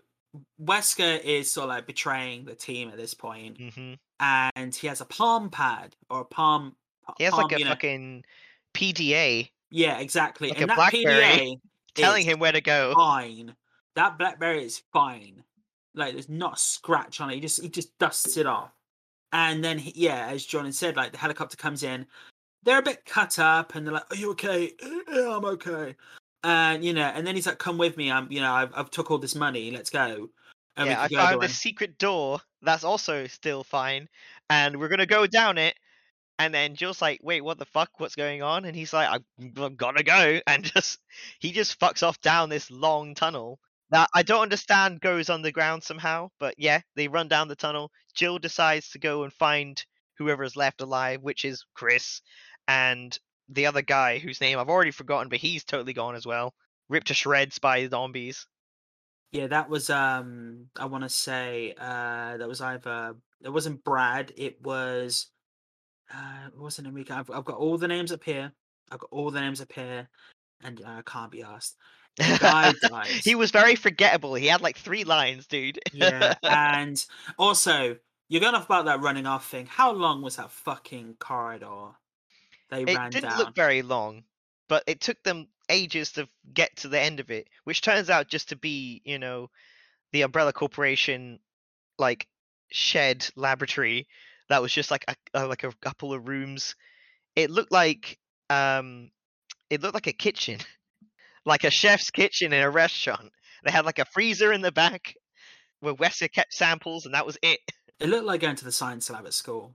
Wesker 0.62 1.20
is 1.24 1.50
sort 1.50 1.64
of 1.64 1.70
like 1.70 1.88
betraying 1.88 2.44
the 2.44 2.54
team 2.54 2.88
at 2.88 2.96
this 2.96 3.12
point, 3.12 3.58
hmm 3.74 3.94
and 4.20 4.72
he 4.72 4.86
has 4.86 5.00
a 5.00 5.04
palm 5.06 5.50
pad 5.50 5.96
or 6.08 6.20
a 6.20 6.24
palm. 6.24 6.76
he 7.16 7.24
has 7.24 7.32
palm, 7.32 7.42
like 7.42 7.52
a 7.56 7.58
you 7.58 7.64
know- 7.64 7.70
fucking 7.72 8.24
PDA 8.74 9.50
Yeah, 9.70 9.98
exactly. 9.98 10.50
like 10.50 10.60
and 10.60 10.64
a 10.64 10.66
that 10.68 10.76
Blackberry 10.76 11.04
PDA 11.04 11.60
telling 11.98 12.24
him 12.24 12.38
where 12.38 12.52
to 12.52 12.60
go 12.60 12.94
fine. 12.94 13.54
That 13.94 14.18
BlackBerry 14.18 14.64
is 14.64 14.82
fine. 14.92 15.42
Like 15.94 16.12
there's 16.12 16.28
not 16.28 16.54
a 16.54 16.60
scratch 16.60 17.20
on 17.20 17.30
it. 17.30 17.34
He 17.34 17.40
just 17.40 17.62
he 17.62 17.68
just 17.68 17.96
dusts 17.98 18.36
it 18.36 18.46
off. 18.46 18.72
And 19.32 19.62
then 19.62 19.78
he, 19.78 19.92
yeah, 19.94 20.28
as 20.28 20.46
John 20.46 20.70
said, 20.72 20.96
like 20.96 21.12
the 21.12 21.18
helicopter 21.18 21.56
comes 21.56 21.82
in. 21.82 22.06
They're 22.62 22.78
a 22.78 22.82
bit 22.82 23.04
cut 23.04 23.38
up, 23.38 23.74
and 23.74 23.86
they're 23.86 23.94
like, 23.94 24.10
"Are 24.12 24.16
you 24.16 24.30
okay? 24.32 24.72
Yeah, 24.82 25.36
I'm 25.36 25.44
okay." 25.44 25.96
And 26.44 26.84
you 26.84 26.92
know, 26.92 27.10
and 27.14 27.26
then 27.26 27.34
he's 27.34 27.46
like, 27.46 27.58
"Come 27.58 27.78
with 27.78 27.96
me. 27.96 28.10
I'm, 28.10 28.30
you 28.30 28.40
know, 28.40 28.52
I've, 28.52 28.72
I've 28.74 28.90
took 28.90 29.10
all 29.10 29.18
this 29.18 29.34
money. 29.34 29.70
Let's 29.70 29.90
go." 29.90 30.30
And 30.76 30.88
yeah 30.88 31.02
I 31.02 31.08
go 31.08 31.16
found 31.16 31.42
this 31.42 31.58
secret 31.58 31.98
door 31.98 32.40
that's 32.62 32.84
also 32.84 33.26
still 33.26 33.64
fine 33.64 34.08
and 34.48 34.78
we're 34.78 34.88
gonna 34.88 35.06
go 35.06 35.26
down 35.26 35.58
it 35.58 35.74
and 36.38 36.54
then 36.54 36.74
Jill's 36.74 37.02
like 37.02 37.20
wait 37.22 37.42
what 37.42 37.58
the 37.58 37.64
fuck? 37.64 37.90
What's 37.98 38.14
going 38.14 38.42
on? 38.42 38.64
And 38.64 38.76
he's 38.76 38.92
like 38.92 39.08
I've, 39.08 39.76
gonna 39.76 40.02
go. 40.02 40.40
And 40.46 40.64
just 40.64 40.98
he 41.38 41.52
just 41.52 41.78
fucks 41.78 42.02
off 42.02 42.20
down 42.20 42.48
this 42.48 42.70
long 42.70 43.14
tunnel 43.14 43.58
that 43.90 44.08
I 44.14 44.22
don't 44.22 44.42
understand 44.42 45.00
goes 45.00 45.30
underground 45.30 45.82
somehow 45.82 46.30
but 46.38 46.54
yeah 46.58 46.80
they 46.94 47.08
run 47.08 47.28
down 47.28 47.48
the 47.48 47.56
tunnel. 47.56 47.90
Jill 48.14 48.38
decides 48.38 48.90
to 48.90 48.98
go 48.98 49.24
and 49.24 49.32
find 49.32 49.82
whoever's 50.18 50.56
left 50.56 50.80
alive 50.80 51.22
which 51.22 51.44
is 51.44 51.64
Chris 51.74 52.22
and 52.66 53.16
the 53.48 53.66
other 53.66 53.82
guy 53.82 54.18
whose 54.18 54.40
name 54.40 54.58
I've 54.58 54.68
already 54.68 54.90
forgotten 54.90 55.28
but 55.28 55.38
he's 55.38 55.64
totally 55.64 55.92
gone 55.92 56.14
as 56.14 56.26
well 56.26 56.54
ripped 56.88 57.08
to 57.08 57.14
shreds 57.14 57.58
by 57.58 57.86
zombies. 57.86 58.46
Yeah, 59.32 59.48
that 59.48 59.68
was 59.68 59.90
um 59.90 60.66
I 60.78 60.86
want 60.86 61.04
to 61.04 61.10
say 61.10 61.74
uh 61.78 62.36
that 62.36 62.48
was 62.48 62.60
either 62.60 63.16
it 63.42 63.50
wasn't 63.50 63.84
Brad, 63.84 64.32
it 64.36 64.62
was 64.62 65.30
uh 66.12 66.46
it 66.48 66.58
wasn't 66.58 66.88
Enrique. 66.88 67.14
I've, 67.14 67.30
I've 67.30 67.44
got 67.44 67.58
all 67.58 67.78
the 67.78 67.88
names 67.88 68.12
up 68.12 68.24
here. 68.24 68.52
I've 68.90 69.00
got 69.00 69.10
all 69.10 69.30
the 69.30 69.40
names 69.40 69.60
up 69.60 69.72
here 69.72 70.08
and 70.62 70.82
I 70.86 71.02
can't 71.02 71.30
be 71.30 71.42
asked. 71.42 71.76
The 72.16 73.04
he 73.24 73.34
was 73.34 73.50
very 73.50 73.76
forgettable. 73.76 74.34
He 74.34 74.46
had 74.46 74.60
like 74.60 74.76
three 74.76 75.04
lines, 75.04 75.46
dude. 75.46 75.78
yeah, 75.92 76.34
and 76.42 77.04
also 77.38 77.96
you're 78.28 78.40
going 78.40 78.54
off 78.54 78.66
about 78.66 78.86
that 78.86 79.00
running 79.00 79.26
off 79.26 79.48
thing. 79.48 79.66
How 79.66 79.92
long 79.92 80.22
was 80.22 80.36
that 80.36 80.50
fucking 80.50 81.16
corridor 81.18 81.90
they 82.70 82.82
it 82.82 82.96
ran 82.96 83.10
didn't 83.10 83.30
down? 83.30 83.38
look 83.38 83.54
very 83.54 83.82
long, 83.82 84.24
but 84.68 84.82
it 84.86 85.00
took 85.00 85.22
them 85.22 85.48
ages 85.68 86.12
to 86.12 86.28
get 86.52 86.74
to 86.76 86.88
the 86.88 87.00
end 87.00 87.20
of 87.20 87.30
it, 87.30 87.48
which 87.64 87.82
turns 87.82 88.10
out 88.10 88.28
just 88.28 88.48
to 88.48 88.56
be, 88.56 89.00
you 89.04 89.18
know, 89.18 89.50
the 90.12 90.22
Umbrella 90.22 90.52
Corporation 90.52 91.38
like 91.98 92.26
shed 92.70 93.28
laboratory 93.36 94.08
that 94.48 94.62
was 94.62 94.72
just 94.72 94.90
like 94.90 95.04
a, 95.08 95.14
a 95.34 95.46
like 95.46 95.64
a 95.64 95.72
couple 95.80 96.12
of 96.12 96.28
rooms. 96.28 96.74
It 97.36 97.50
looked 97.50 97.72
like 97.72 98.18
um 98.50 99.10
it 99.70 99.82
looked 99.82 99.94
like 99.94 100.06
a 100.06 100.12
kitchen. 100.12 100.58
like 101.44 101.64
a 101.64 101.70
chef's 101.70 102.10
kitchen 102.10 102.52
in 102.52 102.62
a 102.62 102.70
restaurant. 102.70 103.30
They 103.64 103.70
had 103.70 103.86
like 103.86 103.98
a 103.98 104.04
freezer 104.04 104.52
in 104.52 104.60
the 104.60 104.72
back 104.72 105.14
where 105.80 105.94
Wesker 105.94 106.30
kept 106.32 106.52
samples 106.54 107.06
and 107.06 107.14
that 107.14 107.26
was 107.26 107.38
it. 107.42 107.60
It 108.00 108.08
looked 108.08 108.26
like 108.26 108.40
going 108.40 108.56
to 108.56 108.64
the 108.64 108.72
science 108.72 109.10
lab 109.10 109.26
at 109.26 109.34
school. 109.34 109.74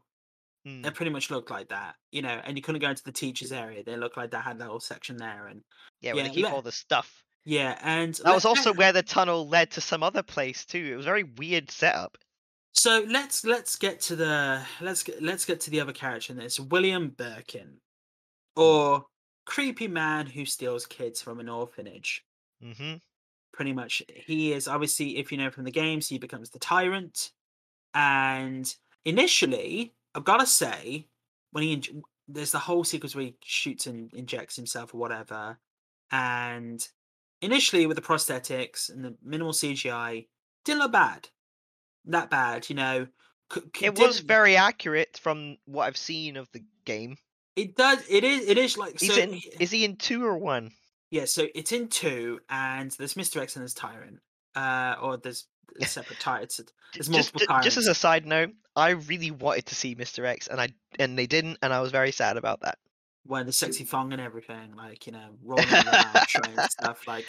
Hmm. 0.66 0.86
It 0.86 0.94
pretty 0.94 1.12
much 1.12 1.30
looked 1.30 1.52
like 1.52 1.70
that, 1.70 1.96
you 2.12 2.22
know. 2.22 2.40
And 2.44 2.58
you 2.58 2.62
couldn't 2.64 2.80
go 2.82 2.90
into 2.90 3.04
the 3.04 3.12
teachers' 3.12 3.52
area. 3.52 3.84
They 3.84 3.98
looked 3.98 4.16
like 4.16 4.32
they 4.32 4.38
had 4.38 4.60
that 4.60 4.66
little 4.66 4.80
section 4.80 5.18
there, 5.18 5.48
and 5.48 5.62
Yeah, 6.00 6.14
where 6.14 6.24
Yeah, 6.24 6.30
they 6.30 6.36
keep 6.36 6.46
let- 6.46 6.54
all 6.54 6.62
the 6.62 6.72
stuff. 6.72 7.24
yeah, 7.44 7.78
and 7.82 8.14
That 8.24 8.34
was 8.34 8.46
also 8.46 8.72
where 8.72 8.94
the 8.94 9.04
tunnel 9.04 9.48
led 9.50 9.72
to 9.72 9.82
some 9.82 10.04
other 10.04 10.24
place 10.24 10.66
too. 10.66 10.90
It 10.94 10.96
was 10.96 11.06
a 11.06 11.10
very 11.10 11.24
weird 11.24 11.70
setup. 11.70 12.18
So 12.74 13.06
let's 13.08 13.44
let's 13.46 13.76
get 13.76 14.00
to 14.02 14.16
the 14.16 14.66
let's 14.82 15.04
get 15.04 15.22
let's 15.22 15.46
get 15.46 15.60
to 15.62 15.70
the 15.70 15.80
other 15.80 15.94
character 15.94 16.34
in 16.34 16.40
this 16.40 16.60
William 16.60 17.10
Birkin, 17.10 17.80
or 18.56 19.08
creepy 19.46 19.88
man 19.88 20.28
who 20.28 20.46
steals 20.46 20.86
kids 20.88 21.22
from 21.22 21.40
an 21.40 21.50
orphanage. 21.50 22.26
hmm 22.62 22.96
Pretty 23.52 23.74
much, 23.74 24.02
he 24.26 24.52
is 24.52 24.68
obviously 24.68 25.18
if 25.18 25.32
you 25.32 25.38
know 25.38 25.52
from 25.52 25.64
the 25.64 25.72
games, 25.72 26.08
he 26.08 26.18
becomes 26.18 26.50
the 26.50 26.58
tyrant. 26.60 27.32
And 27.94 28.74
initially, 29.06 29.96
I've 30.16 30.26
got 30.26 30.40
to 30.40 30.48
say, 30.48 31.10
when 31.52 31.64
he 31.66 31.84
there's 32.28 32.52
the 32.54 32.60
whole 32.60 32.84
sequence 32.84 33.16
where 33.16 33.26
he 33.26 33.38
shoots 33.44 33.88
and 33.88 34.14
injects 34.14 34.56
himself 34.56 34.94
or 34.94 34.98
whatever, 35.00 35.60
and 36.12 36.88
initially 37.42 37.88
with 37.88 37.98
the 37.98 38.04
prosthetics 38.04 38.90
and 38.90 39.06
the 39.06 39.18
minimal 39.24 39.54
CGI, 39.54 40.30
didn't 40.66 40.80
look 40.82 40.94
bad, 40.94 41.30
that 42.06 42.30
bad, 42.30 42.70
you 42.70 42.76
know. 42.76 43.08
c- 43.54 43.62
c- 43.76 43.86
It 43.86 43.98
was 43.98 44.20
very 44.20 44.56
accurate 44.58 45.18
from 45.22 45.58
what 45.66 45.86
I've 45.86 45.98
seen 45.98 46.38
of 46.38 46.50
the 46.52 46.64
game. 46.86 47.18
It 47.56 47.76
does. 47.76 48.04
It 48.10 48.24
is. 48.24 48.48
It 48.48 48.58
is 48.58 48.78
like. 48.78 49.00
So, 49.00 49.16
in, 49.16 49.40
is 49.60 49.72
he 49.72 49.86
in 49.86 49.96
two 49.98 50.26
or 50.26 50.38
one? 50.38 50.72
yeah. 51.12 51.26
So 51.26 51.48
it's 51.54 51.72
in 51.72 51.88
two, 51.88 52.40
and 52.50 52.90
there's 52.92 53.14
Mr. 53.14 53.42
X 53.42 53.56
and 53.56 53.62
there's 53.62 53.74
Tyrant. 53.76 54.20
Uh, 54.56 54.96
or 55.02 55.18
there's 55.18 55.46
a 55.82 55.86
separate 55.98 56.20
tyrants. 56.20 56.60
There's 56.94 57.10
multiple 57.10 57.40
ju- 57.40 57.46
tyrants. 57.48 57.66
just 57.66 57.78
as 57.78 57.88
a 57.88 57.96
side 57.96 58.26
note, 58.26 58.52
I 58.76 58.92
really 58.92 59.32
wanted 59.32 59.68
to 59.68 59.76
see 59.76 59.96
Mr. 59.96 60.26
X, 60.26 60.48
and 60.48 60.60
I 60.60 60.70
and 61.00 61.18
they 61.18 61.28
didn't, 61.28 61.60
and 61.62 61.72
I 61.74 61.80
was 61.82 61.92
very 61.92 62.12
sad 62.12 62.38
about 62.38 62.62
that. 62.62 62.78
when 63.26 63.46
the 63.46 63.54
sexy 63.54 63.84
thong 63.84 64.14
and 64.14 64.22
everything, 64.22 64.76
like 64.76 65.06
you 65.06 65.14
know, 65.14 65.30
rolling 65.44 65.66
around, 65.72 66.70
stuff 66.70 67.08
like. 67.08 67.26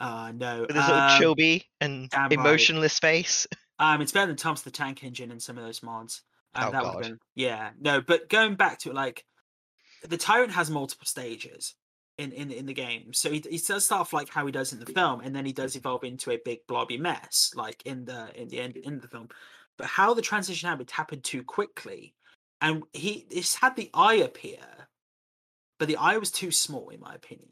Uh 0.00 0.30
no. 0.32 0.60
With 0.60 0.76
his 0.76 0.86
little 0.86 1.00
um, 1.02 1.20
chubby 1.20 1.66
and 1.80 2.08
damn 2.10 2.22
right. 2.22 2.32
emotionless 2.32 3.00
face. 3.00 3.48
Um, 3.78 4.00
it's 4.00 4.12
better 4.12 4.26
than 4.26 4.36
Thomas 4.36 4.62
the 4.62 4.70
Tank 4.70 5.04
Engine 5.04 5.30
in 5.30 5.40
some 5.40 5.56
of 5.58 5.64
those 5.64 5.82
mods. 5.82 6.22
Um, 6.54 6.68
Oh, 6.68 6.70
that 6.72 6.84
would 6.84 7.02
been 7.02 7.18
yeah. 7.34 7.70
No, 7.80 8.00
but 8.00 8.28
going 8.28 8.54
back 8.54 8.78
to 8.80 8.90
it, 8.90 8.94
like 8.94 9.24
the 10.08 10.16
tyrant 10.16 10.52
has 10.52 10.70
multiple 10.70 11.06
stages 11.06 11.74
in 12.16 12.32
in 12.32 12.50
in 12.50 12.66
the 12.66 12.74
game. 12.74 13.12
So 13.12 13.30
he 13.30 13.44
he 13.48 13.58
does 13.58 13.84
start 13.84 14.00
off 14.00 14.12
like 14.12 14.28
how 14.28 14.46
he 14.46 14.52
does 14.52 14.72
in 14.72 14.80
the 14.80 14.86
film, 14.86 15.20
and 15.20 15.34
then 15.34 15.46
he 15.46 15.52
does 15.52 15.76
evolve 15.76 16.04
into 16.04 16.30
a 16.30 16.38
big 16.44 16.66
blobby 16.66 16.98
mess, 16.98 17.52
like 17.54 17.82
in 17.86 18.04
the 18.04 18.28
in 18.40 18.48
the 18.48 18.60
end 18.60 18.76
in 18.76 19.00
the 19.00 19.08
film. 19.08 19.28
But 19.76 19.86
how 19.86 20.14
the 20.14 20.22
transition 20.22 20.68
happened 20.68 20.90
happened 20.90 21.22
too 21.24 21.44
quickly, 21.44 22.14
and 22.60 22.82
he 22.92 23.26
he's 23.30 23.54
had 23.54 23.76
the 23.76 23.90
eye 23.94 24.14
appear, 24.16 24.58
but 25.78 25.86
the 25.86 25.96
eye 25.96 26.16
was 26.16 26.30
too 26.32 26.50
small 26.50 26.88
in 26.88 27.00
my 27.00 27.14
opinion. 27.14 27.50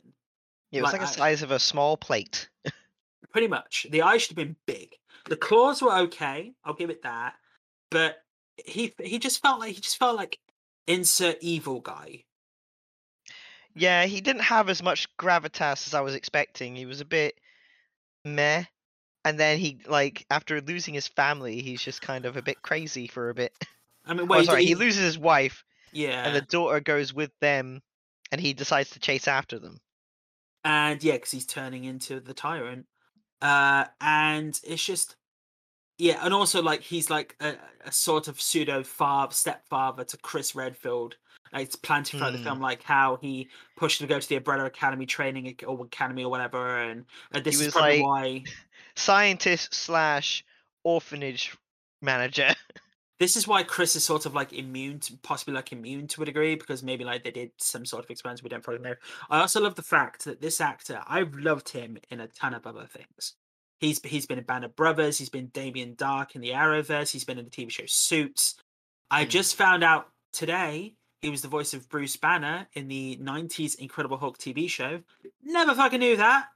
It 0.72 0.82
was 0.82 0.92
like 0.92 1.00
like, 1.00 1.10
the 1.12 1.22
I- 1.22 1.30
size 1.30 1.42
of 1.42 1.52
a 1.52 1.58
small 1.60 1.96
plate. 1.96 2.48
pretty 3.30 3.48
much. 3.48 3.86
The 3.90 4.02
eye 4.02 4.16
should 4.16 4.30
have 4.36 4.46
been 4.46 4.56
big. 4.66 4.94
The 5.28 5.36
claws 5.36 5.82
were 5.82 5.96
okay. 5.98 6.52
I'll 6.64 6.74
give 6.74 6.90
it 6.90 7.02
that. 7.02 7.34
But 7.90 8.16
he 8.64 8.94
he 9.02 9.18
just 9.18 9.42
felt 9.42 9.60
like 9.60 9.74
he 9.74 9.80
just 9.80 9.98
felt 9.98 10.16
like 10.16 10.38
insert 10.86 11.38
evil 11.40 11.80
guy. 11.80 12.24
Yeah, 13.74 14.06
he 14.06 14.20
didn't 14.20 14.42
have 14.42 14.68
as 14.68 14.82
much 14.82 15.06
gravitas 15.18 15.86
as 15.86 15.94
I 15.94 16.00
was 16.00 16.14
expecting. 16.14 16.74
He 16.74 16.86
was 16.86 17.00
a 17.00 17.04
bit 17.04 17.38
meh. 18.24 18.64
And 19.24 19.38
then 19.40 19.58
he 19.58 19.78
like 19.86 20.24
after 20.30 20.60
losing 20.60 20.94
his 20.94 21.08
family, 21.08 21.60
he's 21.60 21.82
just 21.82 22.00
kind 22.00 22.24
of 22.26 22.36
a 22.36 22.42
bit 22.42 22.62
crazy 22.62 23.08
for 23.08 23.28
a 23.28 23.34
bit. 23.34 23.52
I 24.04 24.14
mean, 24.14 24.22
Oh, 24.30 24.36
wait, 24.38 24.46
sorry, 24.46 24.64
he 24.64 24.76
loses 24.76 25.02
his 25.02 25.18
wife, 25.18 25.64
yeah, 25.92 26.24
and 26.24 26.34
the 26.36 26.42
daughter 26.42 26.78
goes 26.78 27.12
with 27.12 27.32
them, 27.40 27.82
and 28.30 28.40
he 28.40 28.54
decides 28.54 28.90
to 28.90 29.00
chase 29.00 29.26
after 29.26 29.58
them. 29.58 29.80
and 30.64 31.02
yeah, 31.02 31.14
because 31.14 31.32
he's 31.32 31.46
turning 31.46 31.82
into 31.84 32.20
the 32.20 32.34
tyrant. 32.34 32.86
Uh, 33.42 33.84
and 34.00 34.58
it's 34.64 34.84
just 34.84 35.16
Yeah, 35.98 36.18
and 36.24 36.32
also 36.34 36.60
like 36.62 36.82
he's 36.82 37.08
like 37.10 37.36
a, 37.40 37.54
a 37.84 37.92
sort 37.92 38.28
of 38.28 38.40
pseudo 38.40 38.82
father, 38.82 39.32
stepfather 39.32 40.04
to 40.04 40.16
Chris 40.18 40.54
Redfield. 40.54 41.16
Like, 41.52 41.66
it's 41.66 41.76
planned 41.76 42.08
throughout 42.08 42.32
the 42.32 42.38
Hmm. 42.38 42.44
film, 42.44 42.60
like 42.60 42.82
how 42.82 43.16
he 43.22 43.48
pushed 43.76 44.00
him 44.00 44.08
to 44.08 44.14
go 44.14 44.18
to 44.20 44.28
the 44.28 44.36
Umbrella 44.36 44.64
Academy 44.64 45.06
training 45.06 45.54
or 45.66 45.84
academy 45.84 46.24
or 46.24 46.30
whatever, 46.30 46.78
and 46.80 47.04
uh, 47.32 47.40
this 47.40 47.60
is 47.60 47.72
probably 47.72 48.02
like- 48.02 48.04
why 48.04 48.44
Scientist 48.96 49.72
slash 49.74 50.44
orphanage 50.84 51.56
manager. 52.02 52.54
this 53.18 53.36
is 53.36 53.48
why 53.48 53.62
Chris 53.62 53.96
is 53.96 54.04
sort 54.04 54.26
of 54.26 54.34
like 54.34 54.52
immune, 54.52 55.00
to, 55.00 55.16
possibly 55.22 55.54
like 55.54 55.72
immune 55.72 56.06
to 56.08 56.22
a 56.22 56.26
degree, 56.26 56.54
because 56.54 56.82
maybe 56.82 57.04
like 57.04 57.24
they 57.24 57.30
did 57.30 57.50
some 57.58 57.86
sort 57.86 58.04
of 58.04 58.10
experiments 58.10 58.42
we 58.42 58.48
don't 58.48 58.62
probably 58.62 58.82
know. 58.82 58.94
I 59.30 59.40
also 59.40 59.60
love 59.60 59.74
the 59.74 59.82
fact 59.82 60.24
that 60.24 60.40
this 60.40 60.60
actor, 60.60 61.00
I've 61.06 61.34
loved 61.34 61.68
him 61.70 61.98
in 62.10 62.20
a 62.20 62.28
ton 62.28 62.54
of 62.54 62.66
other 62.66 62.86
things. 62.86 63.34
He's 63.80 64.00
he's 64.02 64.26
been 64.26 64.38
in 64.38 64.44
Band 64.44 64.64
of 64.64 64.74
Brothers, 64.76 65.18
he's 65.18 65.28
been 65.28 65.48
Damien 65.48 65.94
Darhk 65.96 66.34
in 66.34 66.40
the 66.40 66.50
Arrowverse, 66.50 67.10
he's 67.10 67.24
been 67.24 67.38
in 67.38 67.44
the 67.44 67.50
TV 67.50 67.70
show 67.70 67.84
Suits. 67.86 68.56
I 69.10 69.24
Hmm. 69.24 69.30
just 69.30 69.56
found 69.56 69.84
out 69.84 70.08
today 70.32 70.94
he 71.22 71.30
was 71.30 71.42
the 71.42 71.48
voice 71.48 71.74
of 71.74 71.88
Bruce 71.88 72.16
Banner 72.16 72.66
in 72.74 72.88
the 72.88 73.16
'90s 73.16 73.74
Incredible 73.76 74.16
Hulk 74.18 74.38
TV 74.38 74.68
show. 74.68 75.02
Never 75.42 75.74
fucking 75.74 76.00
knew 76.00 76.16
that. 76.16 76.46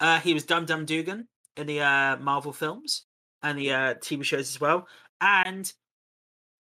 Uh, 0.00 0.20
he 0.20 0.32
was 0.34 0.44
Dum 0.44 0.64
Dum 0.66 0.84
Dugan 0.86 1.28
in 1.56 1.66
the 1.66 1.80
uh, 1.80 2.16
Marvel 2.18 2.52
films 2.52 3.04
and 3.42 3.58
the 3.58 3.72
uh, 3.72 3.94
TV 3.94 4.24
shows 4.24 4.48
as 4.48 4.60
well. 4.60 4.86
And 5.20 5.70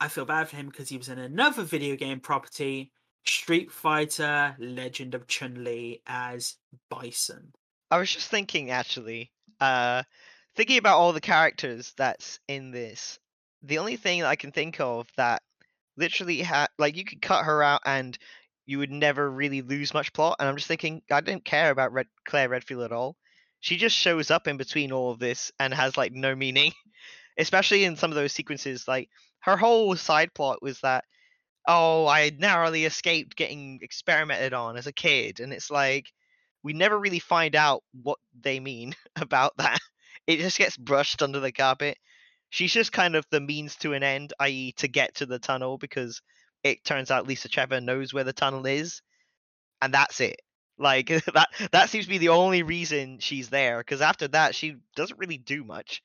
I 0.00 0.08
feel 0.08 0.24
bad 0.24 0.48
for 0.48 0.56
him 0.56 0.66
because 0.68 0.88
he 0.88 0.98
was 0.98 1.08
in 1.08 1.18
another 1.18 1.62
video 1.62 1.96
game 1.96 2.20
property, 2.20 2.92
Street 3.24 3.70
Fighter: 3.70 4.54
Legend 4.58 5.14
of 5.14 5.26
Chun 5.26 5.64
Li 5.64 6.02
as 6.06 6.56
Bison. 6.90 7.52
I 7.90 7.98
was 7.98 8.12
just 8.12 8.30
thinking 8.30 8.70
actually, 8.70 9.30
uh 9.60 10.02
thinking 10.56 10.78
about 10.78 10.98
all 10.98 11.12
the 11.12 11.20
characters 11.20 11.92
that's 11.96 12.40
in 12.48 12.70
this. 12.70 13.18
The 13.62 13.78
only 13.78 13.96
thing 13.96 14.20
that 14.20 14.28
I 14.28 14.36
can 14.36 14.52
think 14.52 14.80
of 14.80 15.08
that 15.16 15.42
literally 15.96 16.42
ha- 16.42 16.68
like 16.78 16.96
you 16.96 17.04
could 17.04 17.22
cut 17.22 17.44
her 17.44 17.62
out 17.62 17.82
and 17.86 18.18
you 18.66 18.78
would 18.78 18.90
never 18.90 19.30
really 19.30 19.62
lose 19.62 19.94
much 19.94 20.12
plot 20.12 20.36
and 20.38 20.48
I'm 20.48 20.56
just 20.56 20.68
thinking 20.68 21.02
I 21.10 21.20
don't 21.20 21.44
care 21.44 21.70
about 21.70 21.92
Red 21.92 22.06
Claire 22.26 22.48
Redfield 22.48 22.82
at 22.82 22.92
all. 22.92 23.16
She 23.60 23.76
just 23.76 23.96
shows 23.96 24.30
up 24.30 24.46
in 24.46 24.56
between 24.56 24.92
all 24.92 25.10
of 25.10 25.18
this 25.18 25.52
and 25.58 25.72
has 25.72 25.96
like 25.96 26.12
no 26.12 26.34
meaning. 26.34 26.72
Especially 27.38 27.84
in 27.84 27.96
some 27.96 28.10
of 28.10 28.14
those 28.14 28.32
sequences 28.32 28.88
like 28.88 29.10
her 29.46 29.56
whole 29.56 29.96
side 29.96 30.34
plot 30.34 30.62
was 30.62 30.80
that 30.80 31.04
oh, 31.68 32.06
I 32.06 32.30
narrowly 32.38 32.84
escaped 32.84 33.36
getting 33.36 33.80
experimented 33.82 34.52
on 34.52 34.76
as 34.76 34.86
a 34.86 34.92
kid 34.92 35.40
and 35.40 35.52
it's 35.52 35.70
like 35.70 36.12
we 36.62 36.72
never 36.72 36.98
really 36.98 37.20
find 37.20 37.54
out 37.56 37.82
what 38.02 38.18
they 38.40 38.60
mean 38.60 38.94
about 39.16 39.56
that. 39.58 39.78
It 40.26 40.38
just 40.38 40.58
gets 40.58 40.76
brushed 40.76 41.22
under 41.22 41.40
the 41.40 41.52
carpet. 41.52 41.96
She's 42.50 42.72
just 42.72 42.92
kind 42.92 43.14
of 43.16 43.24
the 43.30 43.40
means 43.40 43.76
to 43.76 43.92
an 43.92 44.02
end, 44.02 44.32
i.e., 44.40 44.72
to 44.78 44.88
get 44.88 45.14
to 45.16 45.26
the 45.26 45.38
tunnel 45.38 45.78
because 45.78 46.22
it 46.64 46.84
turns 46.84 47.10
out 47.12 47.26
Lisa 47.26 47.48
Trevor 47.48 47.80
knows 47.80 48.12
where 48.12 48.24
the 48.24 48.32
tunnel 48.32 48.66
is, 48.66 49.02
and 49.80 49.94
that's 49.94 50.20
it. 50.20 50.40
Like 50.78 51.06
that 51.34 51.48
that 51.72 51.90
seems 51.90 52.06
to 52.06 52.10
be 52.10 52.18
the 52.18 52.30
only 52.30 52.62
reason 52.64 53.18
she's 53.20 53.48
there 53.48 53.78
because 53.78 54.00
after 54.02 54.28
that 54.28 54.54
she 54.54 54.76
doesn't 54.96 55.18
really 55.18 55.38
do 55.38 55.64
much 55.64 56.02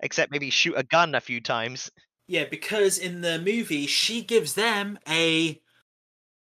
except 0.00 0.32
maybe 0.32 0.50
shoot 0.50 0.74
a 0.76 0.82
gun 0.82 1.14
a 1.14 1.20
few 1.20 1.40
times. 1.40 1.90
Yeah, 2.30 2.44
because 2.44 2.96
in 2.96 3.22
the 3.22 3.40
movie 3.40 3.88
she 3.88 4.22
gives 4.22 4.54
them 4.54 5.00
a 5.08 5.60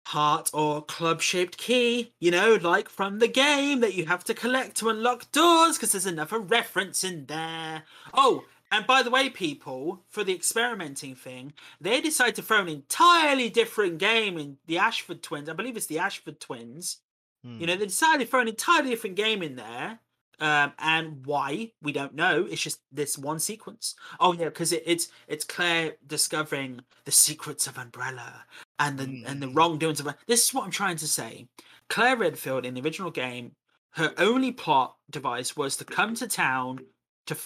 heart 0.06 0.50
or 0.54 0.80
club 0.82 1.20
shaped 1.20 1.58
key, 1.58 2.14
you 2.18 2.30
know, 2.30 2.54
like 2.54 2.88
from 2.88 3.18
the 3.18 3.28
game 3.28 3.80
that 3.80 3.92
you 3.92 4.06
have 4.06 4.24
to 4.24 4.32
collect 4.32 4.76
to 4.76 4.88
unlock 4.88 5.30
doors, 5.30 5.76
because 5.76 5.92
there's 5.92 6.06
another 6.06 6.38
reference 6.38 7.04
in 7.04 7.26
there. 7.26 7.82
Oh, 8.14 8.44
and 8.72 8.86
by 8.86 9.02
the 9.02 9.10
way, 9.10 9.28
people, 9.28 10.02
for 10.08 10.24
the 10.24 10.34
experimenting 10.34 11.14
thing, 11.14 11.52
they 11.78 12.00
decide 12.00 12.34
to 12.36 12.42
throw 12.42 12.62
an 12.62 12.68
entirely 12.70 13.50
different 13.50 13.98
game 13.98 14.38
in 14.38 14.56
the 14.66 14.78
Ashford 14.78 15.22
twins. 15.22 15.50
I 15.50 15.52
believe 15.52 15.76
it's 15.76 15.84
the 15.84 15.98
Ashford 15.98 16.40
twins. 16.40 17.00
Hmm. 17.44 17.60
You 17.60 17.66
know, 17.66 17.76
they 17.76 17.84
decided 17.84 18.24
to 18.24 18.30
throw 18.30 18.40
an 18.40 18.48
entirely 18.48 18.88
different 18.88 19.16
game 19.16 19.42
in 19.42 19.56
there. 19.56 19.98
Um, 20.40 20.72
and 20.78 21.24
why 21.26 21.72
we 21.82 21.92
don't 21.92 22.14
know. 22.14 22.46
It's 22.50 22.60
just 22.62 22.80
this 22.90 23.16
one 23.16 23.38
sequence. 23.38 23.94
Oh 24.20 24.32
yeah, 24.32 24.46
because 24.46 24.72
it, 24.72 24.82
it's 24.86 25.08
it's 25.28 25.44
Claire 25.44 25.94
discovering 26.06 26.80
the 27.04 27.12
secrets 27.12 27.66
of 27.66 27.78
Umbrella 27.78 28.44
and 28.78 28.98
the 28.98 29.24
and 29.26 29.42
the 29.42 29.46
Mm. 29.46 29.56
wrongdoings 29.56 30.00
of. 30.00 30.08
This 30.26 30.46
is 30.46 30.54
what 30.54 30.64
I'm 30.64 30.70
trying 30.70 30.96
to 30.96 31.06
say. 31.08 31.46
Claire 31.88 32.16
Redfield 32.16 32.64
in 32.66 32.74
the 32.74 32.80
original 32.80 33.10
game, 33.10 33.52
her 33.92 34.12
only 34.18 34.50
plot 34.52 34.96
device 35.10 35.56
was 35.56 35.76
to 35.76 35.84
come 35.84 36.14
to 36.16 36.26
town 36.26 36.80
to 37.26 37.36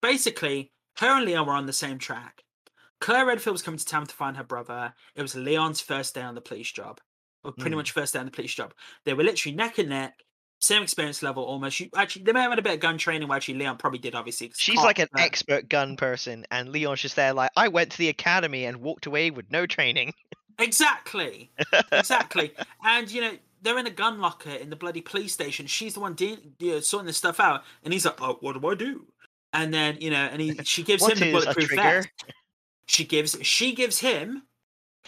basically 0.00 0.72
her 0.98 1.08
and 1.16 1.24
Leon 1.26 1.46
were 1.46 1.52
on 1.52 1.66
the 1.66 1.72
same 1.72 1.98
track. 1.98 2.42
Claire 3.00 3.26
Redfield 3.26 3.54
was 3.54 3.62
coming 3.62 3.78
to 3.78 3.84
town 3.84 4.06
to 4.06 4.14
find 4.14 4.36
her 4.36 4.44
brother. 4.44 4.94
It 5.14 5.22
was 5.22 5.34
Leon's 5.36 5.80
first 5.80 6.14
day 6.14 6.22
on 6.22 6.34
the 6.34 6.40
police 6.40 6.72
job, 6.72 7.00
or 7.44 7.52
pretty 7.52 7.74
Mm. 7.74 7.78
much 7.78 7.92
first 7.92 8.12
day 8.14 8.18
on 8.18 8.24
the 8.24 8.32
police 8.32 8.54
job. 8.54 8.74
They 9.04 9.14
were 9.14 9.22
literally 9.22 9.54
neck 9.54 9.78
and 9.78 9.90
neck, 9.90 10.24
same 10.60 10.82
experience 10.82 11.22
level 11.22 11.44
almost. 11.44 11.78
You, 11.80 11.88
actually, 11.96 12.24
they 12.24 12.32
may 12.32 12.40
have 12.40 12.50
had 12.50 12.58
a 12.58 12.62
bit 12.62 12.74
of 12.74 12.80
gun 12.80 12.98
training. 12.98 13.28
Well, 13.28 13.36
actually, 13.36 13.58
Leon 13.58 13.76
probably 13.78 13.98
did, 14.00 14.14
Obviously, 14.14 14.52
She's 14.56 14.76
like 14.76 14.98
an 14.98 15.08
but- 15.12 15.20
expert 15.22 15.68
gun 15.68 15.96
person, 15.96 16.44
and 16.50 16.70
Leon's 16.70 17.00
just 17.00 17.16
there 17.16 17.32
like, 17.32 17.50
I 17.56 17.68
went 17.68 17.92
to 17.92 17.98
the 17.98 18.08
academy 18.08 18.64
and 18.64 18.78
walked 18.78 19.06
away 19.06 19.30
with 19.30 19.50
no 19.50 19.66
training. 19.66 20.12
Exactly, 20.58 21.50
exactly. 21.92 22.52
and 22.84 23.10
you 23.10 23.20
know 23.20 23.32
they're 23.62 23.78
in 23.78 23.86
a 23.86 23.90
gun 23.90 24.20
locker 24.20 24.50
in 24.50 24.70
the 24.70 24.76
bloody 24.76 25.00
police 25.00 25.32
station. 25.32 25.66
She's 25.66 25.94
the 25.94 26.00
one 26.00 26.14
de- 26.14 26.38
you 26.58 26.72
know, 26.72 26.80
sorting 26.80 27.06
this 27.06 27.16
stuff 27.16 27.38
out, 27.38 27.62
and 27.84 27.92
he's 27.92 28.04
like, 28.04 28.20
"Oh, 28.20 28.38
what 28.40 28.60
do 28.60 28.68
I 28.68 28.74
do?" 28.74 29.06
And 29.52 29.72
then 29.72 29.98
you 30.00 30.10
know, 30.10 30.16
and 30.16 30.40
he 30.40 30.54
she 30.64 30.82
gives 30.82 31.06
him 31.06 31.18
the 31.18 31.30
bulletproof 31.32 31.70
vest. 31.74 32.08
She 32.86 33.04
gives 33.04 33.36
she 33.42 33.72
gives 33.72 34.00
him 34.00 34.42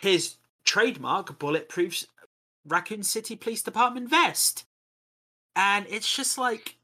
his 0.01 0.37
trademark 0.65 1.39
bulletproof 1.39 2.05
Raccoon 2.67 3.03
City 3.03 3.35
Police 3.35 3.63
Department 3.63 4.09
vest, 4.09 4.65
and 5.57 5.87
it's 5.89 6.15
just 6.15 6.39
like 6.39 6.77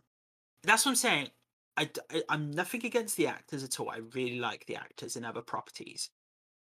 that's 0.62 0.84
what 0.84 0.92
I'm 0.92 0.96
saying. 0.96 1.30
I 1.76 1.90
I'm 2.28 2.50
nothing 2.50 2.84
against 2.84 3.16
the 3.16 3.26
actors 3.26 3.62
at 3.62 3.78
all. 3.78 3.90
I 3.90 3.98
really 4.14 4.38
like 4.38 4.66
the 4.66 4.76
actors 4.76 5.16
in 5.16 5.24
other 5.24 5.42
properties, 5.42 6.10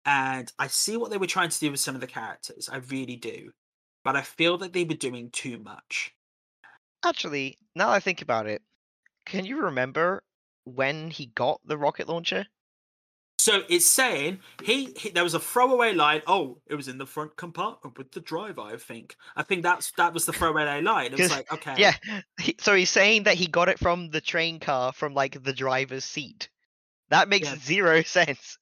and 0.05 0.53
I 0.59 0.68
see 0.68 0.97
what 0.97 1.11
they 1.11 1.18
were 1.18 1.26
trying 1.26 1.51
to 1.51 1.61
do 1.61 1.70
with 1.70 1.80
some 1.80 1.95
of 1.95 2.01
the 2.01 2.07
characters. 2.07 2.68
I 2.70 2.78
really 2.78 3.16
do, 3.16 3.53
but 4.05 4.16
I 4.16 4.22
feel 4.22 4.59
that 4.59 4.72
they 4.72 4.84
were 4.84 4.95
doing 4.95 5.30
too 5.30 5.59
much. 5.59 6.14
Actually, 7.05 7.59
now 7.74 7.91
I 7.91 8.01
think 8.01 8.22
about 8.22 8.47
it, 8.47 8.62
can 9.26 9.45
you 9.45 9.61
remember 9.61 10.22
when 10.64 11.11
he 11.11 11.26
got 11.26 11.61
the 11.64 11.78
rocket 11.78 12.09
launcher? 12.09 12.47
So 13.47 13.62
it's 13.68 13.86
saying 13.86 14.40
he, 14.64 14.92
he 14.97 15.11
there 15.11 15.22
was 15.22 15.34
a 15.34 15.38
throwaway 15.38 15.92
line. 15.92 16.20
Oh, 16.26 16.59
it 16.66 16.74
was 16.74 16.88
in 16.88 16.99
the 16.99 17.07
front 17.07 17.36
compartment 17.36 17.97
with 17.97 18.11
the 18.11 18.18
driver. 18.18 18.61
I 18.61 18.76
think. 18.76 19.14
I 19.36 19.44
think 19.44 19.62
that's 19.62 19.92
that 19.92 20.12
was 20.12 20.26
the 20.26 20.32
throwaway 20.32 20.82
line. 20.82 21.12
It 21.12 21.18
was 21.20 21.30
like 21.30 21.53
okay, 21.53 21.74
Yeah, 21.78 21.94
he, 22.40 22.57
so 22.59 22.74
he's 22.74 22.90
saying 22.90 23.22
that 23.22 23.36
he 23.36 23.47
got 23.47 23.68
it 23.68 23.78
from 23.78 24.11
the 24.11 24.20
train 24.20 24.59
car 24.59 24.92
from 24.92 25.14
like 25.14 25.40
the 25.44 25.53
driver's 25.53 26.05
seat. 26.05 26.49
That 27.11 27.28
makes 27.28 27.47
Yeah. 27.47 27.55
zero 27.61 28.03
sense. 28.18 28.59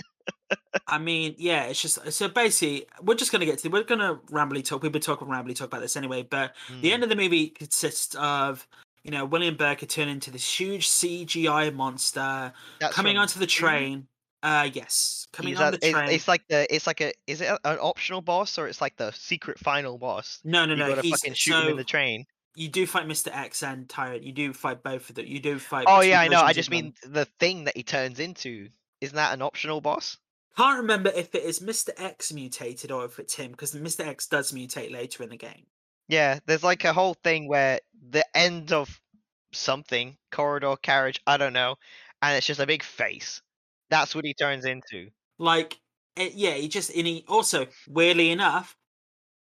I 0.86 0.98
mean, 0.98 1.34
yeah, 1.38 1.64
it's 1.64 1.80
just 1.80 2.12
so 2.12 2.28
basically 2.28 2.84
we're 3.00 3.14
just 3.14 3.32
gonna 3.32 3.46
get 3.46 3.60
to 3.60 3.70
we're 3.70 3.84
gonna 3.84 4.16
rambly 4.30 4.62
talk. 4.62 4.82
We've 4.82 4.92
been 4.92 5.00
talking 5.00 5.28
rambly 5.28 5.56
talk 5.56 5.68
about 5.68 5.80
this 5.80 5.96
anyway, 5.96 6.24
but 6.24 6.52
the 6.68 6.88
Hmm. 6.88 6.94
end 6.94 7.02
of 7.04 7.08
the 7.08 7.16
movie 7.16 7.48
consists 7.48 8.14
of 8.16 8.68
you 9.02 9.12
know 9.12 9.24
William 9.24 9.56
Birkin 9.56 9.88
turning 9.88 10.16
into 10.16 10.30
this 10.30 10.60
huge 10.60 10.88
CGI 10.88 11.72
monster 11.72 12.52
That's 12.80 12.94
coming 12.94 13.16
onto 13.16 13.38
the 13.38 13.46
train. 13.46 14.08
Uh, 14.44 14.68
yes, 14.72 15.26
coming 15.32 15.56
on 15.56 15.72
at- 15.74 15.80
the 15.80 15.90
train. 15.90 16.10
it's 16.10 16.28
like 16.28 16.46
the 16.48 16.72
it's 16.72 16.86
like 16.86 17.00
a 17.00 17.12
is 17.26 17.40
it 17.40 17.46
a- 17.46 17.58
an 17.72 17.78
optional 17.80 18.20
boss 18.20 18.58
or 18.58 18.68
it's 18.68 18.80
like 18.80 18.94
the 18.96 19.10
secret 19.12 19.58
final 19.58 19.96
boss? 19.98 20.38
no, 20.44 20.66
no, 20.66 20.74
you 20.74 20.78
no. 20.80 20.88
gotta 20.90 21.00
He's 21.02 21.12
fucking 21.12 21.32
shoot 21.34 21.52
so 21.52 21.62
him 21.62 21.68
in 21.70 21.76
the 21.78 21.84
train. 21.84 22.26
you 22.54 22.68
do 22.68 22.86
fight 22.86 23.06
Mr. 23.08 23.34
X 23.34 23.62
and 23.62 23.88
Tyrant. 23.88 24.22
You 24.22 24.32
do 24.32 24.52
fight 24.52 24.82
both 24.82 25.08
of 25.08 25.16
them. 25.16 25.26
You 25.26 25.40
do 25.40 25.58
fight. 25.58 25.86
Oh 25.88 26.02
yeah, 26.02 26.20
I 26.20 26.28
know. 26.28 26.40
I 26.42 26.52
just 26.52 26.68
them. 26.70 26.76
mean 26.78 26.94
the 27.06 27.24
thing 27.40 27.64
that 27.64 27.76
he 27.76 27.82
turns 27.82 28.20
into. 28.20 28.68
Isn't 29.00 29.16
that 29.16 29.32
an 29.34 29.40
optional 29.42 29.80
boss? 29.80 30.18
Can't 30.56 30.78
remember 30.82 31.10
if 31.16 31.34
it 31.34 31.42
is 31.42 31.58
Mr. 31.60 31.88
X 31.98 32.32
mutated 32.32 32.92
or 32.92 33.04
if 33.06 33.18
it's 33.18 33.34
him 33.34 33.50
because 33.50 33.74
Mr. 33.74 34.06
X 34.06 34.26
does 34.28 34.52
mutate 34.52 34.92
later 34.92 35.22
in 35.22 35.30
the 35.30 35.36
game. 35.36 35.66
Yeah, 36.06 36.38
there's 36.46 36.62
like 36.62 36.84
a 36.84 36.92
whole 36.92 37.14
thing 37.14 37.48
where 37.48 37.80
the 38.10 38.24
end 38.36 38.72
of 38.72 39.00
something 39.52 40.16
corridor 40.30 40.76
carriage, 40.76 41.20
I 41.26 41.36
don't 41.38 41.52
know, 41.54 41.76
and 42.22 42.36
it's 42.36 42.46
just 42.46 42.60
a 42.60 42.66
big 42.66 42.82
face. 42.82 43.40
That's 43.94 44.14
what 44.14 44.24
he 44.24 44.34
turns 44.34 44.64
into. 44.64 45.10
Like, 45.38 45.78
it, 46.16 46.34
yeah, 46.34 46.54
he 46.54 46.68
just 46.68 46.90
and 46.90 47.06
he 47.06 47.24
also 47.28 47.66
weirdly 47.88 48.30
enough, 48.30 48.76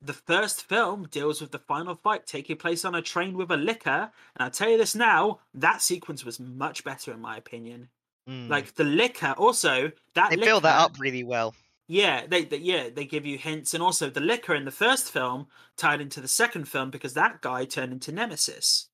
the 0.03 0.13
first 0.13 0.65
film 0.69 1.09
deals 1.11 1.41
with 1.41 1.53
the 1.53 1.59
final 1.59 1.95
fight 1.95 2.27
taking 2.27 2.57
place 2.57 2.85
on 2.85 2.95
a 2.95 3.03
train 3.03 3.37
with 3.37 3.51
a 3.51 3.57
Licker, 3.57 4.11
and 4.37 4.45
I'll 4.45 4.51
tell 4.51 4.69
you 4.69 4.77
this 4.77 4.95
now, 4.95 5.41
that 5.55 5.81
sequence 5.81 6.25
was 6.25 6.39
much 6.39 6.85
better 6.85 7.13
in 7.13 7.21
my 7.21 7.37
opinion. 7.37 7.89
Mm. 8.29 8.49
Like 8.49 8.75
the 8.75 8.85
Licker, 8.85 9.35
also 9.39 9.91
that 10.15 10.31
they 10.31 10.37
Licker, 10.37 10.51
build 10.51 10.65
that 10.65 10.79
up 10.79 10.99
really 10.99 11.25
well. 11.25 11.55
Yeah, 11.89 12.27
they, 12.27 12.45
they 12.45 12.59
yeah 12.59 12.89
they 12.95 13.05
give 13.05 13.27
you 13.27 13.39
hints, 13.39 13.75
and 13.75 13.83
also 13.83 14.11
the 14.11 14.21
Licker 14.21 14.55
in 14.55 14.65
the 14.65 14.71
first 14.71 15.11
film 15.11 15.47
tied 15.77 16.01
into 16.01 16.21
the 16.21 16.29
second 16.29 16.69
film 16.69 16.91
because 16.91 17.15
that 17.15 17.41
guy 17.41 17.65
turned 17.65 17.93
into 17.93 18.13
Nemesis. 18.13 18.89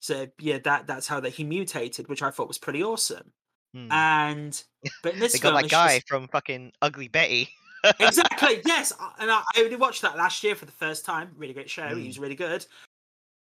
So 0.00 0.28
yeah, 0.38 0.58
that 0.64 0.86
that's 0.86 1.08
how 1.08 1.20
that 1.20 1.34
he 1.34 1.44
mutated, 1.44 2.08
which 2.08 2.22
I 2.22 2.30
thought 2.30 2.48
was 2.48 2.58
pretty 2.58 2.82
awesome. 2.82 3.32
Hmm. 3.74 3.90
And 3.90 4.62
but 5.02 5.14
in 5.14 5.20
this 5.20 5.32
they 5.32 5.38
got 5.40 5.50
film, 5.50 5.62
that 5.62 5.70
guy 5.70 5.96
just- 5.96 6.08
from 6.08 6.28
fucking 6.28 6.72
Ugly 6.80 7.08
Betty. 7.08 7.48
exactly. 8.00 8.62
Yes, 8.66 8.92
and 9.18 9.30
I, 9.30 9.42
I 9.56 9.60
only 9.62 9.76
watched 9.76 10.02
that 10.02 10.16
last 10.16 10.42
year 10.44 10.54
for 10.54 10.64
the 10.64 10.72
first 10.72 11.04
time. 11.04 11.32
Really 11.36 11.52
great 11.54 11.68
show. 11.68 11.88
He 11.94 12.04
Mm. 12.04 12.06
was 12.06 12.18
really 12.18 12.34
good. 12.36 12.64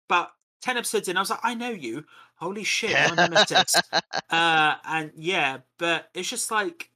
But 0.09 0.31
ten 0.61 0.75
episodes 0.77 1.07
in, 1.07 1.17
I 1.17 1.19
was 1.21 1.29
like, 1.29 1.39
I 1.43 1.53
know 1.53 1.69
you. 1.69 2.03
Holy 2.35 2.63
shit, 2.63 2.91
you're 2.91 3.09
on 3.09 3.15
Nemesis. 3.15 3.75
uh, 4.29 4.75
and 4.85 5.11
yeah, 5.15 5.59
but 5.79 6.09
it's 6.13 6.29
just 6.29 6.51
like, 6.51 6.89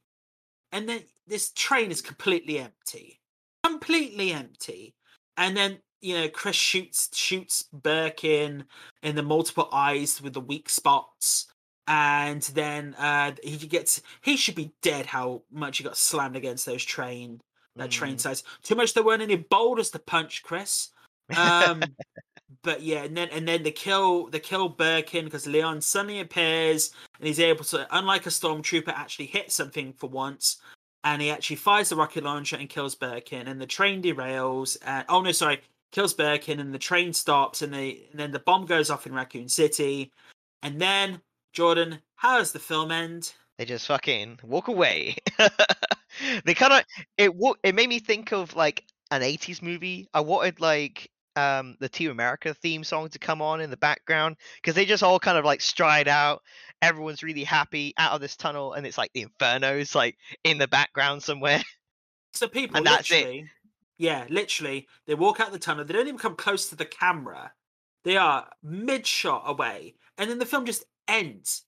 and 0.72 0.88
then 0.90 1.02
this 1.28 1.52
train 1.52 1.92
is 1.92 2.02
completely 2.02 2.60
empty, 2.60 3.20
completely 3.64 4.32
empty, 4.34 4.94
and 5.38 5.56
then 5.56 5.80
you 6.02 6.16
know 6.16 6.28
Chris 6.30 6.56
shoots 6.56 7.16
shoots 7.16 7.64
Birkin 7.74 8.66
in 9.04 9.16
the 9.16 9.24
multiple 9.24 9.70
eyes 9.72 10.22
with 10.22 10.34
the 10.34 10.42
weak 10.42 10.70
spots. 10.70 11.48
And 11.88 12.42
then 12.44 12.94
uh, 12.96 13.34
he 13.44 13.68
gets 13.68 14.02
he 14.22 14.38
should 14.38 14.56
be 14.56 14.72
dead. 14.82 15.08
How 15.08 15.42
much 15.52 15.78
he 15.78 15.84
got 15.84 15.98
slammed 15.98 16.36
against 16.36 16.66
those 16.66 16.84
train 16.84 17.42
that 17.76 17.92
train 17.92 18.16
Mm. 18.16 18.20
size. 18.20 18.44
Too 18.64 18.76
much 18.76 18.94
there 18.94 19.04
weren't 19.04 19.22
any 19.22 19.38
boulders 19.38 19.90
to 19.92 20.00
punch, 20.00 20.44
Chris. 20.44 20.90
Um, 21.36 21.82
but 22.64 22.82
yeah, 22.82 23.04
and 23.04 23.16
then 23.16 23.30
and 23.30 23.48
then 23.48 23.64
the 23.64 23.72
kill 23.72 24.28
the 24.28 24.40
kill 24.40 24.70
Birkin 24.70 25.26
because 25.26 25.48
Leon 25.48 25.82
suddenly 25.82 26.20
appears 26.20 26.92
and 27.18 27.28
he's 27.28 27.40
able 27.40 27.64
to, 27.66 27.88
unlike 27.96 28.26
a 28.26 28.30
stormtrooper, 28.30 28.90
actually 28.90 29.28
hit 29.28 29.52
something 29.52 29.94
for 29.94 30.10
once. 30.10 30.58
And 31.04 31.22
he 31.22 31.32
actually 31.32 31.56
fires 31.56 31.90
the 31.90 31.96
rocket 31.96 32.24
launcher 32.24 32.58
and 32.58 32.70
kills 32.70 32.94
Birkin, 32.94 33.48
and 33.48 33.60
the 33.60 33.66
train 33.66 34.04
derails. 34.04 34.78
And, 34.86 35.04
oh 35.10 35.22
no, 35.22 35.32
sorry, 35.32 35.62
kills 35.92 36.14
Birkin, 36.14 36.60
and 36.60 36.74
the 36.74 36.80
train 36.80 37.12
stops, 37.12 37.64
and, 37.64 37.74
they, 37.74 38.08
and 38.12 38.20
then 38.20 38.32
the 38.32 38.40
bomb 38.40 38.68
goes 38.68 38.92
off 38.92 39.08
in 39.08 39.14
Raccoon 39.14 39.50
City. 39.50 40.12
And 40.62 40.80
then 40.80 41.20
Jordan, 41.54 42.02
how 42.16 42.38
does 42.38 42.52
the 42.52 42.60
film 42.60 42.92
end? 42.92 43.34
they 43.58 43.66
just 43.66 43.88
fucking 43.88 44.40
walk 44.44 44.68
away. 44.68 45.16
they 46.46 46.54
kind 46.54 46.74
of 46.74 46.84
it. 47.18 47.32
It 47.64 47.76
made 47.76 47.90
me 47.90 48.00
think 48.00 48.32
of 48.32 48.56
like 48.56 48.86
an 49.12 49.22
'80s 49.22 49.62
movie. 49.62 50.08
I 50.14 50.22
wanted 50.22 50.60
like 50.60 51.10
um 51.36 51.78
the 51.80 51.88
Team 51.90 52.12
America 52.12 52.54
theme 52.54 52.84
song 52.84 53.10
to 53.10 53.20
come 53.20 53.42
on 53.42 53.62
in 53.62 53.70
the 53.70 53.78
background 53.78 54.36
because 54.56 54.76
they 54.76 54.86
just 54.86 55.04
all 55.04 55.20
kind 55.20 55.38
of 55.38 55.46
like 55.46 55.62
stride 55.62 56.08
out. 56.08 56.42
Everyone's 56.82 57.24
really 57.24 57.44
happy 57.44 57.94
out 57.98 58.14
of 58.14 58.22
this 58.22 58.36
tunnel, 58.36 58.74
and 58.74 58.86
it's 58.88 58.98
like 58.98 59.12
the 59.14 59.22
Inferno's 59.22 59.94
like 59.94 60.18
in 60.44 60.58
the 60.58 60.68
background 60.68 61.24
somewhere. 61.24 61.62
So 62.34 62.48
people 62.48 62.78
And 62.78 62.86
that's 62.86 63.12
it. 63.12 63.44
yeah, 63.98 64.26
literally, 64.30 64.88
they 65.06 65.16
walk 65.16 65.42
out 65.42 65.52
the 65.52 65.60
tunnel. 65.60 65.84
They 65.84 65.94
don't 65.94 66.08
even 66.08 66.18
come 66.18 66.36
close 66.36 66.70
to 66.70 66.78
the 66.78 66.86
camera. 66.86 67.52
They 68.06 68.16
are 68.16 68.48
mid 68.64 69.06
shot 69.06 69.44
away, 69.46 69.96
and 70.18 70.30
then 70.30 70.40
the 70.40 70.46
film 70.46 70.66
just 70.66 70.86
ends. 71.08 71.66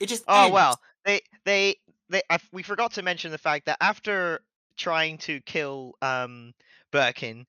It 0.00 0.06
just 0.06 0.24
Oh 0.26 0.50
ends. 0.50 0.52
well, 0.52 0.80
they 1.04 1.20
they 1.44 1.76
they. 2.08 2.22
I, 2.30 2.38
we 2.52 2.62
forgot 2.62 2.92
to 2.92 3.02
mention 3.02 3.30
the 3.30 3.38
fact 3.38 3.66
that 3.66 3.78
after 3.80 4.44
trying 4.76 5.18
to 5.18 5.40
kill 5.42 5.94
um 6.02 6.54
Birkin 6.90 7.46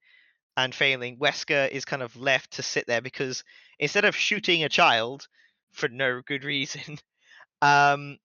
and 0.57 0.75
failing, 0.75 1.17
Wesker 1.17 1.69
is 1.69 1.85
kind 1.85 2.03
of 2.03 2.15
left 2.17 2.51
to 2.53 2.63
sit 2.63 2.87
there 2.87 3.01
because 3.01 3.43
instead 3.79 4.05
of 4.05 4.15
shooting 4.15 4.63
a 4.63 4.69
child 4.69 5.27
for 5.73 5.89
no 5.89 6.21
good 6.21 6.43
reason, 6.43 6.99
um, 7.61 8.17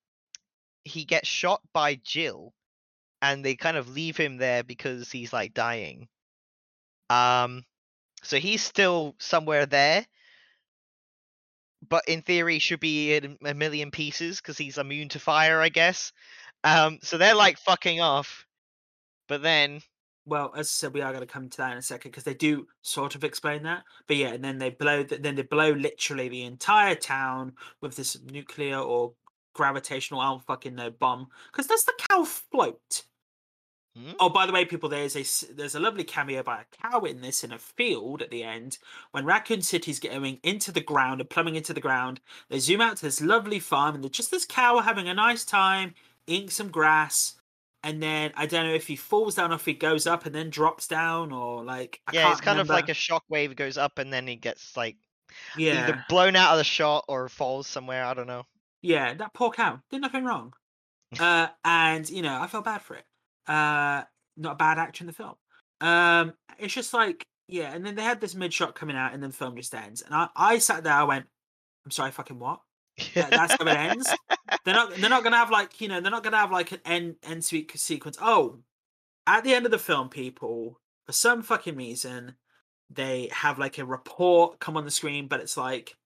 he 0.84 1.04
gets 1.04 1.28
shot 1.28 1.62
by 1.72 1.96
Jill, 1.96 2.54
and 3.22 3.44
they 3.44 3.56
kind 3.56 3.76
of 3.76 3.88
leave 3.90 4.16
him 4.16 4.38
there 4.38 4.64
because 4.64 5.10
he's 5.12 5.32
like 5.32 5.54
dying. 5.54 6.08
Um, 7.08 7.64
so 8.22 8.38
he's 8.38 8.62
still 8.62 9.16
somewhere 9.18 9.66
there, 9.66 10.06
but 11.88 12.04
in 12.08 12.22
theory 12.22 12.58
should 12.58 12.80
be 12.80 13.14
in 13.14 13.38
a 13.44 13.54
million 13.54 13.90
pieces 13.90 14.38
because 14.40 14.58
he's 14.58 14.78
immune 14.78 15.08
to 15.10 15.18
fire, 15.18 15.60
I 15.60 15.68
guess. 15.68 16.12
Um, 16.64 16.98
so 17.02 17.18
they're 17.18 17.34
like 17.34 17.58
fucking 17.58 18.00
off, 18.00 18.46
but 19.28 19.42
then 19.42 19.82
Well, 20.26 20.52
as 20.54 20.66
I 20.68 20.70
said, 20.70 20.94
we 20.94 21.00
are 21.00 21.12
going 21.12 21.26
to 21.26 21.32
come 21.32 21.48
to 21.48 21.56
that 21.58 21.72
in 21.72 21.78
a 21.78 21.82
second 21.82 22.10
because 22.10 22.24
they 22.24 22.34
do 22.34 22.68
sort 22.82 23.14
of 23.14 23.24
explain 23.24 23.62
that. 23.64 23.84
But 24.06 24.16
yeah, 24.16 24.28
and 24.28 24.44
then 24.44 24.58
they 24.58 24.70
blow. 24.70 25.02
th- 25.02 25.22
Then 25.22 25.34
they 25.34 25.42
blow 25.42 25.70
literally 25.72 26.28
the 26.28 26.44
entire 26.44 26.94
town 26.94 27.54
with 27.80 27.96
this 27.96 28.20
nuclear 28.22 28.78
or 28.78 29.14
gravitational, 29.54 30.20
I 30.20 30.26
don't 30.28 30.44
fucking 30.44 30.74
know, 30.74 30.90
bomb. 30.90 31.28
Because 31.50 31.66
does 31.66 31.84
the 31.84 31.94
cow 32.08 32.24
float? 32.24 33.04
Hmm? 33.96 34.12
Oh, 34.20 34.28
by 34.28 34.46
the 34.46 34.52
way, 34.52 34.64
people, 34.64 34.88
there's 34.88 35.16
a 35.16 35.52
there's 35.52 35.74
a 35.74 35.80
lovely 35.80 36.04
cameo 36.04 36.42
by 36.42 36.62
a 36.62 36.90
cow 36.90 37.00
in 37.00 37.22
this 37.22 37.42
in 37.42 37.52
a 37.52 37.58
field 37.58 38.22
at 38.22 38.30
the 38.30 38.44
end 38.44 38.78
when 39.10 39.24
Raccoon 39.24 39.62
City's 39.62 39.98
going 39.98 40.38
into 40.44 40.70
the 40.70 40.80
ground 40.80 41.20
and 41.20 41.28
plumbing 41.28 41.56
into 41.56 41.72
the 41.72 41.80
ground. 41.80 42.20
They 42.48 42.60
zoom 42.60 42.80
out 42.80 42.98
to 42.98 43.02
this 43.02 43.20
lovely 43.20 43.58
farm 43.58 43.96
and 43.96 44.04
there's 44.04 44.12
just 44.12 44.30
this 44.30 44.46
cow 44.46 44.78
having 44.78 45.08
a 45.08 45.14
nice 45.14 45.44
time, 45.44 45.94
eating 46.26 46.50
some 46.50 46.68
grass. 46.68 47.34
And 47.82 48.02
then 48.02 48.32
I 48.36 48.46
don't 48.46 48.66
know 48.66 48.74
if 48.74 48.86
he 48.86 48.94
falls 48.94 49.34
down 49.34 49.50
or 49.50 49.56
if 49.56 49.64
he 49.64 49.72
goes 49.72 50.06
up 50.06 50.26
and 50.26 50.34
then 50.34 50.50
drops 50.50 50.86
down 50.86 51.32
or 51.32 51.64
like 51.64 52.00
I 52.06 52.12
yeah, 52.12 52.22
can't 52.22 52.32
it's 52.32 52.40
kind 52.42 52.60
of 52.60 52.68
like 52.68 52.90
a 52.90 52.92
shockwave 52.92 53.56
goes 53.56 53.78
up 53.78 53.98
and 53.98 54.12
then 54.12 54.26
he 54.26 54.36
gets 54.36 54.76
like 54.76 54.96
yeah 55.56 55.84
either 55.84 56.04
blown 56.08 56.36
out 56.36 56.52
of 56.52 56.58
the 56.58 56.64
shot 56.64 57.06
or 57.08 57.28
falls 57.28 57.66
somewhere. 57.66 58.04
I 58.04 58.14
don't 58.14 58.26
know. 58.26 58.46
Yeah, 58.82 59.14
that 59.14 59.34
poor 59.34 59.50
cow 59.50 59.80
did 59.90 60.00
nothing 60.02 60.24
wrong. 60.24 60.52
uh, 61.18 61.48
and 61.64 62.08
you 62.08 62.22
know, 62.22 62.38
I 62.40 62.46
felt 62.46 62.66
bad 62.66 62.82
for 62.82 62.94
it. 62.94 63.04
Uh, 63.50 64.04
not 64.36 64.52
a 64.52 64.56
bad 64.56 64.78
actor 64.78 65.02
in 65.02 65.06
the 65.08 65.12
film. 65.12 65.34
Um, 65.80 66.34
it's 66.58 66.72
just 66.72 66.94
like, 66.94 67.24
yeah, 67.48 67.72
and 67.74 67.84
then 67.84 67.96
they 67.96 68.02
had 68.02 68.20
this 68.20 68.34
mid 68.34 68.52
shot 68.52 68.76
coming 68.76 68.96
out, 68.96 69.12
and 69.12 69.22
then 69.22 69.30
the 69.30 69.36
film 69.36 69.56
just 69.56 69.74
ends. 69.74 70.02
And 70.02 70.14
I, 70.14 70.28
I 70.36 70.58
sat 70.58 70.84
there, 70.84 70.92
I 70.92 71.02
went, 71.02 71.26
I'm 71.84 71.90
sorry, 71.90 72.12
fucking 72.12 72.38
what? 72.38 72.60
That- 73.14 73.30
that's 73.30 73.56
how 73.58 73.66
it 73.66 73.76
ends. 73.76 74.08
They're 74.64 74.74
not, 74.74 74.94
they're 74.94 75.10
not 75.10 75.24
gonna 75.24 75.36
have 75.36 75.50
like, 75.50 75.80
you 75.80 75.88
know, 75.88 76.00
they're 76.00 76.10
not 76.10 76.22
gonna 76.22 76.36
have 76.36 76.52
like 76.52 76.70
an 76.72 76.80
end 76.84 77.16
end 77.24 77.44
sweet 77.44 77.76
sequence. 77.78 78.18
Oh, 78.20 78.58
at 79.26 79.42
the 79.42 79.54
end 79.54 79.64
of 79.64 79.72
the 79.72 79.78
film, 79.78 80.08
people, 80.08 80.78
for 81.06 81.12
some 81.12 81.42
fucking 81.42 81.76
reason, 81.76 82.34
they 82.88 83.30
have 83.32 83.58
like 83.58 83.78
a 83.78 83.84
report 83.84 84.60
come 84.60 84.76
on 84.76 84.84
the 84.84 84.90
screen, 84.90 85.26
but 85.26 85.40
it's 85.40 85.56
like 85.56 85.96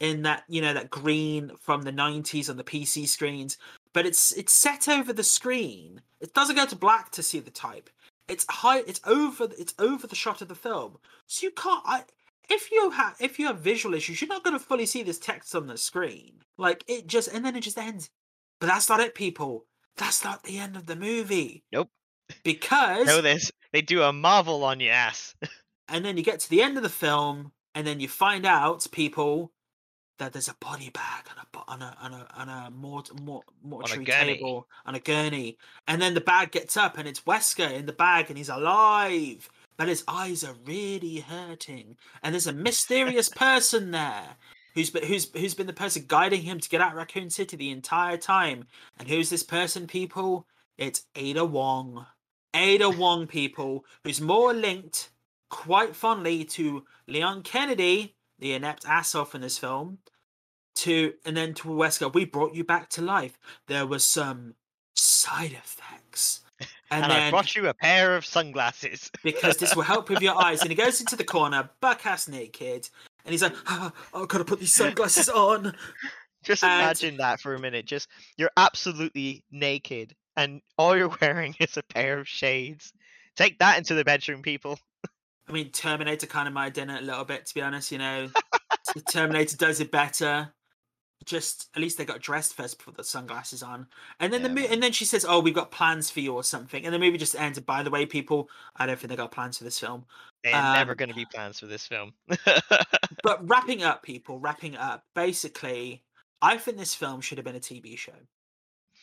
in 0.00 0.22
that 0.22 0.44
you 0.48 0.60
know 0.60 0.74
that 0.74 0.90
green 0.90 1.52
from 1.60 1.82
the 1.82 1.92
90s 1.92 2.50
on 2.50 2.56
the 2.56 2.64
PC 2.64 3.06
screens 3.06 3.56
but 3.92 4.06
it's 4.06 4.32
it's 4.32 4.52
set 4.52 4.88
over 4.88 5.12
the 5.12 5.24
screen 5.24 6.02
it 6.20 6.34
doesn't 6.34 6.56
go 6.56 6.66
to 6.66 6.76
black 6.76 7.10
to 7.10 7.22
see 7.22 7.40
the 7.40 7.50
type 7.50 7.90
it's 8.28 8.46
high 8.48 8.80
it's 8.80 9.00
over 9.06 9.48
it's 9.58 9.74
over 9.78 10.06
the 10.06 10.16
shot 10.16 10.42
of 10.42 10.48
the 10.48 10.54
film 10.54 10.96
so 11.26 11.44
you 11.44 11.50
can't 11.50 11.82
I, 11.84 12.04
if 12.48 12.70
you 12.70 12.90
have 12.90 13.16
if 13.20 13.38
you 13.38 13.46
have 13.46 13.60
visual 13.60 13.94
issues 13.94 14.20
you're 14.20 14.28
not 14.28 14.44
going 14.44 14.58
to 14.58 14.64
fully 14.64 14.86
see 14.86 15.02
this 15.02 15.18
text 15.18 15.54
on 15.54 15.66
the 15.66 15.76
screen 15.76 16.40
like 16.58 16.84
it 16.86 17.06
just 17.06 17.28
and 17.28 17.44
then 17.44 17.56
it 17.56 17.62
just 17.62 17.78
ends 17.78 18.10
but 18.60 18.66
that's 18.66 18.88
not 18.88 19.00
it 19.00 19.14
people 19.14 19.66
that's 19.96 20.24
not 20.24 20.44
the 20.44 20.58
end 20.58 20.76
of 20.76 20.86
the 20.86 20.96
movie 20.96 21.64
Nope. 21.72 21.90
because 22.44 23.06
know 23.06 23.20
this. 23.20 23.50
They 23.72 23.82
do 23.82 24.02
a 24.02 24.12
marvel 24.12 24.64
on 24.64 24.80
your 24.80 24.92
ass. 24.92 25.34
and 25.88 26.04
then 26.04 26.16
you 26.16 26.22
get 26.22 26.40
to 26.40 26.50
the 26.50 26.62
end 26.62 26.76
of 26.76 26.82
the 26.82 26.88
film, 26.88 27.52
and 27.74 27.86
then 27.86 28.00
you 28.00 28.08
find 28.08 28.44
out, 28.44 28.86
people, 28.92 29.50
that 30.18 30.32
there's 30.32 30.48
a 30.48 30.54
body 30.60 30.90
bag 30.90 31.24
on 31.30 31.38
a 31.38 31.72
on 31.72 31.82
a 31.82 31.96
on 32.00 32.12
a 32.12 32.26
on 32.34 32.48
a 32.48 32.70
mort, 32.70 33.10
mort, 33.20 33.44
mortuary 33.62 34.04
gurney. 34.04 34.34
table 34.34 34.68
on 34.86 34.94
a 34.94 35.00
gurney, 35.00 35.58
and 35.88 36.00
then 36.00 36.14
the 36.14 36.20
bag 36.20 36.50
gets 36.50 36.76
up, 36.76 36.98
and 36.98 37.08
it's 37.08 37.20
Wesker 37.22 37.70
in 37.72 37.86
the 37.86 37.92
bag, 37.92 38.26
and 38.28 38.38
he's 38.38 38.48
alive, 38.48 39.48
but 39.76 39.88
his 39.88 40.04
eyes 40.06 40.44
are 40.44 40.54
really 40.64 41.20
hurting, 41.20 41.96
and 42.22 42.34
there's 42.34 42.46
a 42.46 42.52
mysterious 42.52 43.28
person 43.34 43.90
there. 43.90 44.36
Who's 44.74 44.90
been, 44.90 45.04
who's 45.04 45.30
who's 45.36 45.54
been 45.54 45.66
the 45.66 45.72
person 45.72 46.04
guiding 46.06 46.42
him 46.42 46.58
to 46.60 46.68
get 46.68 46.80
out 46.80 46.92
of 46.92 46.98
Raccoon 46.98 47.30
City 47.30 47.56
the 47.56 47.70
entire 47.70 48.16
time? 48.16 48.66
And 48.98 49.08
who's 49.08 49.28
this 49.28 49.42
person, 49.42 49.86
people? 49.86 50.46
It's 50.78 51.02
Ada 51.14 51.44
Wong. 51.44 52.06
Ada 52.54 52.90
Wong, 52.90 53.26
people, 53.26 53.84
who's 54.04 54.20
more 54.20 54.52
linked 54.52 55.10
quite 55.48 55.94
fondly 55.94 56.44
to 56.44 56.84
Leon 57.06 57.42
Kennedy, 57.42 58.14
the 58.42 58.52
inept 58.52 58.84
asshole 58.86 59.28
in 59.34 59.40
this 59.40 59.56
film, 59.56 59.98
to 60.74 61.14
and 61.24 61.36
then 61.36 61.54
to 61.54 61.68
Wesker. 61.68 62.12
We 62.12 62.24
brought 62.26 62.54
you 62.54 62.64
back 62.64 62.88
to 62.90 63.02
life. 63.02 63.38
There 63.68 63.86
was 63.86 64.04
some 64.04 64.54
side 64.94 65.52
effects, 65.52 66.40
and, 66.60 67.04
And, 67.04 67.04
I 67.04 67.08
then 67.20 67.30
brought 67.30 67.54
you 67.56 67.68
a 67.68 67.74
pair 67.74 68.16
of 68.16 68.26
sunglasses. 68.26 69.10
because 69.22 69.56
this 69.56 69.74
will 69.74 69.82
help 69.82 70.10
with 70.10 70.20
your 70.20 70.40
eyes. 70.42 70.60
And 70.60 70.70
he 70.70 70.76
goes 70.76 71.00
into 71.00 71.16
the 71.16 71.24
corner, 71.24 71.70
buck 71.80 72.04
ass 72.04 72.28
naked, 72.28 72.88
and 73.24 73.32
he's 73.32 73.42
like, 73.42 73.54
ah, 73.66 73.92
oh, 74.12 74.22
"I've 74.22 74.28
got 74.28 74.38
to 74.38 74.44
put 74.44 74.60
these 74.60 74.74
sunglasses 74.74 75.28
on." 75.28 75.74
Just 76.42 76.64
And- 76.64 76.82
imagine 76.82 77.16
that 77.18 77.40
for 77.40 77.54
a 77.54 77.60
minute. 77.60 77.86
Just 77.86 78.08
you're 78.36 78.50
absolutely 78.56 79.44
naked, 79.52 80.14
and 80.36 80.60
all 80.76 80.96
you're 80.96 81.16
wearing 81.20 81.54
is 81.60 81.76
a 81.76 81.82
pair 81.84 82.18
of 82.18 82.28
shades. 82.28 82.92
Take 83.36 83.58
that 83.60 83.78
into 83.78 83.94
the 83.94 84.04
bedroom, 84.04 84.42
people. 84.42 84.78
I 85.48 85.52
mean, 85.52 85.70
Terminator 85.70 86.26
kind 86.26 86.46
of 86.48 86.54
might 86.54 86.64
have 86.64 86.72
done 86.74 86.90
it 86.90 87.02
a 87.02 87.06
little 87.06 87.24
bit, 87.24 87.46
to 87.46 87.54
be 87.54 87.62
honest. 87.62 87.90
You 87.92 87.98
know, 87.98 88.30
Terminator 89.10 89.56
does 89.56 89.80
it 89.80 89.90
better. 89.90 90.52
Just 91.24 91.68
at 91.76 91.80
least 91.82 91.98
they 91.98 92.04
got 92.04 92.20
dressed 92.20 92.54
first, 92.54 92.80
put 92.80 92.96
the 92.96 93.04
sunglasses 93.04 93.62
on, 93.62 93.86
and 94.18 94.32
then 94.32 94.42
the 94.42 94.48
Yeah, 94.48 94.54
mo- 94.54 94.60
man. 94.62 94.72
and 94.72 94.82
then 94.82 94.90
she 94.92 95.04
says, 95.04 95.24
"Oh, 95.28 95.38
we've 95.38 95.54
got 95.54 95.70
plans 95.70 96.10
for 96.10 96.18
you" 96.18 96.34
or 96.34 96.42
something, 96.42 96.84
and 96.84 96.92
the 96.92 96.98
movie 96.98 97.16
just 97.16 97.36
ends. 97.36 97.60
By 97.60 97.84
the 97.84 97.90
way, 97.90 98.06
people, 98.06 98.48
I 98.74 98.86
don't 98.86 98.98
think 98.98 99.08
they 99.10 99.14
got 99.16 99.30
plans 99.30 99.58
for 99.58 99.62
this 99.64 99.78
film. 99.78 100.04
They're 100.42 100.52
never 100.60 100.92
Um, 100.92 100.96
going 100.96 101.10
to 101.10 101.14
be 101.14 101.24
plans 101.24 101.60
for 101.60 101.66
this 101.66 101.86
film. 101.86 102.14
But 103.22 103.48
wrapping 103.48 103.84
up, 103.84 104.02
people, 104.02 104.40
wrapping 104.40 104.76
up. 104.76 105.04
Basically, 105.14 106.02
I 106.40 106.56
think 106.56 106.76
this 106.76 106.94
film 106.94 107.20
should 107.20 107.38
have 107.38 107.44
been 107.44 107.54
a 107.54 107.60
TV 107.60 107.96
show. 107.96 108.12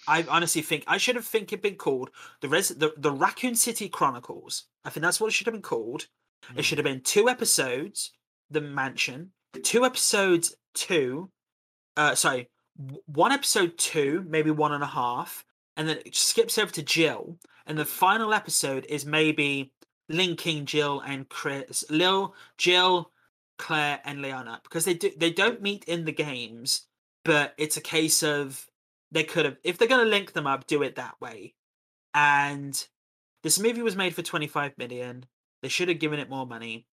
I 0.08 0.26
honestly 0.30 0.62
think 0.62 0.84
I 0.88 0.98
should 0.98 1.16
have 1.16 1.26
think 1.26 1.54
it 1.54 1.62
been 1.62 1.76
called 1.76 2.10
the 2.42 2.50
Res 2.50 2.70
the, 2.70 2.94
the 2.98 3.12
Raccoon 3.12 3.56
City 3.56 3.88
Chronicles. 3.88 4.66
I 4.84 4.90
think 4.90 5.04
that's 5.04 5.22
what 5.22 5.28
it 5.28 5.32
should 5.32 5.48
have 5.48 5.54
been 5.54 5.62
called. 5.62 6.08
It 6.56 6.58
Mm. 6.58 6.64
should 6.64 6.78
have 6.78 6.86
been 6.86 7.02
two 7.02 7.30
episodes, 7.30 8.12
The 8.50 8.62
Mansion, 8.62 9.34
two 9.64 9.86
episodes, 9.86 10.56
two, 10.74 11.32
uh, 11.98 12.16
sorry, 12.16 12.50
one 13.06 13.32
episode 13.32 13.78
two, 13.78 14.24
maybe 14.28 14.52
one 14.52 14.72
and 14.74 14.84
a 14.84 14.88
half, 14.88 15.46
and 15.76 15.88
then 15.88 15.98
it 16.06 16.16
skips 16.16 16.58
over 16.58 16.72
to 16.72 16.82
Jill, 16.84 17.38
and 17.66 17.78
the 17.78 17.86
final 17.86 18.34
episode 18.34 18.86
is 18.90 19.06
maybe 19.06 19.74
linking 20.08 20.66
Jill 20.66 21.02
and 21.02 21.30
Chris, 21.30 21.84
Lil, 21.90 22.34
Jill, 22.58 23.12
Claire, 23.58 24.02
and 24.06 24.22
Leona 24.22 24.60
because 24.64 24.86
they 24.86 24.94
do 24.94 25.12
they 25.18 25.32
don't 25.32 25.62
meet 25.62 25.84
in 25.84 26.06
the 26.06 26.12
games, 26.14 26.88
but 27.26 27.54
it's 27.58 27.78
a 27.78 27.82
case 27.82 28.24
of 28.24 28.66
they 29.12 29.24
could 29.24 29.46
have 29.46 29.58
if 29.64 29.78
they're 29.78 29.88
going 29.88 30.04
to 30.04 30.10
link 30.10 30.32
them 30.34 30.48
up, 30.48 30.66
do 30.66 30.82
it 30.82 30.96
that 30.96 31.20
way, 31.22 31.54
and 32.14 32.88
this 33.44 33.60
movie 33.60 33.82
was 33.82 33.96
made 33.96 34.16
for 34.16 34.22
25 34.22 34.78
million. 34.78 35.26
They 35.62 35.70
should 35.70 35.90
have 35.90 36.00
given 36.00 36.20
it 36.20 36.30
more 36.30 36.46
money, 36.46 36.88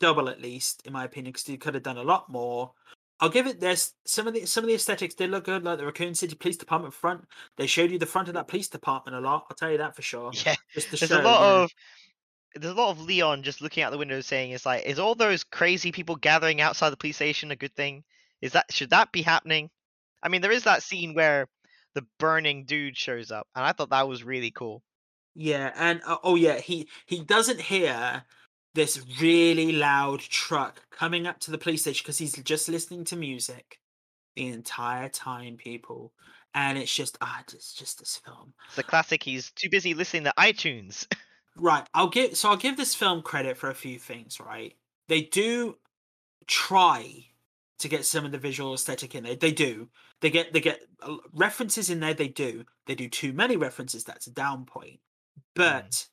double 0.00 0.28
at 0.28 0.40
least, 0.40 0.82
in 0.86 0.92
my 0.92 1.04
opinion, 1.04 1.32
because 1.32 1.44
they 1.44 1.56
could 1.56 1.74
have 1.74 1.82
done 1.82 1.98
a 1.98 2.02
lot 2.02 2.28
more. 2.28 2.72
I'll 3.20 3.28
give 3.28 3.46
it 3.46 3.60
this. 3.60 3.94
Some 4.04 4.26
of 4.26 4.34
the 4.34 4.46
some 4.46 4.64
of 4.64 4.68
the 4.68 4.74
aesthetics 4.74 5.14
did 5.14 5.30
look 5.30 5.44
good, 5.44 5.62
like 5.62 5.78
the 5.78 5.86
Raccoon 5.86 6.14
City 6.14 6.34
Police 6.34 6.56
Department 6.56 6.92
front. 6.92 7.24
They 7.56 7.68
showed 7.68 7.92
you 7.92 7.98
the 7.98 8.06
front 8.06 8.26
of 8.26 8.34
that 8.34 8.48
police 8.48 8.68
department 8.68 9.16
a 9.16 9.20
lot. 9.20 9.46
I'll 9.48 9.56
tell 9.56 9.70
you 9.70 9.78
that 9.78 9.94
for 9.94 10.02
sure. 10.02 10.32
Yeah, 10.44 10.56
Just 10.74 10.90
there's 10.90 11.08
show, 11.08 11.20
a 11.20 11.22
lot 11.22 11.40
know. 11.40 11.62
of 11.62 11.70
there's 12.56 12.74
a 12.74 12.76
lot 12.76 12.90
of 12.90 13.00
Leon 13.00 13.44
just 13.44 13.62
looking 13.62 13.82
out 13.82 13.92
the 13.92 13.98
window 13.98 14.20
saying, 14.20 14.50
"It's 14.50 14.66
like, 14.66 14.84
is 14.84 14.98
all 14.98 15.14
those 15.14 15.44
crazy 15.44 15.92
people 15.92 16.16
gathering 16.16 16.60
outside 16.60 16.90
the 16.90 16.96
police 16.96 17.16
station 17.16 17.50
a 17.52 17.56
good 17.56 17.74
thing? 17.74 18.02
Is 18.40 18.52
that 18.52 18.72
should 18.72 18.90
that 18.90 19.12
be 19.12 19.22
happening?" 19.22 19.70
I 20.22 20.28
mean, 20.28 20.40
there 20.40 20.52
is 20.52 20.64
that 20.64 20.82
scene 20.82 21.14
where 21.14 21.46
the 21.94 22.04
burning 22.18 22.64
dude 22.64 22.96
shows 22.96 23.30
up, 23.30 23.46
and 23.54 23.64
I 23.64 23.72
thought 23.72 23.90
that 23.90 24.08
was 24.08 24.24
really 24.24 24.50
cool. 24.50 24.82
Yeah, 25.34 25.72
and 25.76 26.00
uh, 26.06 26.18
oh 26.22 26.36
yeah, 26.36 26.58
he 26.58 26.88
he 27.06 27.20
doesn't 27.20 27.60
hear 27.60 28.24
this 28.74 29.02
really 29.20 29.72
loud 29.72 30.20
truck 30.20 30.82
coming 30.90 31.26
up 31.26 31.38
to 31.40 31.50
the 31.50 31.58
police 31.58 31.82
station 31.82 32.02
because 32.04 32.18
he's 32.18 32.34
just 32.42 32.68
listening 32.68 33.04
to 33.04 33.16
music 33.16 33.78
the 34.36 34.48
entire 34.48 35.08
time, 35.08 35.56
people. 35.56 36.12
And 36.54 36.76
it's 36.76 36.94
just 36.94 37.16
ah, 37.22 37.42
it's 37.52 37.72
just 37.72 37.98
this 37.98 38.20
film. 38.24 38.52
It's 38.68 38.78
a 38.78 38.82
classic. 38.82 39.22
He's 39.22 39.50
too 39.52 39.70
busy 39.70 39.94
listening 39.94 40.24
to 40.24 40.34
iTunes. 40.38 41.06
Right, 41.56 41.86
I'll 41.92 42.08
give 42.08 42.36
so 42.36 42.48
I'll 42.48 42.56
give 42.56 42.78
this 42.78 42.94
film 42.94 43.20
credit 43.20 43.58
for 43.58 43.68
a 43.68 43.74
few 43.74 43.98
things, 43.98 44.40
right? 44.40 44.74
They 45.08 45.22
do 45.22 45.76
try 46.46 47.26
to 47.78 47.88
get 47.88 48.06
some 48.06 48.24
of 48.24 48.32
the 48.32 48.38
visual 48.38 48.72
aesthetic 48.72 49.14
in 49.14 49.24
there. 49.24 49.36
They 49.36 49.52
do. 49.52 49.88
They 50.20 50.30
get 50.30 50.52
they 50.52 50.60
get 50.60 50.80
uh, 51.02 51.16
references 51.34 51.90
in 51.90 52.00
there. 52.00 52.14
They 52.14 52.28
do. 52.28 52.64
They 52.86 52.94
do 52.94 53.08
too 53.08 53.32
many 53.32 53.56
references. 53.56 54.04
That's 54.04 54.28
a 54.28 54.30
down 54.30 54.64
point. 54.64 55.00
But 55.54 56.06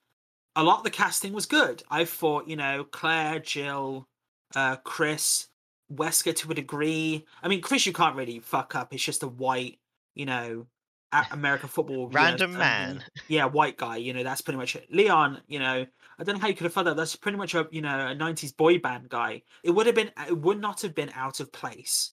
a 0.55 0.63
lot 0.63 0.79
of 0.79 0.83
the 0.83 0.89
casting 0.89 1.33
was 1.33 1.45
good. 1.45 1.83
I 1.89 2.05
thought, 2.05 2.47
you 2.47 2.55
know, 2.55 2.83
Claire, 2.83 3.39
Jill, 3.39 4.07
uh, 4.55 4.77
Chris, 4.77 5.47
Wesker 5.93 6.35
to 6.35 6.51
a 6.51 6.55
degree. 6.55 7.25
I 7.41 7.47
mean, 7.47 7.61
Chris, 7.61 7.85
you 7.85 7.93
can't 7.93 8.15
really 8.15 8.39
fuck 8.39 8.75
up. 8.75 8.93
It's 8.93 9.03
just 9.03 9.23
a 9.23 9.27
white, 9.27 9.79
you 10.15 10.25
know, 10.25 10.67
American 11.31 11.69
football 11.69 11.95
you 11.95 12.03
know, 12.03 12.09
Random 12.09 12.51
fan, 12.53 12.59
man. 12.59 13.03
yeah, 13.27 13.45
white 13.45 13.77
guy. 13.77 13.97
You 13.97 14.13
know, 14.13 14.23
that's 14.23 14.41
pretty 14.41 14.57
much 14.57 14.75
it. 14.75 14.87
Leon, 14.91 15.41
you 15.47 15.59
know, 15.59 15.85
I 16.19 16.23
don't 16.23 16.35
know 16.35 16.41
how 16.41 16.47
you 16.47 16.53
could 16.53 16.65
have 16.65 16.73
thought 16.73 16.85
that. 16.85 16.97
That's 16.97 17.15
pretty 17.15 17.37
much 17.37 17.55
a 17.55 17.67
you 17.71 17.81
know 17.81 18.07
a 18.07 18.15
'90s 18.15 18.55
boy 18.55 18.79
band 18.79 19.09
guy. 19.09 19.43
It 19.63 19.71
would 19.71 19.85
have 19.85 19.95
been, 19.95 20.11
it 20.27 20.37
would 20.37 20.59
not 20.59 20.81
have 20.81 20.93
been 20.93 21.11
out 21.15 21.39
of 21.39 21.51
place 21.51 22.11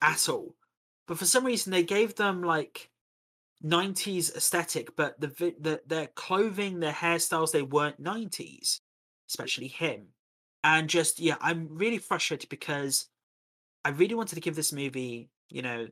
at 0.00 0.28
all. 0.28 0.54
But 1.06 1.18
for 1.18 1.26
some 1.26 1.44
reason, 1.44 1.72
they 1.72 1.82
gave 1.82 2.14
them 2.14 2.42
like 2.42 2.89
'90s 3.62 4.34
aesthetic, 4.34 4.96
but 4.96 5.20
the 5.20 5.28
the 5.28 5.82
their 5.86 6.08
clothing, 6.08 6.80
their 6.80 6.92
hairstyles, 6.92 7.52
they 7.52 7.62
weren't 7.62 8.00
'90s, 8.02 8.80
especially 9.28 9.68
him. 9.68 10.14
And 10.64 10.88
just 10.90 11.20
yeah, 11.20 11.36
I'm 11.40 11.76
really 11.76 11.98
frustrated 11.98 12.48
because 12.50 13.08
I 13.84 13.90
really 13.90 14.14
wanted 14.14 14.36
to 14.36 14.40
give 14.42 14.56
this 14.56 14.72
movie, 14.72 15.30
you 15.50 15.62
know, 15.62 15.88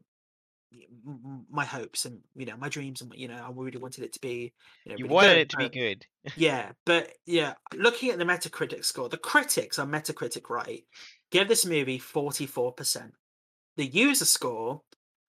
y- 0.72 0.86
m- 1.06 1.20
m- 1.24 1.46
my 1.50 1.64
hopes 1.64 2.04
and 2.04 2.22
you 2.36 2.46
know 2.46 2.56
my 2.56 2.68
dreams 2.68 3.00
and 3.02 3.12
you 3.14 3.28
know 3.28 3.36
I 3.36 3.50
really 3.52 3.78
wanted 3.78 4.04
it 4.04 4.12
to 4.14 4.20
be 4.20 4.52
you 4.84 4.92
know 4.92 4.96
You 4.96 5.06
really 5.06 5.16
wanted 5.16 5.38
good, 5.38 5.48
it 5.48 5.50
to 5.50 5.56
be 5.56 5.70
good. 5.70 6.06
yeah, 6.36 6.72
but 6.86 7.14
yeah, 7.26 7.54
looking 7.74 8.10
at 8.10 8.18
the 8.18 8.24
Metacritic 8.24 8.84
score, 8.84 9.08
the 9.08 9.18
critics 9.18 9.78
on 9.78 9.90
Metacritic, 9.90 10.48
right, 10.50 10.84
give 11.30 11.48
this 11.48 11.66
movie 11.66 11.98
44%. 11.98 13.12
The 13.76 13.86
user 13.86 14.24
score 14.24 14.82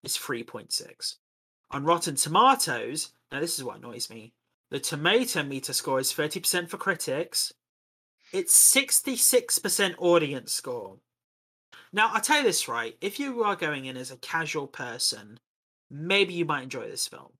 is 0.03 0.17
3.6. 0.17 1.17
On 1.71 1.83
Rotten 1.83 2.15
Tomatoes, 2.15 3.11
now 3.31 3.39
this 3.39 3.57
is 3.57 3.63
what 3.63 3.77
annoys 3.77 4.09
me. 4.09 4.33
The 4.71 4.79
tomato 4.79 5.43
meter 5.43 5.73
score 5.73 5.99
is 5.99 6.13
30% 6.13 6.69
for 6.69 6.77
critics. 6.77 7.53
It's 8.31 8.75
66% 8.75 9.95
audience 9.97 10.51
score. 10.51 10.97
Now, 11.91 12.11
I'll 12.13 12.21
tell 12.21 12.37
you 12.37 12.43
this 12.43 12.67
right. 12.67 12.95
If 13.01 13.19
you 13.19 13.43
are 13.43 13.55
going 13.55 13.85
in 13.85 13.97
as 13.97 14.11
a 14.11 14.17
casual 14.17 14.67
person, 14.67 15.39
maybe 15.89 16.33
you 16.35 16.45
might 16.45 16.63
enjoy 16.63 16.87
this 16.87 17.07
film. 17.07 17.31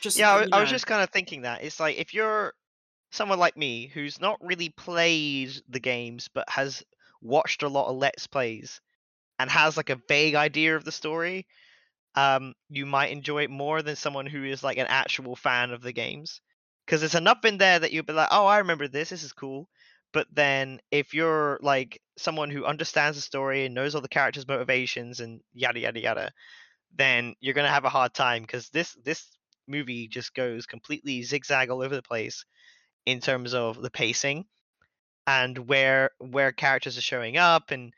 Just 0.00 0.18
Yeah, 0.18 0.34
I, 0.34 0.42
you 0.42 0.48
I 0.52 0.60
was 0.60 0.70
just 0.70 0.86
kind 0.86 1.02
of 1.02 1.10
thinking 1.10 1.42
that. 1.42 1.62
It's 1.62 1.78
like 1.78 1.96
if 1.96 2.12
you're 2.12 2.52
someone 3.12 3.38
like 3.38 3.56
me 3.56 3.86
who's 3.94 4.20
not 4.20 4.38
really 4.40 4.70
played 4.70 5.52
the 5.68 5.78
games 5.78 6.28
but 6.34 6.48
has 6.50 6.82
watched 7.22 7.62
a 7.62 7.68
lot 7.68 7.88
of 7.88 7.96
let's 7.96 8.26
plays 8.26 8.80
and 9.38 9.48
has 9.48 9.76
like 9.76 9.90
a 9.90 10.00
vague 10.08 10.34
idea 10.34 10.74
of 10.74 10.84
the 10.84 10.90
story, 10.90 11.46
um, 12.14 12.54
you 12.68 12.86
might 12.86 13.10
enjoy 13.10 13.44
it 13.44 13.50
more 13.50 13.82
than 13.82 13.96
someone 13.96 14.26
who 14.26 14.44
is 14.44 14.62
like 14.62 14.78
an 14.78 14.86
actual 14.88 15.36
fan 15.36 15.70
of 15.70 15.82
the 15.82 15.92
games. 15.92 16.40
Because 16.84 17.00
there's 17.00 17.14
enough 17.14 17.44
in 17.44 17.58
there 17.58 17.78
that 17.78 17.92
you'll 17.92 18.04
be 18.04 18.12
like, 18.12 18.28
oh, 18.30 18.46
I 18.46 18.58
remember 18.58 18.88
this. 18.88 19.10
This 19.10 19.22
is 19.22 19.32
cool. 19.32 19.68
But 20.12 20.28
then 20.32 20.80
if 20.90 21.12
you're 21.14 21.58
like 21.62 22.00
someone 22.16 22.50
who 22.50 22.64
understands 22.64 23.16
the 23.16 23.22
story 23.22 23.64
and 23.64 23.74
knows 23.74 23.94
all 23.94 24.00
the 24.00 24.08
characters' 24.08 24.46
motivations 24.46 25.20
and 25.20 25.40
yada 25.54 25.80
yada 25.80 26.00
yada, 26.00 26.32
then 26.96 27.34
you're 27.40 27.54
gonna 27.54 27.68
have 27.68 27.84
a 27.84 27.90
hard 27.90 28.14
time 28.14 28.42
because 28.42 28.68
this 28.70 28.96
this 29.04 29.26
movie 29.66 30.06
just 30.06 30.34
goes 30.34 30.66
completely 30.66 31.22
zigzag 31.22 31.70
all 31.70 31.82
over 31.82 31.96
the 31.96 32.02
place 32.02 32.44
in 33.06 33.20
terms 33.20 33.54
of 33.54 33.80
the 33.80 33.90
pacing 33.90 34.44
and 35.26 35.58
where 35.58 36.10
where 36.18 36.52
characters 36.52 36.98
are 36.98 37.02
showing 37.02 37.36
up 37.36 37.70
and 37.70 37.92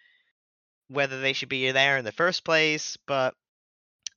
whether 0.89 1.21
they 1.21 1.33
should 1.33 1.49
be 1.49 1.71
there 1.73 1.99
in 1.99 2.05
the 2.05 2.13
first 2.13 2.45
place 2.45 2.97
but 3.07 3.35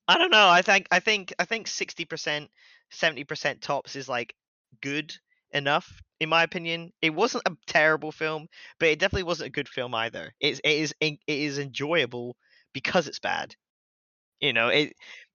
i 0.10 0.18
don't 0.18 0.32
know 0.32 0.50
i 0.50 0.62
think 0.62 0.88
i 0.92 1.00
think 1.00 1.34
i 1.40 1.46
think 1.46 1.68
60% 1.68 2.48
70% 2.92 3.62
tops 3.62 3.96
is 3.96 4.10
like 4.10 4.34
good 4.82 5.14
enough 5.52 6.02
in 6.20 6.30
my 6.30 6.44
opinion 6.44 6.92
it 7.02 7.12
wasn't 7.12 7.44
a 7.46 7.56
terrible 7.68 8.12
film 8.12 8.48
but 8.80 8.90
it 8.90 9.00
definitely 9.00 9.24
wasn't 9.24 9.48
a 9.48 9.52
good 9.52 9.70
film 9.70 9.94
either 9.94 10.34
It's 10.40 10.60
it 10.64 10.72
is 10.72 10.94
it 11.00 11.20
is 11.28 11.60
enjoyable 11.60 12.36
because 12.74 13.08
it's 13.08 13.20
bad 13.20 13.56
you 14.40 14.54
know 14.54 14.70
it 14.70 14.94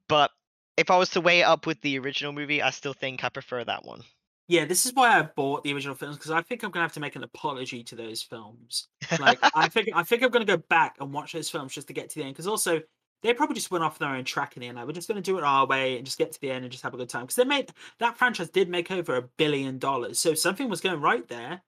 but 0.09 0.31
if 0.77 0.91
i 0.91 0.97
was 0.97 1.11
to 1.11 1.21
weigh 1.21 1.41
it 1.41 1.45
up 1.45 1.67
with 1.67 1.81
the 1.81 1.99
original 1.99 2.33
movie 2.33 2.61
i 2.61 2.71
still 2.71 2.95
think 2.95 3.23
i 3.23 3.29
prefer 3.29 3.65
that 3.65 3.85
one 3.85 4.03
Yeah, 4.47 4.67
this 4.67 4.85
is 4.85 4.93
why 4.93 5.19
I 5.19 5.23
bought 5.23 5.65
the 5.65 5.73
original 5.73 5.95
films 5.95 6.17
because 6.17 6.31
I 6.31 6.43
think 6.43 6.63
I'm 6.63 6.71
gonna 6.71 6.85
have 6.85 6.93
to 6.95 7.01
make 7.01 7.17
an 7.17 7.25
apology 7.25 7.83
to 7.85 7.97
those 7.97 8.23
films. 8.23 8.89
Like, 9.19 9.39
I 9.55 9.69
think 9.69 9.89
I 9.95 10.03
think 10.03 10.23
I'm 10.23 10.31
gonna 10.31 10.45
go 10.45 10.59
back 10.59 10.97
and 11.01 11.15
watch 11.15 11.33
those 11.33 11.49
films 11.49 11.73
just 11.73 11.87
to 11.87 11.93
get 11.95 12.11
to 12.11 12.19
the 12.19 12.25
end. 12.25 12.35
Because 12.35 12.47
also, 12.47 12.83
they 13.25 13.35
probably 13.35 13.55
just 13.57 13.71
went 13.73 13.83
off 13.83 13.99
their 13.99 14.11
own 14.11 14.23
track 14.25 14.57
in 14.57 14.61
the 14.61 14.69
end. 14.69 14.77
Like, 14.77 14.87
we're 14.87 14.93
just 14.93 15.09
gonna 15.09 15.21
do 15.21 15.37
it 15.39 15.43
our 15.45 15.67
way 15.67 15.97
and 15.97 16.05
just 16.07 16.19
get 16.19 16.31
to 16.33 16.41
the 16.41 16.51
end 16.53 16.65
and 16.65 16.71
just 16.71 16.85
have 16.85 16.95
a 16.95 16.97
good 16.97 17.09
time. 17.09 17.23
Because 17.23 17.35
they 17.37 17.45
made 17.45 17.73
that 17.99 18.17
franchise 18.17 18.51
did 18.51 18.69
make 18.69 18.91
over 18.93 19.17
a 19.17 19.23
billion 19.23 19.79
dollars, 19.81 20.21
so 20.21 20.35
something 20.35 20.69
was 20.69 20.81
going 20.81 21.01
right 21.01 21.27
there. 21.27 21.63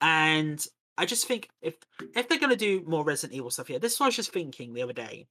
And 0.00 0.64
I 0.96 1.06
just 1.06 1.26
think 1.26 1.48
if 1.62 1.74
if 2.14 2.28
they're 2.28 2.38
gonna 2.38 2.56
do 2.56 2.82
more 2.86 3.04
Resident 3.04 3.36
Evil 3.36 3.50
stuff, 3.50 3.70
yeah, 3.70 3.78
this 3.78 3.94
is 3.94 4.00
what 4.00 4.06
I 4.06 4.08
was 4.08 4.16
just 4.16 4.32
thinking 4.32 4.74
the 4.74 4.82
other 4.82 4.92
day. 4.92 5.26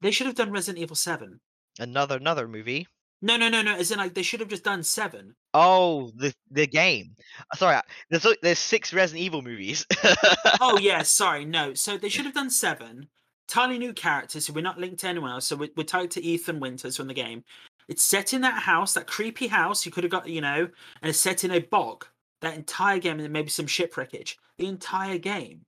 They 0.00 0.10
should 0.12 0.26
have 0.28 0.36
done 0.36 0.52
Resident 0.52 0.80
Evil 0.82 0.96
Seven. 0.96 1.40
another 1.80 2.16
another 2.16 2.46
movie 2.48 2.86
No, 3.20 3.36
no, 3.36 3.48
no, 3.48 3.62
no. 3.62 3.74
As 3.74 3.90
in, 3.90 3.98
like, 3.98 4.14
they 4.14 4.22
should 4.22 4.38
have 4.40 4.48
just 4.48 4.62
done 4.64 4.82
Seven. 4.84 5.34
oh 5.54 6.10
the 6.14 6.32
the 6.52 6.66
game 6.66 7.16
Uh, 7.52 7.56
sorry 7.56 7.80
there's 8.10 8.26
there's 8.42 8.58
six 8.60 8.92
resident 8.94 9.24
evil 9.24 9.42
movies 9.42 9.84
oh 10.60 10.78
yeah, 10.78 11.02
sorry, 11.02 11.44
no. 11.44 11.74
So 11.74 11.96
they 11.98 12.08
should 12.08 12.24
have 12.26 12.34
done 12.34 12.50
seven. 12.50 13.08
Entirely 13.48 13.78
new 13.78 13.92
characters, 13.92 14.46
so 14.46 14.52
we're 14.52 14.60
not 14.60 14.78
linked 14.78 15.00
to 15.00 15.08
anyone 15.08 15.30
else. 15.30 15.46
So 15.46 15.56
we're, 15.56 15.70
we're 15.76 15.84
tied 15.84 16.10
to 16.12 16.22
Ethan 16.22 16.60
Winters 16.60 16.96
from 16.96 17.08
the 17.08 17.14
game. 17.14 17.44
It's 17.88 18.02
set 18.02 18.34
in 18.34 18.42
that 18.42 18.62
house, 18.62 18.92
that 18.92 19.06
creepy 19.06 19.46
house. 19.46 19.86
You 19.86 19.92
could 19.92 20.04
have 20.04 20.10
got, 20.10 20.28
you 20.28 20.42
know, 20.42 20.68
and 21.00 21.08
it's 21.08 21.18
set 21.18 21.44
in 21.44 21.50
a 21.50 21.60
bog. 21.60 22.04
That 22.40 22.56
entire 22.56 22.98
game, 22.98 23.12
and 23.12 23.20
then 23.20 23.32
maybe 23.32 23.48
some 23.48 23.66
shipwreckage. 23.66 24.36
The 24.58 24.66
entire 24.66 25.18
game. 25.18 25.62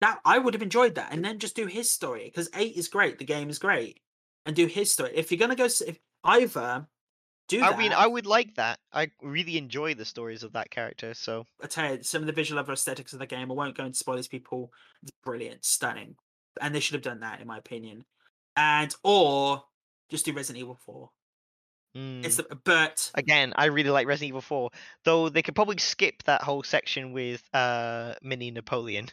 That 0.00 0.18
I 0.24 0.38
would 0.38 0.54
have 0.54 0.62
enjoyed 0.62 0.94
that, 0.96 1.12
and 1.12 1.24
then 1.24 1.38
just 1.38 1.54
do 1.54 1.66
his 1.66 1.90
story 1.90 2.24
because 2.24 2.48
eight 2.54 2.76
is 2.76 2.88
great. 2.88 3.18
The 3.18 3.24
game 3.24 3.48
is 3.50 3.58
great, 3.58 4.00
and 4.44 4.56
do 4.56 4.66
his 4.66 4.90
story. 4.90 5.12
If 5.14 5.30
you're 5.30 5.38
gonna 5.38 5.54
go, 5.54 5.66
if 5.66 5.98
either 6.24 6.86
do 7.48 7.62
i 7.62 7.70
that. 7.70 7.78
mean 7.78 7.92
i 7.92 8.06
would 8.06 8.26
like 8.26 8.54
that 8.56 8.80
i 8.92 9.08
really 9.22 9.56
enjoy 9.56 9.94
the 9.94 10.04
stories 10.04 10.42
of 10.42 10.52
that 10.52 10.68
character 10.68 11.14
so 11.14 11.44
I 11.62 11.68
tell 11.68 11.94
you, 11.94 12.02
some 12.02 12.22
of 12.22 12.26
the 12.26 12.32
visual 12.32 12.56
level 12.56 12.72
aesthetics 12.72 13.12
of 13.12 13.20
the 13.20 13.26
game, 13.26 13.50
I 13.50 13.54
won't 13.54 13.76
go 13.76 13.84
into 13.84 13.96
spoil 13.96 14.16
these 14.16 14.26
people. 14.26 14.72
It's 15.02 15.12
brilliant, 15.24 15.64
stunning. 15.64 16.16
And 16.60 16.74
they 16.74 16.80
should 16.80 16.94
have 16.94 17.02
done 17.02 17.20
that, 17.20 17.40
in 17.40 17.46
my 17.46 17.58
opinion. 17.58 18.04
And 18.56 18.94
or 19.02 19.64
just 20.10 20.24
do 20.24 20.32
Resident 20.32 20.62
Evil 20.62 20.76
4. 20.76 21.10
It's 22.22 22.36
Mm. 22.36 22.48
the, 22.48 22.56
but 22.56 23.10
Again, 23.14 23.52
I 23.56 23.66
really 23.66 23.90
like 23.90 24.06
Resident 24.06 24.28
Evil 24.28 24.40
4, 24.42 24.70
though 25.04 25.28
they 25.28 25.42
could 25.42 25.54
probably 25.54 25.78
skip 25.78 26.22
that 26.24 26.42
whole 26.42 26.62
section 26.62 27.12
with 27.12 27.42
uh 27.54 28.14
Mini 28.22 28.50
Napoleon. 28.50 29.10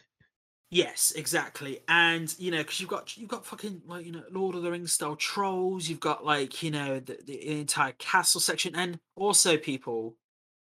Yes, 0.70 1.12
exactly, 1.12 1.80
and 1.86 2.34
you 2.38 2.50
know, 2.50 2.58
because 2.58 2.80
you've 2.80 2.90
got 2.90 3.16
you've 3.16 3.28
got 3.28 3.46
fucking 3.46 3.82
like 3.86 4.04
you 4.06 4.12
know 4.12 4.24
Lord 4.30 4.56
of 4.56 4.62
the 4.62 4.70
Rings 4.72 4.92
style 4.92 5.14
trolls. 5.14 5.88
You've 5.88 6.00
got 6.00 6.24
like 6.24 6.62
you 6.62 6.70
know 6.70 6.98
the, 6.98 7.18
the 7.24 7.60
entire 7.60 7.92
castle 7.92 8.40
section, 8.40 8.74
and 8.74 8.98
also 9.16 9.56
people. 9.56 10.16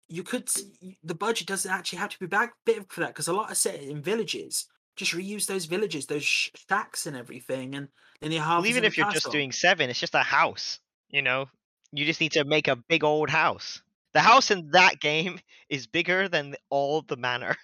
You 0.08 0.22
could 0.24 0.50
the 1.04 1.14
budget 1.14 1.46
doesn't 1.48 1.70
actually 1.70 1.98
have 2.00 2.10
to 2.10 2.18
be 2.18 2.26
back 2.26 2.54
big 2.66 2.90
for 2.92 3.00
that 3.00 3.08
because 3.08 3.28
a 3.28 3.32
lot 3.32 3.50
of 3.50 3.56
set 3.58 3.80
in 3.82 4.02
villages. 4.02 4.66
Just 5.00 5.12
reuse 5.12 5.46
those 5.46 5.64
villages, 5.64 6.04
those 6.04 6.22
sh- 6.22 6.50
shacks 6.68 7.06
and 7.06 7.16
everything, 7.16 7.74
and 7.74 7.88
you 8.20 8.38
have 8.38 8.58
Well, 8.58 8.66
even 8.66 8.84
if 8.84 8.98
you're 8.98 9.10
just 9.10 9.32
doing 9.32 9.50
seven, 9.50 9.88
it's 9.88 9.98
just 9.98 10.14
a 10.14 10.18
house. 10.18 10.78
You 11.08 11.22
know, 11.22 11.46
you 11.90 12.04
just 12.04 12.20
need 12.20 12.32
to 12.32 12.44
make 12.44 12.68
a 12.68 12.76
big 12.76 13.02
old 13.02 13.30
house. 13.30 13.80
The 14.12 14.20
house 14.20 14.50
in 14.50 14.68
that 14.72 15.00
game 15.00 15.40
is 15.70 15.86
bigger 15.86 16.28
than 16.28 16.54
all 16.68 17.00
the 17.00 17.16
manor. 17.16 17.56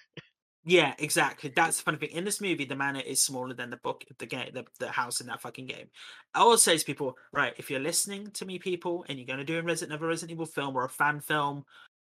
Yeah, 0.65 0.95
exactly. 0.97 1.53
That's 1.55 1.77
the 1.77 1.83
funny 1.83 1.97
thing. 1.99 2.09
In 2.09 2.25
this 2.25 2.41
movie, 2.41 2.65
the 2.65 2.75
manor 2.75 3.01
is 3.01 3.21
smaller 3.21 3.53
than 3.53 3.69
the 3.69 3.77
book, 3.77 4.03
the 4.17 4.25
game, 4.25 4.49
the, 4.53 4.65
the 4.79 4.89
house 4.89 5.21
in 5.21 5.27
that 5.27 5.41
fucking 5.41 5.67
game. 5.67 5.89
I 6.33 6.39
always 6.39 6.63
say 6.63 6.75
to 6.75 6.83
people, 6.83 7.15
right, 7.31 7.53
if 7.57 7.69
you're 7.69 7.79
listening 7.79 8.31
to 8.31 8.45
me, 8.45 8.57
people, 8.57 9.05
and 9.07 9.19
you're 9.19 9.27
going 9.27 9.37
to 9.37 9.45
do 9.45 9.59
a 9.59 9.61
Resident, 9.61 9.93
another 9.93 10.07
Resident 10.07 10.33
Evil 10.33 10.47
film 10.47 10.75
or 10.75 10.83
a 10.83 10.89
fan 10.89 11.21
film, 11.21 11.63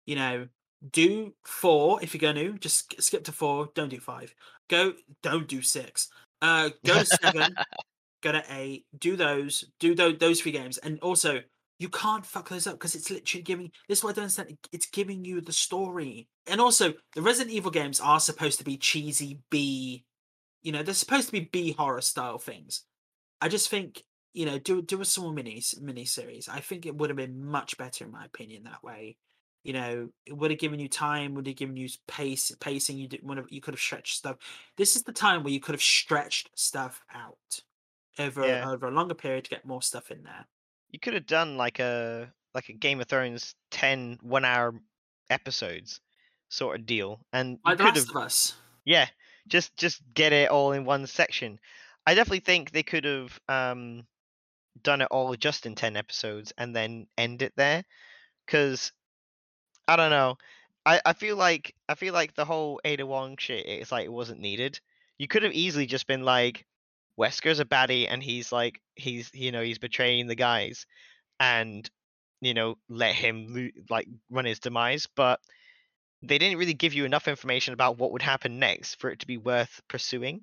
you 0.08 0.16
know, 0.16 0.48
do 0.92 1.34
four 1.46 2.02
if 2.02 2.14
you're 2.14 2.34
going 2.34 2.36
to. 2.54 2.58
Just 2.60 3.02
skip 3.02 3.24
to 3.26 3.32
four. 3.32 3.70
Don't 3.76 3.90
do 3.90 4.00
five. 4.00 4.34
Go. 4.70 4.94
Don't 5.24 5.48
do 5.48 5.62
six. 5.62 6.10
Uh, 6.42 6.70
go 6.86 7.00
to 7.00 7.06
seven. 7.06 7.56
go 8.22 8.32
to 8.32 8.44
eight. 8.52 8.86
Do 8.98 9.16
those. 9.16 9.66
Do 9.80 9.96
those 9.96 10.18
those 10.20 10.42
three 10.42 10.52
games, 10.52 10.78
and 10.80 11.00
also 11.00 11.42
you 11.80 11.90
can't 11.90 12.26
fuck 12.26 12.50
those 12.50 12.66
up 12.68 12.74
because 12.76 12.96
it's 12.96 13.10
literally 13.12 13.44
giving. 13.44 13.72
This 13.88 14.00
is 14.00 14.04
what 14.04 14.12
I 14.12 14.14
don't 14.14 14.24
understand. 14.24 14.52
it- 14.52 14.70
It's 14.72 14.88
giving 14.88 15.24
you 15.26 15.42
the 15.42 15.54
story, 15.54 16.28
and 16.48 16.60
also 16.62 16.94
the 17.16 17.22
Resident 17.22 17.54
Evil 17.56 17.72
games 17.72 18.00
are 18.00 18.20
supposed 18.20 18.58
to 18.60 18.64
be 18.66 18.78
cheesy 18.78 19.40
B. 19.50 20.04
You 20.64 20.72
know, 20.72 20.84
they're 20.84 20.94
supposed 20.94 21.28
to 21.28 21.32
be 21.32 21.50
B 21.52 21.74
horror 21.78 22.02
style 22.02 22.40
things. 22.40 22.84
I 23.42 23.48
just 23.50 23.70
think 23.70 24.04
you 24.34 24.46
know, 24.46 24.60
do 24.60 24.84
do 24.84 25.02
a 25.02 25.06
small 25.06 25.32
mini 25.32 25.64
mini 25.82 26.06
series. 26.06 26.48
I 26.48 26.60
think 26.60 26.86
it 26.86 26.96
would 26.96 27.10
have 27.10 27.18
been 27.18 27.44
much 27.44 27.76
better 27.78 28.06
in 28.06 28.12
my 28.12 28.26
opinion 28.26 28.64
that 28.64 28.84
way. 28.84 29.18
You 29.68 29.74
know, 29.74 30.12
it 30.26 30.34
would 30.34 30.52
have 30.52 30.62
given 30.62 30.80
you 30.80 30.90
time, 30.90 31.36
would 31.36 31.48
have 31.48 31.58
given 31.58 31.78
you 31.78 31.90
pace, 32.08 32.52
pacing. 32.62 32.98
You 33.00 33.08
did, 33.10 33.22
would 33.24 33.38
have, 33.38 33.48
you 33.52 33.62
could 33.62 33.76
have 33.76 33.82
stretched 33.82 34.18
stuff. 34.18 34.38
This 34.78 34.98
is 34.98 35.04
the 35.04 35.14
time 35.14 35.44
where 35.44 35.54
you 35.54 35.62
could 35.62 35.76
have 35.76 35.84
stretched 35.84 36.52
stuff 36.60 37.04
out 37.14 37.62
over 38.20 38.44
Yeah. 38.44 38.64
over 38.64 38.88
a 38.88 38.92
longer 38.92 39.16
period 39.16 39.46
to 39.46 39.52
get 39.52 39.66
more 39.66 39.82
stuff 39.84 40.12
in 40.12 40.24
there. 40.24 40.48
You 40.90 41.00
could 41.00 41.14
have 41.14 41.26
done 41.26 41.58
like 41.58 41.80
a 41.80 42.34
like 42.54 42.70
a 42.70 42.74
Game 42.74 43.00
of 43.02 43.08
Thrones 43.08 43.56
10 43.72 44.18
one 44.22 44.46
hour 44.46 44.80
episodes 45.30 46.02
sort 46.50 46.80
of 46.80 46.86
deal, 46.86 47.26
and 47.34 47.60
Like 47.64 47.78
The 47.78 47.84
could 47.84 47.96
have 47.98 48.10
of 48.10 48.16
Us. 48.16 48.56
yeah, 48.86 49.10
just 49.48 49.78
just 49.78 50.02
get 50.14 50.34
it 50.34 50.50
all 50.52 50.74
in 50.74 50.86
one 50.86 51.08
section. 51.08 51.60
I 52.08 52.16
definitely 52.16 52.42
think 52.42 52.72
they 52.72 52.84
could 52.84 53.06
have 53.06 53.40
um 53.50 54.08
done 54.82 55.02
it 55.02 55.10
all 55.12 55.36
just 55.36 55.66
in 55.68 55.76
10 55.76 55.98
episodes 55.98 56.54
and 56.58 56.76
then 56.76 57.08
end 57.18 57.42
it 57.44 57.54
there 57.58 57.86
cuz 58.48 58.92
I 59.88 59.96
don't 59.96 60.12
know. 60.12 60.38
I 60.86 61.02
I 61.06 61.14
feel 61.14 61.36
like 61.36 61.76
I 61.90 61.96
feel 61.96 62.14
like 62.14 62.36
the 62.36 62.46
whole 62.46 62.80
Ada 62.86 63.06
Wong 63.06 63.38
shit 63.38 63.66
it's 63.66 63.92
like 63.92 64.06
it 64.06 64.12
wasn't 64.12 64.40
needed. 64.40 64.80
You 65.18 65.28
could 65.28 65.44
have 65.44 65.54
easily 65.54 65.86
just 65.86 66.08
been 66.08 66.24
like 66.24 66.66
Wesker's 67.18 67.60
a 67.60 67.66
baddie 67.66 68.08
and 68.10 68.22
he's 68.22 68.52
like 68.52 68.80
he's 68.96 69.32
you 69.34 69.52
know 69.52 69.62
he's 69.62 69.80
betraying 69.80 70.28
the 70.28 70.36
guys 70.36 70.86
and 71.40 71.90
you 72.42 72.54
know 72.54 72.78
let 72.90 73.16
him 73.16 73.48
lo- 73.50 73.84
like 73.90 74.08
run 74.30 74.46
his 74.46 74.60
demise 74.60 75.08
but 75.16 75.40
they 76.24 76.38
didn't 76.38 76.58
really 76.60 76.74
give 76.74 76.94
you 76.94 77.06
enough 77.06 77.28
information 77.28 77.74
about 77.74 77.98
what 77.98 78.12
would 78.12 78.22
happen 78.22 78.60
next 78.60 79.00
for 79.00 79.10
it 79.10 79.20
to 79.20 79.28
be 79.28 79.38
worth 79.38 79.82
pursuing 79.88 80.42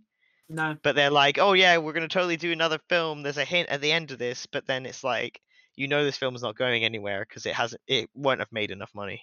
No, 0.48 0.76
but 0.82 0.94
they're 0.96 1.10
like 1.10 1.38
oh 1.38 1.52
yeah 1.52 1.78
we're 1.78 1.92
going 1.92 2.08
to 2.08 2.12
totally 2.12 2.36
do 2.36 2.52
another 2.52 2.78
film 2.88 3.22
there's 3.22 3.38
a 3.38 3.44
hint 3.44 3.68
at 3.68 3.80
the 3.80 3.92
end 3.92 4.10
of 4.10 4.18
this 4.18 4.46
but 4.46 4.66
then 4.66 4.86
it's 4.86 5.04
like 5.04 5.40
you 5.76 5.88
know 5.88 6.04
this 6.04 6.16
film's 6.16 6.42
not 6.42 6.56
going 6.56 6.84
anywhere 6.84 7.24
because 7.28 7.46
it 7.46 7.54
hasn't 7.54 7.82
it 7.86 8.10
won't 8.14 8.40
have 8.40 8.52
made 8.52 8.70
enough 8.70 8.94
money 8.94 9.22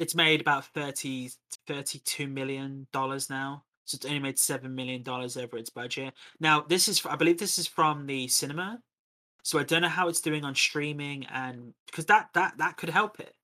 it's 0.00 0.14
made 0.14 0.40
about 0.40 0.64
30 0.66 1.30
32 1.66 2.26
million 2.26 2.86
dollars 2.92 3.30
now 3.30 3.62
so 3.84 3.96
it's 3.96 4.06
only 4.06 4.18
made 4.18 4.38
7 4.38 4.72
million 4.72 5.02
dollars 5.02 5.36
over 5.36 5.58
its 5.58 5.70
budget. 5.70 6.14
Now 6.40 6.62
this 6.62 6.88
is 6.88 7.04
i 7.06 7.16
believe 7.16 7.38
this 7.38 7.58
is 7.58 7.66
from 7.66 8.06
the 8.06 8.26
cinema 8.26 8.80
so 9.42 9.58
i 9.58 9.62
don't 9.62 9.82
know 9.82 9.88
how 9.88 10.08
it's 10.08 10.20
doing 10.20 10.44
on 10.44 10.54
streaming 10.54 11.26
and 11.26 11.74
because 11.86 12.06
that 12.06 12.30
that 12.34 12.58
that 12.58 12.76
could 12.76 12.90
help 12.90 13.20
it. 13.20 13.34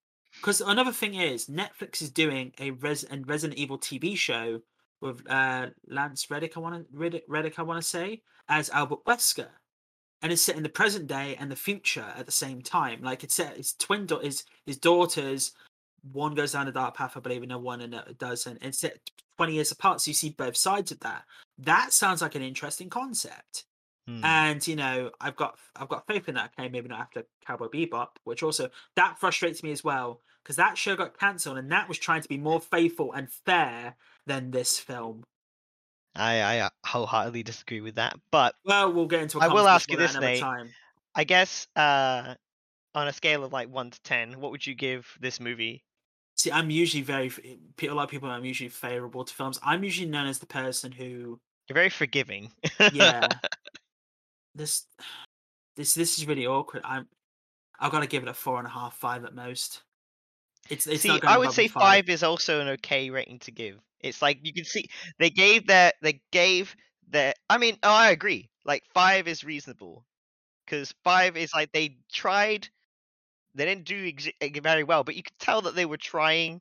Because 0.41 0.61
another 0.61 0.93
thing 0.93 1.15
is 1.15 1.47
netflix 1.47 2.01
is 2.01 2.11
doing 2.11 2.53
a 2.59 2.71
Res- 2.73 3.05
and 3.05 3.29
resident 3.29 3.59
evil 3.59 3.79
tv 3.79 4.17
show 4.17 4.61
with 5.03 5.31
uh 5.31 5.67
lance 5.89 6.31
reddick 6.31 6.57
i 6.57 6.61
want 6.61 6.75
to 6.75 7.23
reddick, 7.29 7.59
i 7.59 7.63
want 7.63 7.81
to 7.81 7.87
say 7.87 8.23
as 8.49 8.71
albert 8.71 9.05
wesker 9.05 9.49
and 10.23 10.33
it's 10.33 10.43
set 10.43 10.57
in 10.57 10.63
the 10.63 10.69
present 10.69 11.07
day 11.07 11.37
and 11.39 11.51
the 11.51 11.57
future 11.57 12.07
at 12.17 12.27
the 12.27 12.33
same 12.33 12.63
time. 12.63 13.03
Like 13.03 13.23
it's 13.23 13.35
set 13.35 13.57
his 13.57 13.75
twin 13.75 14.07
da- 14.07 14.21
his 14.21 14.45
his 14.65 14.79
daughters 14.79 15.53
one 16.13 16.35
goes 16.35 16.53
down 16.53 16.69
a 16.69 16.73
dark 16.73 16.97
path, 16.97 17.17
I 17.17 17.21
believe, 17.21 17.43
and 17.43 17.51
the 17.51 17.59
one 17.59 17.81
and 17.81 17.95
it 17.95 18.19
doesn't. 18.19 18.63
It's 18.63 18.85
20 19.37 19.53
years 19.53 19.73
apart, 19.73 20.01
so 20.01 20.11
you 20.11 20.15
see 20.15 20.31
both 20.31 20.57
sides 20.57 20.93
of 20.93 21.01
that. 21.01 21.25
That 21.59 21.93
sounds 21.93 22.23
like 22.23 22.35
an 22.35 22.43
interesting 22.43 22.91
concept. 22.91 23.65
Hmm. 24.07 24.25
And 24.25 24.67
you 24.67 24.77
know, 24.77 25.11
I've 25.21 25.37
got 25.37 25.59
I've 25.75 25.89
got 25.89 26.07
faith 26.07 26.29
in 26.29 26.35
that. 26.37 26.53
Okay, 26.59 26.69
maybe 26.69 26.89
not 26.89 27.01
after 27.01 27.25
Cowboy 27.45 27.69
Bebop, 27.69 28.09
which 28.25 28.43
also 28.43 28.71
that 28.95 29.19
frustrates 29.19 29.63
me 29.63 29.73
as 29.73 29.83
well 29.83 30.21
because 30.43 30.57
that 30.57 30.79
show 30.79 30.95
got 30.95 31.19
cancelled, 31.19 31.59
and 31.59 31.73
that 31.73 31.89
was 31.89 31.99
trying 31.99 32.23
to 32.23 32.29
be 32.29 32.39
more 32.39 32.61
faithful 32.61 33.13
and 33.13 33.31
fair 33.31 33.97
than 34.27 34.53
this 34.53 34.79
film. 34.79 35.25
I, 36.15 36.41
I 36.41 36.59
uh, 36.61 36.69
wholeheartedly 36.87 37.43
disagree 37.43 37.81
with 37.83 37.97
that 37.97 38.19
but 38.31 38.55
Well, 38.65 38.93
we'll 38.93 39.07
get 39.07 39.23
into. 39.23 39.39
a 39.39 39.43
I 39.43 39.49
will 39.49 39.69
ask 39.69 39.91
you 39.91 39.97
this, 39.97 40.19
Nate. 40.19 40.41
Time. 40.41 40.71
i 41.15 41.25
guess 41.25 41.69
uh 41.77 42.35
on 42.95 43.09
a 43.09 43.13
scale 43.13 43.45
of 43.45 43.53
like 43.53 43.69
1 43.69 43.91
to 43.91 44.01
10 44.03 44.41
what 44.41 44.51
would 44.51 44.67
you 44.67 44.75
give 44.75 45.07
this 45.21 45.41
movie 45.41 45.85
See, 46.37 46.53
I'm 46.53 46.71
usually 46.71 47.03
very 47.03 47.33
eh, 47.45 47.89
a 47.89 47.95
lot 47.95 48.05
of 48.05 48.11
people. 48.11 48.31
I'm 48.31 48.45
usually 48.45 48.69
favorable 48.69 49.25
to 49.25 49.35
films. 49.35 49.59
I'm 49.63 49.83
usually 49.83 50.09
known 50.09 50.27
as 50.27 50.39
the 50.39 50.47
person 50.47 50.93
who 50.93 51.41
you're 51.69 51.75
very 51.75 51.91
forgiving. 51.91 52.53
Yeah. 52.93 53.29
This 54.55 54.87
this 55.77 55.93
this 55.93 56.17
is 56.17 56.27
really 56.27 56.47
awkward. 56.47 56.81
I'm 56.83 57.07
i've 57.79 57.93
got 57.93 58.01
to 58.01 58.07
give 58.07 58.23
it 58.23 58.29
a 58.31 58.33
four 58.33 58.57
and 58.57 58.67
a 58.67 58.71
half 58.71 58.97
five 58.97 59.23
at 59.27 59.35
most. 59.35 59.83
It's 60.71 60.87
it's 60.87 61.03
see 61.03 61.09
not 61.09 61.27
i 61.27 61.37
would 61.37 61.53
say 61.53 61.69
five. 61.69 62.09
is 62.09 62.23
also 62.23 62.63
an 62.63 62.69
okay 62.69 63.11
rating 63.11 63.39
to 63.41 63.51
give. 63.51 63.77
It's 64.01 64.23
like 64.23 64.39
you 64.43 64.55
can 64.55 64.65
see 64.65 64.89
they 65.19 65.29
gave 65.29 65.67
their 65.67 65.93
they 66.01 66.23
gave 66.33 66.75
their 67.07 67.35
i 67.51 67.59
mean 67.59 67.77
oh 67.83 67.91
i 67.91 68.13
agree. 68.13 68.49
Like 68.65 68.83
five 68.95 69.29
is 69.29 69.45
reasonable 69.45 70.07
because 70.65 70.95
five 71.05 71.37
is 71.37 71.53
like 71.53 71.71
they 71.73 71.99
tried 72.11 72.71
they 73.57 73.65
didn't 73.67 73.85
do 73.87 74.07
ex- 74.09 74.29
eh, 74.41 74.61
very 74.63 74.85
well 74.85 75.05
but 75.05 75.17
you 75.17 75.23
could 75.23 75.39
tell 75.39 75.63
that 75.63 75.75
they 75.75 75.87
were 75.87 75.97
trying 75.99 76.61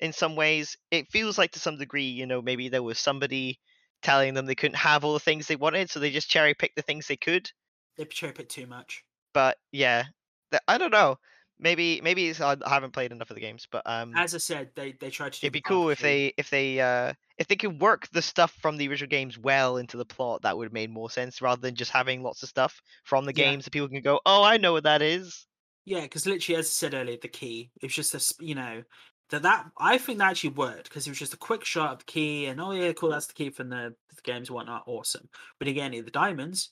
in 0.00 0.12
some 0.12 0.36
ways. 0.36 0.76
It 0.90 1.10
feels 1.12 1.38
like 1.38 1.52
to 1.52 1.60
some 1.60 1.78
degree 1.78 2.08
you 2.10 2.26
know 2.26 2.42
maybe 2.42 2.68
there 2.68 2.82
was 2.82 2.98
somebody 2.98 3.60
telling 4.02 4.34
them 4.34 4.46
they 4.46 4.54
couldn't 4.56 4.76
have 4.76 5.04
all 5.04 5.14
the 5.14 5.20
things 5.20 5.46
they 5.48 5.56
wanted 5.56 5.90
so 5.90 6.00
they 6.00 6.10
just 6.12 6.30
cherry 6.30 6.54
picked 6.54 6.76
the 6.76 6.82
things 6.82 7.06
they 7.08 7.16
could. 7.18 7.50
They 7.96 8.06
cherry 8.06 8.32
picked 8.32 8.50
too 8.52 8.66
much. 8.66 9.04
But 9.34 9.58
yeah 9.72 10.04
i 10.66 10.78
don't 10.78 10.90
know. 10.92 11.18
Maybe 11.58 12.00
maybe 12.00 12.28
it's, 12.28 12.40
i 12.40 12.52
I 12.64 12.68
haven't 12.70 12.92
played 12.92 13.12
enough 13.12 13.30
of 13.30 13.34
the 13.36 13.40
games 13.40 13.66
but 13.70 13.82
um 13.86 14.24
as 14.24 14.34
i 14.34 14.38
said 14.38 14.72
they 14.74 14.92
they 14.92 15.10
tried 15.10 15.32
to 15.34 15.40
do 15.40 15.46
it'd 15.46 15.52
be 15.52 15.60
cool 15.60 15.90
if 15.90 16.00
they 16.00 16.32
if 16.36 16.50
they 16.50 16.80
uh 16.80 17.12
if 17.38 17.46
they 17.46 17.56
could 17.56 17.80
work 17.80 18.08
the 18.08 18.22
stuff 18.22 18.52
from 18.52 18.76
the 18.76 18.88
original 18.88 19.08
games 19.08 19.38
well 19.38 19.76
into 19.76 19.96
the 19.96 20.04
plot 20.04 20.42
that 20.42 20.56
would 20.56 20.64
have 20.66 20.72
made 20.72 20.90
more 20.90 21.10
sense 21.10 21.40
rather 21.42 21.60
than 21.60 21.74
just 21.76 21.90
having 21.92 22.22
lots 22.22 22.42
of 22.42 22.48
stuff 22.48 22.80
from 23.04 23.24
the 23.24 23.32
Yeah. 23.32 23.54
games 23.54 23.64
that 23.64 23.70
people 23.72 23.88
can 23.88 24.02
go 24.02 24.20
oh 24.26 24.42
i 24.42 24.56
know 24.56 24.72
what 24.72 24.84
that 24.84 25.02
is 25.02 25.46
yeah 25.88 26.02
because 26.02 26.26
literally 26.26 26.58
as 26.58 26.66
i 26.66 26.68
said 26.68 26.94
earlier 26.94 27.16
the 27.20 27.28
key 27.28 27.70
it 27.80 27.86
was 27.86 27.94
just 27.94 28.14
a, 28.14 28.44
you 28.44 28.54
know 28.54 28.82
that 29.30 29.42
that 29.42 29.66
i 29.78 29.96
think 29.98 30.18
that 30.18 30.30
actually 30.30 30.50
worked 30.50 30.84
because 30.88 31.06
it 31.06 31.10
was 31.10 31.18
just 31.18 31.34
a 31.34 31.38
quick 31.38 31.64
shot 31.64 31.92
of 31.92 31.98
the 31.98 32.04
key 32.04 32.46
and 32.46 32.60
oh 32.60 32.72
yeah 32.72 32.92
cool 32.92 33.10
that's 33.10 33.26
the 33.26 33.32
key 33.34 33.50
from 33.50 33.68
the, 33.68 33.94
the 34.14 34.22
games 34.22 34.48
and 34.48 34.54
whatnot 34.54 34.84
awesome. 34.86 35.28
But 35.58 35.68
again 35.68 35.92
the 35.92 36.02
diamonds 36.02 36.70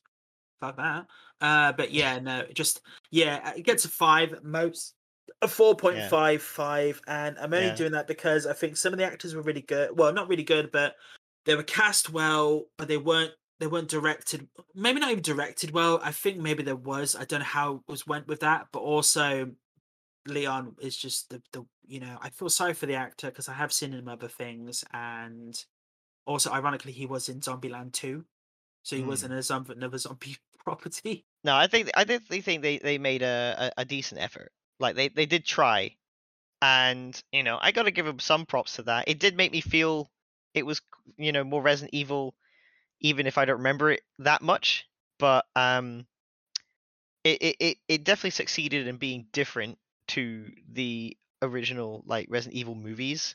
fuck 0.60 0.76
that. 0.76 1.06
Uh 1.40 1.72
but 1.72 1.92
yeah. 1.92 2.18
no 2.18 2.44
just 2.54 2.80
yeah 3.10 3.52
it 3.54 3.62
gets 3.64 3.84
a 3.84 3.88
five 3.88 4.42
most 4.42 4.94
a 5.42 5.46
4.55 5.46 7.00
and 7.08 7.36
i'm 7.38 7.52
only 7.52 7.66
Yeah. 7.66 7.74
doing 7.74 7.92
that 7.92 8.06
because 8.06 8.46
i 8.46 8.52
think 8.52 8.76
some 8.76 8.92
of 8.92 8.98
the 8.98 9.04
actors 9.04 9.34
were 9.34 9.42
really 9.42 9.60
good 9.62 9.90
well 9.96 10.12
not 10.12 10.28
really 10.28 10.44
good 10.44 10.70
but 10.72 10.94
they 11.44 11.54
were 11.56 11.62
cast 11.62 12.10
well 12.10 12.64
but 12.78 12.88
they 12.88 12.96
weren't 12.96 13.32
they 13.60 13.66
weren't 13.66 13.88
directed 13.88 14.48
maybe 14.74 15.00
not 15.00 15.10
even 15.10 15.22
directed 15.22 15.70
well 15.72 16.00
i 16.02 16.12
think 16.12 16.38
maybe 16.38 16.62
there 16.62 16.76
was 16.76 17.16
i 17.16 17.24
don't 17.24 17.40
know 17.40 17.46
how 17.46 17.76
it 17.76 17.82
was 17.88 18.06
went 18.06 18.26
with 18.28 18.40
that 18.40 18.68
but 18.72 18.80
also 18.80 19.52
leon 20.26 20.74
is 20.80 20.96
just 20.96 21.30
the, 21.30 21.42
the 21.52 21.64
you 21.86 22.00
know 22.00 22.18
i 22.20 22.30
feel 22.30 22.48
sorry 22.50 22.74
for 22.74 22.86
the 22.86 22.94
actor 22.94 23.28
because 23.28 23.48
i 23.48 23.54
have 23.54 23.72
seen 23.72 23.92
him 23.92 24.08
other 24.08 24.28
things 24.28 24.84
and 24.92 25.64
also 26.26 26.50
ironically 26.52 26.92
he 26.92 27.06
was 27.06 27.28
in 27.28 27.40
zombieland 27.40 27.92
2 27.92 28.24
so 28.82 28.96
he 28.96 29.02
was 29.02 29.22
Hmm. 29.22 29.32
in 29.32 29.32
a 29.32 29.42
zombie 29.42 29.72
another 29.74 29.98
zombie 29.98 30.36
property 30.64 31.26
no 31.44 31.54
i 31.56 31.66
think 31.66 31.90
i 31.94 32.04
definitely 32.04 32.40
think 32.40 32.62
they 32.62 32.78
they 32.78 32.98
made 32.98 33.22
a, 33.22 33.72
a, 33.76 33.82
a 33.82 33.84
decent 33.84 34.20
effort 34.20 34.52
Like 34.80 34.96
they 34.96 35.08
they 35.08 35.26
did 35.26 35.44
try, 35.44 35.96
and 36.62 37.16
you 37.32 37.42
know 37.42 37.58
I 37.60 37.72
got 37.72 37.84
to 37.84 37.90
give 37.90 38.06
them 38.06 38.18
some 38.20 38.46
props 38.46 38.76
to 38.76 38.82
that. 38.84 39.08
It 39.08 39.18
did 39.20 39.36
make 39.36 39.52
me 39.52 39.60
feel 39.62 40.10
it 40.54 40.66
was 40.66 40.80
you 41.16 41.32
know 41.32 41.44
more 41.44 41.62
Resident 41.62 41.94
Evil, 41.94 42.34
even 43.00 43.26
if 43.26 43.38
I 43.38 43.44
don't 43.44 43.58
remember 43.58 43.90
it 43.90 44.02
that 44.20 44.42
much. 44.42 44.88
But 45.18 45.46
um, 45.56 46.06
it 47.24 47.42
it 47.42 47.56
it, 47.60 47.78
it 47.88 48.04
definitely 48.04 48.30
succeeded 48.30 48.86
in 48.86 48.96
being 48.96 49.26
different 49.32 49.78
to 50.08 50.50
the 50.72 51.16
original 51.42 52.02
like 52.06 52.26
Resident 52.30 52.56
Evil 52.58 52.74
movies, 52.74 53.34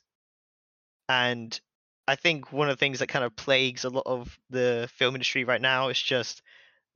and 1.09 1.59
I 2.07 2.15
think 2.15 2.51
one 2.51 2.69
of 2.69 2.77
the 2.77 2.79
things 2.79 2.99
that 2.99 3.07
kind 3.07 3.23
of 3.25 3.35
plagues 3.35 3.83
a 3.85 3.89
lot 3.89 4.03
of 4.05 4.37
the 4.49 4.89
film 4.95 5.15
industry 5.15 5.43
right 5.43 5.61
now 5.61 5.89
is 5.89 6.01
just 6.01 6.41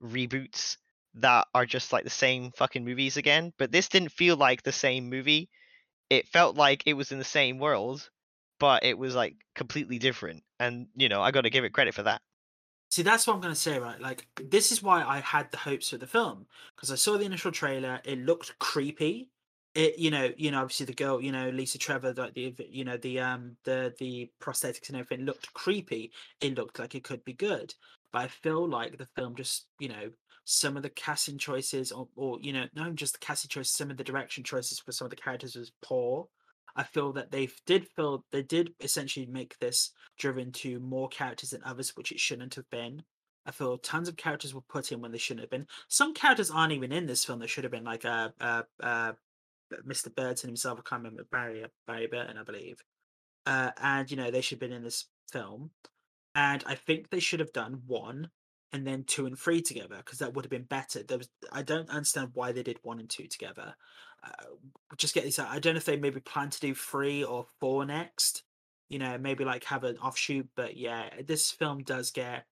reboots 0.03 0.77
that 1.15 1.47
are 1.55 1.65
just 1.65 1.93
like 1.93 2.03
the 2.05 2.09
same 2.09 2.51
fucking 2.51 2.85
movies 2.85 3.17
again. 3.17 3.53
But 3.57 3.71
this 3.71 3.89
didn't 3.89 4.11
feel 4.11 4.37
like 4.37 4.63
the 4.63 4.71
same 4.71 5.09
movie. 5.09 5.49
It 6.09 6.27
felt 6.29 6.57
like 6.57 6.83
it 6.85 6.93
was 6.95 7.11
in 7.11 7.19
the 7.19 7.25
same 7.25 7.59
world, 7.59 8.09
but 8.59 8.83
it 8.85 8.97
was 8.97 9.15
like 9.15 9.35
completely 9.55 9.99
different. 9.99 10.43
And 10.59 10.87
you 10.95 11.09
know, 11.09 11.21
I 11.21 11.31
got 11.31 11.41
to 11.41 11.49
give 11.51 11.65
it 11.65 11.73
credit 11.73 11.95
for 11.95 12.03
that. 12.03 12.21
See, 12.95 13.03
that's 13.03 13.27
what 13.27 13.33
I'm 13.33 13.41
going 13.41 13.53
to 13.53 13.59
say, 13.59 13.77
right? 13.77 13.99
Like, 13.99 14.25
this 14.41 14.71
is 14.71 14.81
why 14.81 15.03
I 15.03 15.19
had 15.19 15.51
the 15.51 15.57
hopes 15.57 15.89
for 15.89 15.97
the 15.97 16.07
film 16.07 16.45
because 16.73 16.93
I 16.93 16.95
saw 16.95 17.17
the 17.17 17.25
initial 17.25 17.51
trailer. 17.51 17.99
It 18.05 18.19
looked 18.19 18.57
creepy. 18.57 19.27
It, 19.73 19.99
you 19.99 20.11
know, 20.11 20.31
you 20.37 20.49
know, 20.49 20.61
obviously 20.61 20.85
the 20.85 20.93
girl, 20.93 21.21
you 21.21 21.33
know, 21.33 21.49
Lisa 21.49 21.77
Trevor, 21.77 22.13
like 22.13 22.35
the, 22.35 22.55
you 22.69 22.85
know, 22.85 22.95
the 22.95 23.19
um, 23.19 23.57
the 23.65 23.93
the 23.99 24.31
prosthetics 24.41 24.87
and 24.87 24.97
everything 24.97 25.25
looked 25.25 25.53
creepy. 25.53 26.13
It 26.39 26.55
looked 26.55 26.79
like 26.79 26.95
it 26.95 27.03
could 27.03 27.25
be 27.25 27.33
good, 27.33 27.73
but 28.13 28.21
I 28.21 28.27
feel 28.29 28.65
like 28.65 28.97
the 28.97 29.07
film 29.07 29.35
just, 29.35 29.65
you 29.77 29.89
know, 29.89 30.11
some 30.45 30.77
of 30.77 30.83
the 30.83 30.89
casting 30.89 31.37
choices, 31.37 31.91
or, 31.91 32.07
or 32.15 32.39
you 32.39 32.53
know, 32.53 32.67
not 32.75 32.95
just 32.95 33.11
the 33.11 33.19
casting 33.19 33.49
choices, 33.49 33.73
some 33.73 33.91
of 33.91 33.97
the 33.97 34.05
direction 34.05 34.41
choices 34.41 34.79
for 34.79 34.93
some 34.93 35.03
of 35.03 35.11
the 35.11 35.17
characters 35.17 35.57
was 35.57 35.73
poor. 35.81 36.29
I 36.75 36.83
feel 36.83 37.13
that 37.13 37.31
they 37.31 37.49
did 37.65 37.87
feel 37.87 38.25
they 38.31 38.41
did 38.41 38.73
essentially 38.79 39.25
make 39.25 39.57
this 39.59 39.91
driven 40.17 40.51
to 40.53 40.79
more 40.79 41.07
characters 41.07 41.51
than 41.51 41.63
others, 41.63 41.95
which 41.95 42.11
it 42.11 42.19
shouldn't 42.19 42.55
have 42.55 42.69
been. 42.69 43.03
I 43.45 43.51
feel 43.51 43.77
tons 43.77 44.09
of 44.09 44.17
characters 44.17 44.53
were 44.53 44.61
put 44.61 44.91
in 44.91 45.01
when 45.01 45.11
they 45.11 45.17
shouldn't 45.17 45.43
have 45.43 45.51
been. 45.51 45.67
Some 45.87 46.13
characters 46.13 46.49
aren't 46.49 46.73
even 46.73 46.91
in 46.91 47.05
this 47.05 47.23
film. 47.23 47.39
They 47.39 47.47
should 47.47 47.63
have 47.63 47.71
been 47.71 47.83
like 47.83 48.03
uh, 48.03 48.29
uh, 48.41 48.63
uh, 48.81 49.13
Mr. 49.87 50.13
Burton 50.13 50.49
himself. 50.49 50.79
I 50.79 50.89
can't 50.89 51.03
remember 51.03 51.25
Barry 51.31 51.65
Barry 51.87 52.07
Burton, 52.07 52.37
I 52.37 52.43
believe. 52.43 52.77
Uh, 53.45 53.71
and 53.81 54.09
you 54.09 54.17
know 54.17 54.31
they 54.31 54.41
should 54.41 54.61
have 54.61 54.69
been 54.69 54.75
in 54.75 54.83
this 54.83 55.05
film. 55.31 55.71
And 56.33 56.63
I 56.67 56.75
think 56.75 57.09
they 57.09 57.19
should 57.19 57.39
have 57.39 57.53
done 57.53 57.83
one 57.87 58.29
and 58.73 58.85
then 58.85 59.05
two 59.05 59.25
and 59.25 59.39
three 59.39 59.61
together 59.61 59.97
because 59.97 60.19
that 60.19 60.33
would 60.33 60.43
have 60.43 60.51
been 60.51 60.63
better. 60.63 61.01
There 61.03 61.17
was 61.17 61.29
I 61.51 61.61
don't 61.61 61.89
understand 61.89 62.31
why 62.33 62.51
they 62.51 62.63
did 62.63 62.79
one 62.81 62.99
and 62.99 63.09
two 63.09 63.27
together. 63.27 63.75
Uh, 64.25 64.45
just 64.97 65.13
get 65.13 65.23
this 65.23 65.39
out. 65.39 65.49
I 65.49 65.59
don't 65.59 65.73
know 65.73 65.77
if 65.77 65.85
they 65.85 65.97
maybe 65.97 66.19
plan 66.19 66.49
to 66.49 66.59
do 66.59 66.73
three 66.73 67.23
or 67.23 67.45
four 67.59 67.85
next. 67.85 68.43
You 68.89 68.99
know, 68.99 69.17
maybe 69.17 69.45
like 69.45 69.63
have 69.65 69.83
an 69.83 69.97
offshoot. 69.97 70.47
But 70.55 70.77
yeah, 70.77 71.09
this 71.25 71.51
film 71.51 71.83
does 71.83 72.11
get 72.11 72.45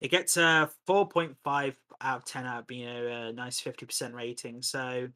it 0.00 0.10
gets 0.10 0.36
a 0.36 0.70
four 0.86 1.08
point 1.08 1.36
five 1.44 1.76
out 2.00 2.18
of 2.18 2.24
ten 2.24 2.46
out, 2.46 2.70
you 2.70 2.86
know, 2.86 3.28
a 3.28 3.32
nice 3.32 3.60
fifty 3.60 3.86
percent 3.86 4.14
rating. 4.14 4.62
So 4.62 4.80
I'm 4.80 5.12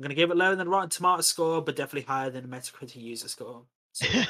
gonna 0.00 0.14
give 0.14 0.30
it 0.30 0.36
lower 0.36 0.56
than 0.56 0.66
the 0.66 0.70
Rotten 0.70 0.88
Tomato 0.88 1.22
score, 1.22 1.62
but 1.62 1.76
definitely 1.76 2.06
higher 2.06 2.30
than 2.30 2.48
the 2.48 2.56
Metacritic 2.56 2.96
user 2.96 3.28
score. 3.28 3.64
So, 3.92 4.06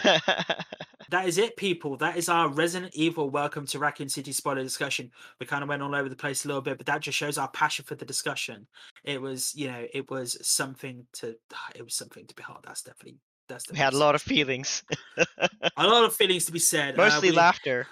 that 1.11 1.27
is 1.27 1.39
it, 1.39 1.57
people. 1.57 1.97
That 1.97 2.17
is 2.17 2.29
our 2.29 2.49
Resident 2.49 2.95
Evil 2.95 3.31
Welcome 3.31 3.65
to 3.67 3.79
Raccoon 3.79 4.09
City 4.09 4.33
spoiler 4.33 4.63
discussion. 4.63 5.11
We 5.39 5.47
kind 5.47 5.63
of 5.63 5.69
went 5.69 5.83
all 5.83 5.95
over 5.95 6.09
the 6.09 6.17
place 6.17 6.45
a 6.45 6.49
little 6.49 6.63
bit, 6.63 6.79
but 6.79 6.87
that 6.87 7.01
just 7.01 7.17
shows 7.17 7.39
our 7.39 7.49
passion 7.49 7.85
for 7.85 7.95
the 7.95 8.05
discussion. 8.05 8.67
It 9.05 9.21
was, 9.21 9.55
you 9.55 9.69
know, 9.69 9.87
it 9.95 10.11
was 10.11 10.37
something 10.47 11.07
to, 11.15 11.37
it 11.77 11.83
was 11.83 11.95
something 11.95 12.27
to 12.27 12.35
behold. 12.35 12.61
That's 12.65 12.83
definitely, 12.83 13.19
that's. 13.49 13.71
We 13.71 13.79
had 13.79 13.93
a 13.93 13.99
lot 13.99 14.17
of 14.17 14.23
feelings. 14.23 14.83
a 15.77 15.87
lot 15.87 16.05
of 16.05 16.15
feelings 16.15 16.45
to 16.47 16.53
be 16.53 16.59
said. 16.59 16.97
Mostly 16.97 17.29
uh, 17.29 17.33
we, 17.33 17.37
laughter 17.37 17.87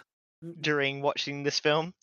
during 0.60 1.02
watching 1.02 1.44
this 1.44 1.60
film. 1.60 1.94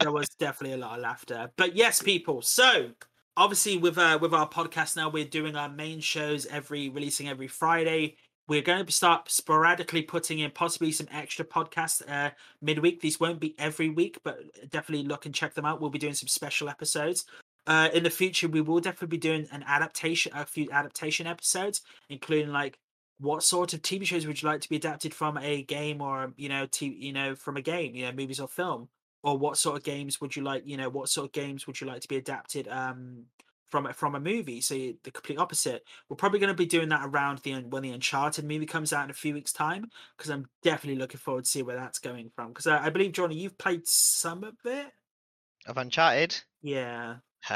there 0.00 0.12
was 0.12 0.28
definitely 0.38 0.74
a 0.74 0.84
lot 0.84 0.98
of 0.98 1.02
laughter, 1.02 1.50
but 1.56 1.74
yes, 1.74 2.02
people. 2.02 2.42
So 2.42 2.90
obviously 3.38 3.78
with 3.78 3.96
uh 3.96 4.18
with 4.20 4.34
our 4.34 4.46
podcast 4.46 4.94
now 4.94 5.08
we're 5.08 5.24
doing 5.24 5.56
our 5.56 5.70
main 5.70 6.00
shows 6.00 6.44
every 6.44 6.90
releasing 6.90 7.30
every 7.30 7.48
friday 7.48 8.14
we're 8.48 8.62
going 8.62 8.84
to 8.84 8.92
start 8.92 9.30
sporadically 9.30 10.02
putting 10.02 10.40
in 10.40 10.50
possibly 10.50 10.92
some 10.92 11.06
extra 11.12 11.44
podcasts 11.44 12.02
uh, 12.08 12.30
midweek. 12.60 13.00
These 13.00 13.20
won't 13.20 13.40
be 13.40 13.54
every 13.58 13.88
week, 13.88 14.18
but 14.24 14.40
definitely 14.70 15.06
look 15.06 15.26
and 15.26 15.34
check 15.34 15.54
them 15.54 15.64
out. 15.64 15.80
We'll 15.80 15.90
be 15.90 15.98
doing 15.98 16.14
some 16.14 16.28
special 16.28 16.68
episodes. 16.68 17.24
Uh, 17.66 17.88
in 17.94 18.02
the 18.02 18.10
future, 18.10 18.48
we 18.48 18.60
will 18.60 18.80
definitely 18.80 19.16
be 19.16 19.18
doing 19.18 19.46
an 19.52 19.64
adaptation, 19.66 20.32
a 20.34 20.44
few 20.44 20.68
adaptation 20.72 21.26
episodes, 21.26 21.82
including 22.08 22.52
like 22.52 22.78
what 23.20 23.44
sort 23.44 23.72
of 23.72 23.82
TV 23.82 24.04
shows 24.04 24.26
would 24.26 24.42
you 24.42 24.48
like 24.48 24.60
to 24.60 24.68
be 24.68 24.76
adapted 24.76 25.14
from 25.14 25.38
a 25.38 25.62
game 25.62 26.00
or 26.00 26.32
you 26.36 26.48
know, 26.48 26.66
t- 26.66 26.86
you 26.98 27.12
know, 27.12 27.36
from 27.36 27.56
a 27.56 27.62
game, 27.62 27.94
you 27.94 28.04
know, 28.04 28.12
movies 28.12 28.40
or 28.40 28.48
film, 28.48 28.88
or 29.22 29.38
what 29.38 29.56
sort 29.56 29.76
of 29.76 29.84
games 29.84 30.20
would 30.20 30.34
you 30.34 30.42
like, 30.42 30.66
you 30.66 30.76
know, 30.76 30.88
what 30.88 31.08
sort 31.08 31.26
of 31.26 31.32
games 31.32 31.68
would 31.68 31.80
you 31.80 31.86
like 31.86 32.00
to 32.00 32.08
be 32.08 32.16
adapted 32.16 32.66
um 32.66 33.26
from 33.72 33.90
from 33.94 34.14
a 34.14 34.20
movie. 34.20 34.60
So 34.60 34.74
the 35.02 35.10
complete 35.10 35.38
opposite. 35.38 35.82
We're 36.08 36.16
probably 36.16 36.38
going 36.38 36.52
to 36.52 36.54
be 36.54 36.66
doing 36.66 36.90
that 36.90 37.06
around 37.06 37.38
the 37.38 37.54
when 37.54 37.82
the 37.82 37.90
Uncharted 37.90 38.44
movie 38.44 38.66
comes 38.66 38.92
out 38.92 39.04
in 39.04 39.10
a 39.10 39.14
few 39.14 39.34
weeks' 39.34 39.52
time 39.52 39.90
because 40.16 40.30
I'm 40.30 40.46
definitely 40.62 41.00
looking 41.00 41.18
forward 41.18 41.44
to 41.44 41.50
see 41.50 41.62
where 41.62 41.76
that's 41.76 41.98
going 41.98 42.30
from. 42.36 42.48
Because 42.48 42.68
I, 42.68 42.84
I, 42.84 42.90
believe 42.90 43.12
Johnny, 43.12 43.34
you've 43.34 43.58
played 43.58 43.88
some 43.88 44.44
of 44.44 44.54
it 44.64 44.92
of 45.66 45.78
Uncharted. 45.78 46.38
Yeah. 46.60 47.16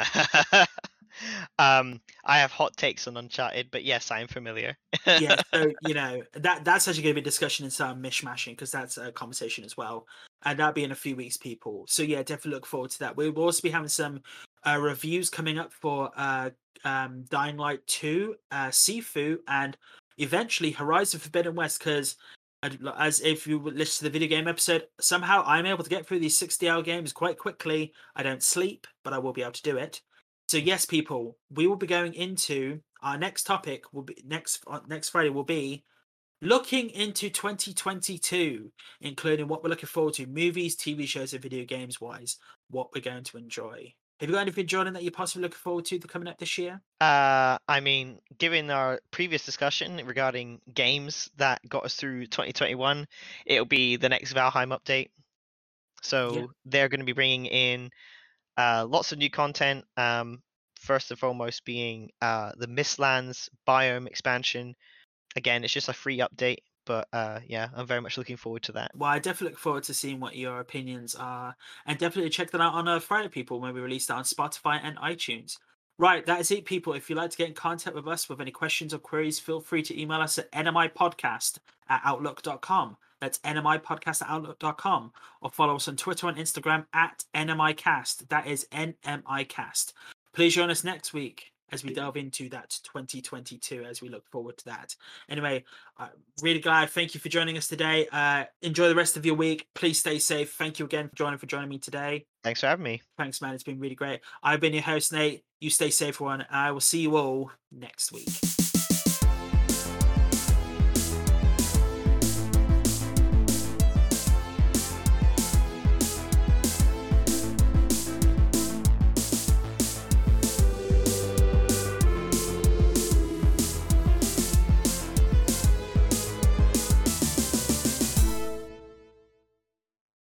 um, 1.59 2.01
I 2.25 2.39
have 2.39 2.51
hot 2.51 2.77
takes 2.77 3.07
on 3.07 3.19
Uncharted, 3.19 3.69
but 3.71 3.85
yes, 3.85 4.11
I 4.11 4.21
am 4.21 4.29
familiar. 4.29 4.77
yeah, 5.07 5.37
so 5.53 5.71
you 5.87 5.95
know 5.95 6.23
that 6.33 6.65
that's 6.65 6.89
actually 6.89 7.03
going 7.03 7.15
to 7.15 7.21
be 7.21 7.25
a 7.25 7.31
discussion 7.31 7.67
in 7.67 7.71
some 7.71 8.03
mishmashing 8.03 8.53
because 8.53 8.73
that's 8.73 8.97
a 8.97 9.13
conversation 9.13 9.65
as 9.65 9.77
well, 9.77 10.07
and 10.47 10.59
that'll 10.59 10.73
be 10.73 10.85
in 10.85 10.93
a 10.93 10.97
few 10.97 11.15
weeks, 11.15 11.37
people. 11.37 11.85
So 11.89 12.03
yeah, 12.03 12.23
definitely 12.23 12.53
look 12.53 12.67
forward 12.67 12.91
to 12.93 12.99
that. 13.01 13.17
We 13.17 13.29
will 13.29 13.45
also 13.45 13.63
be 13.63 13.71
having 13.71 13.89
some 13.89 14.23
uh, 14.67 14.79
reviews 14.79 15.31
coming 15.31 15.59
up 15.59 15.73
for 15.73 16.11
uh, 16.17 16.51
um, 16.85 17.25
Dying 17.29 17.57
Light 17.57 17.87
2, 17.87 18.35
uh, 18.51 18.69
Sifu, 18.69 19.39
and 19.49 19.77
eventually 20.19 20.71
Horizon 20.71 21.21
Forbidden 21.21 21.55
West. 21.55 21.79
Because, 21.79 22.17
as 22.99 23.21
if 23.21 23.47
you 23.47 23.59
listen 23.61 23.99
to 23.99 24.05
the 24.05 24.19
video 24.19 24.29
game 24.29 24.49
episode, 24.49 24.87
somehow 25.01 25.43
I'm 25.47 25.67
able 25.67 25.85
to 25.85 25.91
get 25.91 26.07
through 26.07 26.21
these 26.21 26.39
60 26.39 26.69
hour 26.69 26.83
games 26.83 27.13
quite 27.13 27.39
quickly. 27.39 27.93
I 28.17 28.23
don't 28.23 28.43
sleep, 28.43 28.87
but 29.05 29.13
I 29.13 29.19
will 29.19 29.33
be 29.33 29.43
able 29.43 29.53
to 29.53 29.63
do 29.63 29.77
it. 29.77 30.01
So, 30.49 30.59
yes, 30.59 30.85
people, 30.85 31.37
we 31.51 31.67
will 31.67 31.77
be 31.77 31.87
going 31.87 32.15
into 32.15 32.81
our 33.03 33.19
next 33.19 33.45
topic, 33.45 33.93
will 33.93 34.03
be 34.03 34.23
next, 34.27 34.63
uh, 34.67 34.81
next 34.89 35.11
Friday, 35.11 35.31
will 35.31 35.45
be 35.45 35.85
looking 36.41 36.91
into 36.91 37.31
2022, 37.31 38.71
including 39.01 39.49
what 39.49 39.63
we're 39.63 39.71
looking 39.71 39.89
forward 39.89 40.15
to 40.15 40.27
movies, 40.27 40.77
TV 40.77 41.07
shows, 41.07 41.33
and 41.33 41.43
video 41.43 41.65
games 41.65 42.01
wise, 42.01 42.39
what 42.71 42.89
we're 42.95 43.01
going 43.01 43.25
to 43.25 43.39
enjoy. 43.39 43.93
Have 44.19 44.31
you 44.31 44.35
got 44.35 44.41
anything, 44.41 44.67
Jordan, 44.67 44.95
that 44.95 45.03
you're 45.03 45.13
possibly 45.13 45.43
looking 45.43 45.59
forward 45.59 45.85
to 45.87 45.99
coming 45.99 46.27
up 46.27 46.39
this 46.39 46.57
year? 46.57 46.81
Uh, 47.01 47.59
I 47.69 47.81
mean, 47.81 48.19
given 48.39 48.71
our 48.71 49.01
previous 49.11 49.45
discussion 49.45 50.01
regarding 50.07 50.61
games 50.73 51.31
that 51.37 51.61
got 51.69 51.85
us 51.85 51.97
through 51.97 52.27
2021, 52.27 53.07
it'll 53.45 53.67
be 53.67 53.97
the 53.97 54.09
next 54.09 54.33
Valheim 54.33 54.77
update. 54.77 55.11
So 56.03 56.33
yeah. 56.33 56.47
they're 56.65 56.89
going 56.89 57.01
to 57.01 57.07
be 57.07 57.13
bringing 57.13 57.47
in 57.47 57.91
uh, 58.57 58.87
lots 58.89 59.13
of 59.13 59.19
new 59.19 59.31
content. 59.31 59.85
Um, 59.99 60.43
first 60.81 61.11
and 61.11 61.21
foremost, 61.21 61.65
being 61.65 62.11
uh, 62.23 62.53
the 62.57 62.69
Mistlands 62.69 63.49
biome 63.69 64.07
expansion. 64.07 64.75
Again, 65.35 65.65
it's 65.65 65.73
just 65.73 65.91
a 65.91 65.93
free 65.93 66.19
update 66.19 66.59
but 66.87 67.09
uh, 67.13 67.41
yeah, 67.47 67.69
I'm 67.75 67.87
very 67.87 68.01
much 68.01 68.17
looking 68.17 68.37
forward 68.39 68.63
to 68.63 68.73
that. 68.73 68.93
Well, 68.97 69.11
I 69.11 69.19
definitely 69.19 69.53
look 69.53 69.59
forward 69.59 69.83
to 69.85 69.95
seeing 69.95 70.19
what 70.19 70.37
your 70.37 70.61
opinions 70.61 71.15
are, 71.15 71.55
and 71.85 71.99
definitely 71.99 72.31
check 72.31 72.51
that 72.53 72.61
out 72.61 72.73
on 72.73 72.89
uh, 72.89 72.99
Friday, 73.01 73.29
people, 73.29 73.61
when 73.61 73.75
we 73.75 73.81
release 73.81 74.07
that 74.07 74.15
on 74.15 74.25
Spotify 74.25 74.81
and 74.83 74.97
iTunes. 74.97 75.59
Right, 75.99 76.25
that 76.27 76.41
is 76.41 76.51
it, 76.51 76.65
people. 76.65 76.93
If 76.93 77.09
you'd 77.09 77.17
like 77.17 77.31
to 77.31 77.37
get 77.37 77.49
in 77.49 77.55
contact 77.55 77.97
with 77.97 78.07
us 78.07 78.29
with 78.29 78.41
any 78.41 78.51
questions 78.51 78.95
or 78.95 78.99
queries, 78.99 79.39
feel 79.39 79.61
free 79.61 79.83
to 79.83 80.01
email 80.01 80.21
us 80.21 80.39
at 80.39 80.51
nmipodcast 80.53 81.59
at 81.89 82.03
outlook.com. 82.05 82.97
That's 83.21 83.39
nmipodcast 83.39 84.23
at 84.23 84.29
outlook.com. 84.29 85.13
Or 85.41 85.51
follow 85.51 85.77
us 85.77 85.89
on 85.89 85.97
Twitter 85.97 86.29
and 86.29 86.37
Instagram 86.37 86.85
at 86.93 87.25
nmicast. 87.35 88.29
That 88.29 88.47
is 88.47 88.67
nmicast. 88.71 89.95
Please 90.35 90.55
join 90.55 90.71
us 90.71 90.85
next 90.85 91.15
week 91.15 91.53
as 91.73 91.85
we 91.85 91.93
delve 91.93 92.17
into 92.17 92.49
that 92.51 92.79
2022 92.85 93.85
as 93.85 94.01
we 94.01 94.09
look 94.09 94.27
forward 94.29 94.57
to 94.59 94.65
that. 94.67 94.95
Anyway 95.29 95.65
i'm 95.99 96.09
really 96.43 96.61
glad. 96.61 96.91
Thank 96.91 97.15
you 97.15 97.21
for 97.21 97.29
joining 97.29 97.57
us 97.57 97.69
today. 97.69 98.07
Uh 98.13 98.45
enjoy 98.63 98.89
the 98.89 98.95
rest 98.95 99.17
of 99.17 99.27
your 99.27 99.35
week. 99.35 99.67
Please 99.75 99.99
stay 99.99 100.19
safe. 100.19 100.53
Thank 100.55 100.79
you 100.79 100.85
again 100.85 101.09
for 101.09 101.17
joining 101.17 101.39
for 101.39 101.47
joining 101.47 101.69
me 101.69 101.79
today. 101.79 102.27
Thanks 102.43 102.61
for 102.61 102.67
having 102.67 102.85
me. 102.85 103.03
Thanks 103.17 103.41
man. 103.41 103.55
It's 103.55 103.65
been 103.65 103.81
really 103.81 103.95
great. 103.95 104.21
I've 104.43 104.61
been 104.61 104.75
your 104.75 104.83
host 104.83 105.13
nate. 105.13 105.43
You 105.61 105.71
stay 105.71 105.91
safe 105.91 106.21
one 106.21 106.45
i 106.51 106.71
will 106.71 106.81
see 106.81 107.01
you 107.01 107.17
all 107.17 107.51
next 107.73 108.13
week 108.13 108.29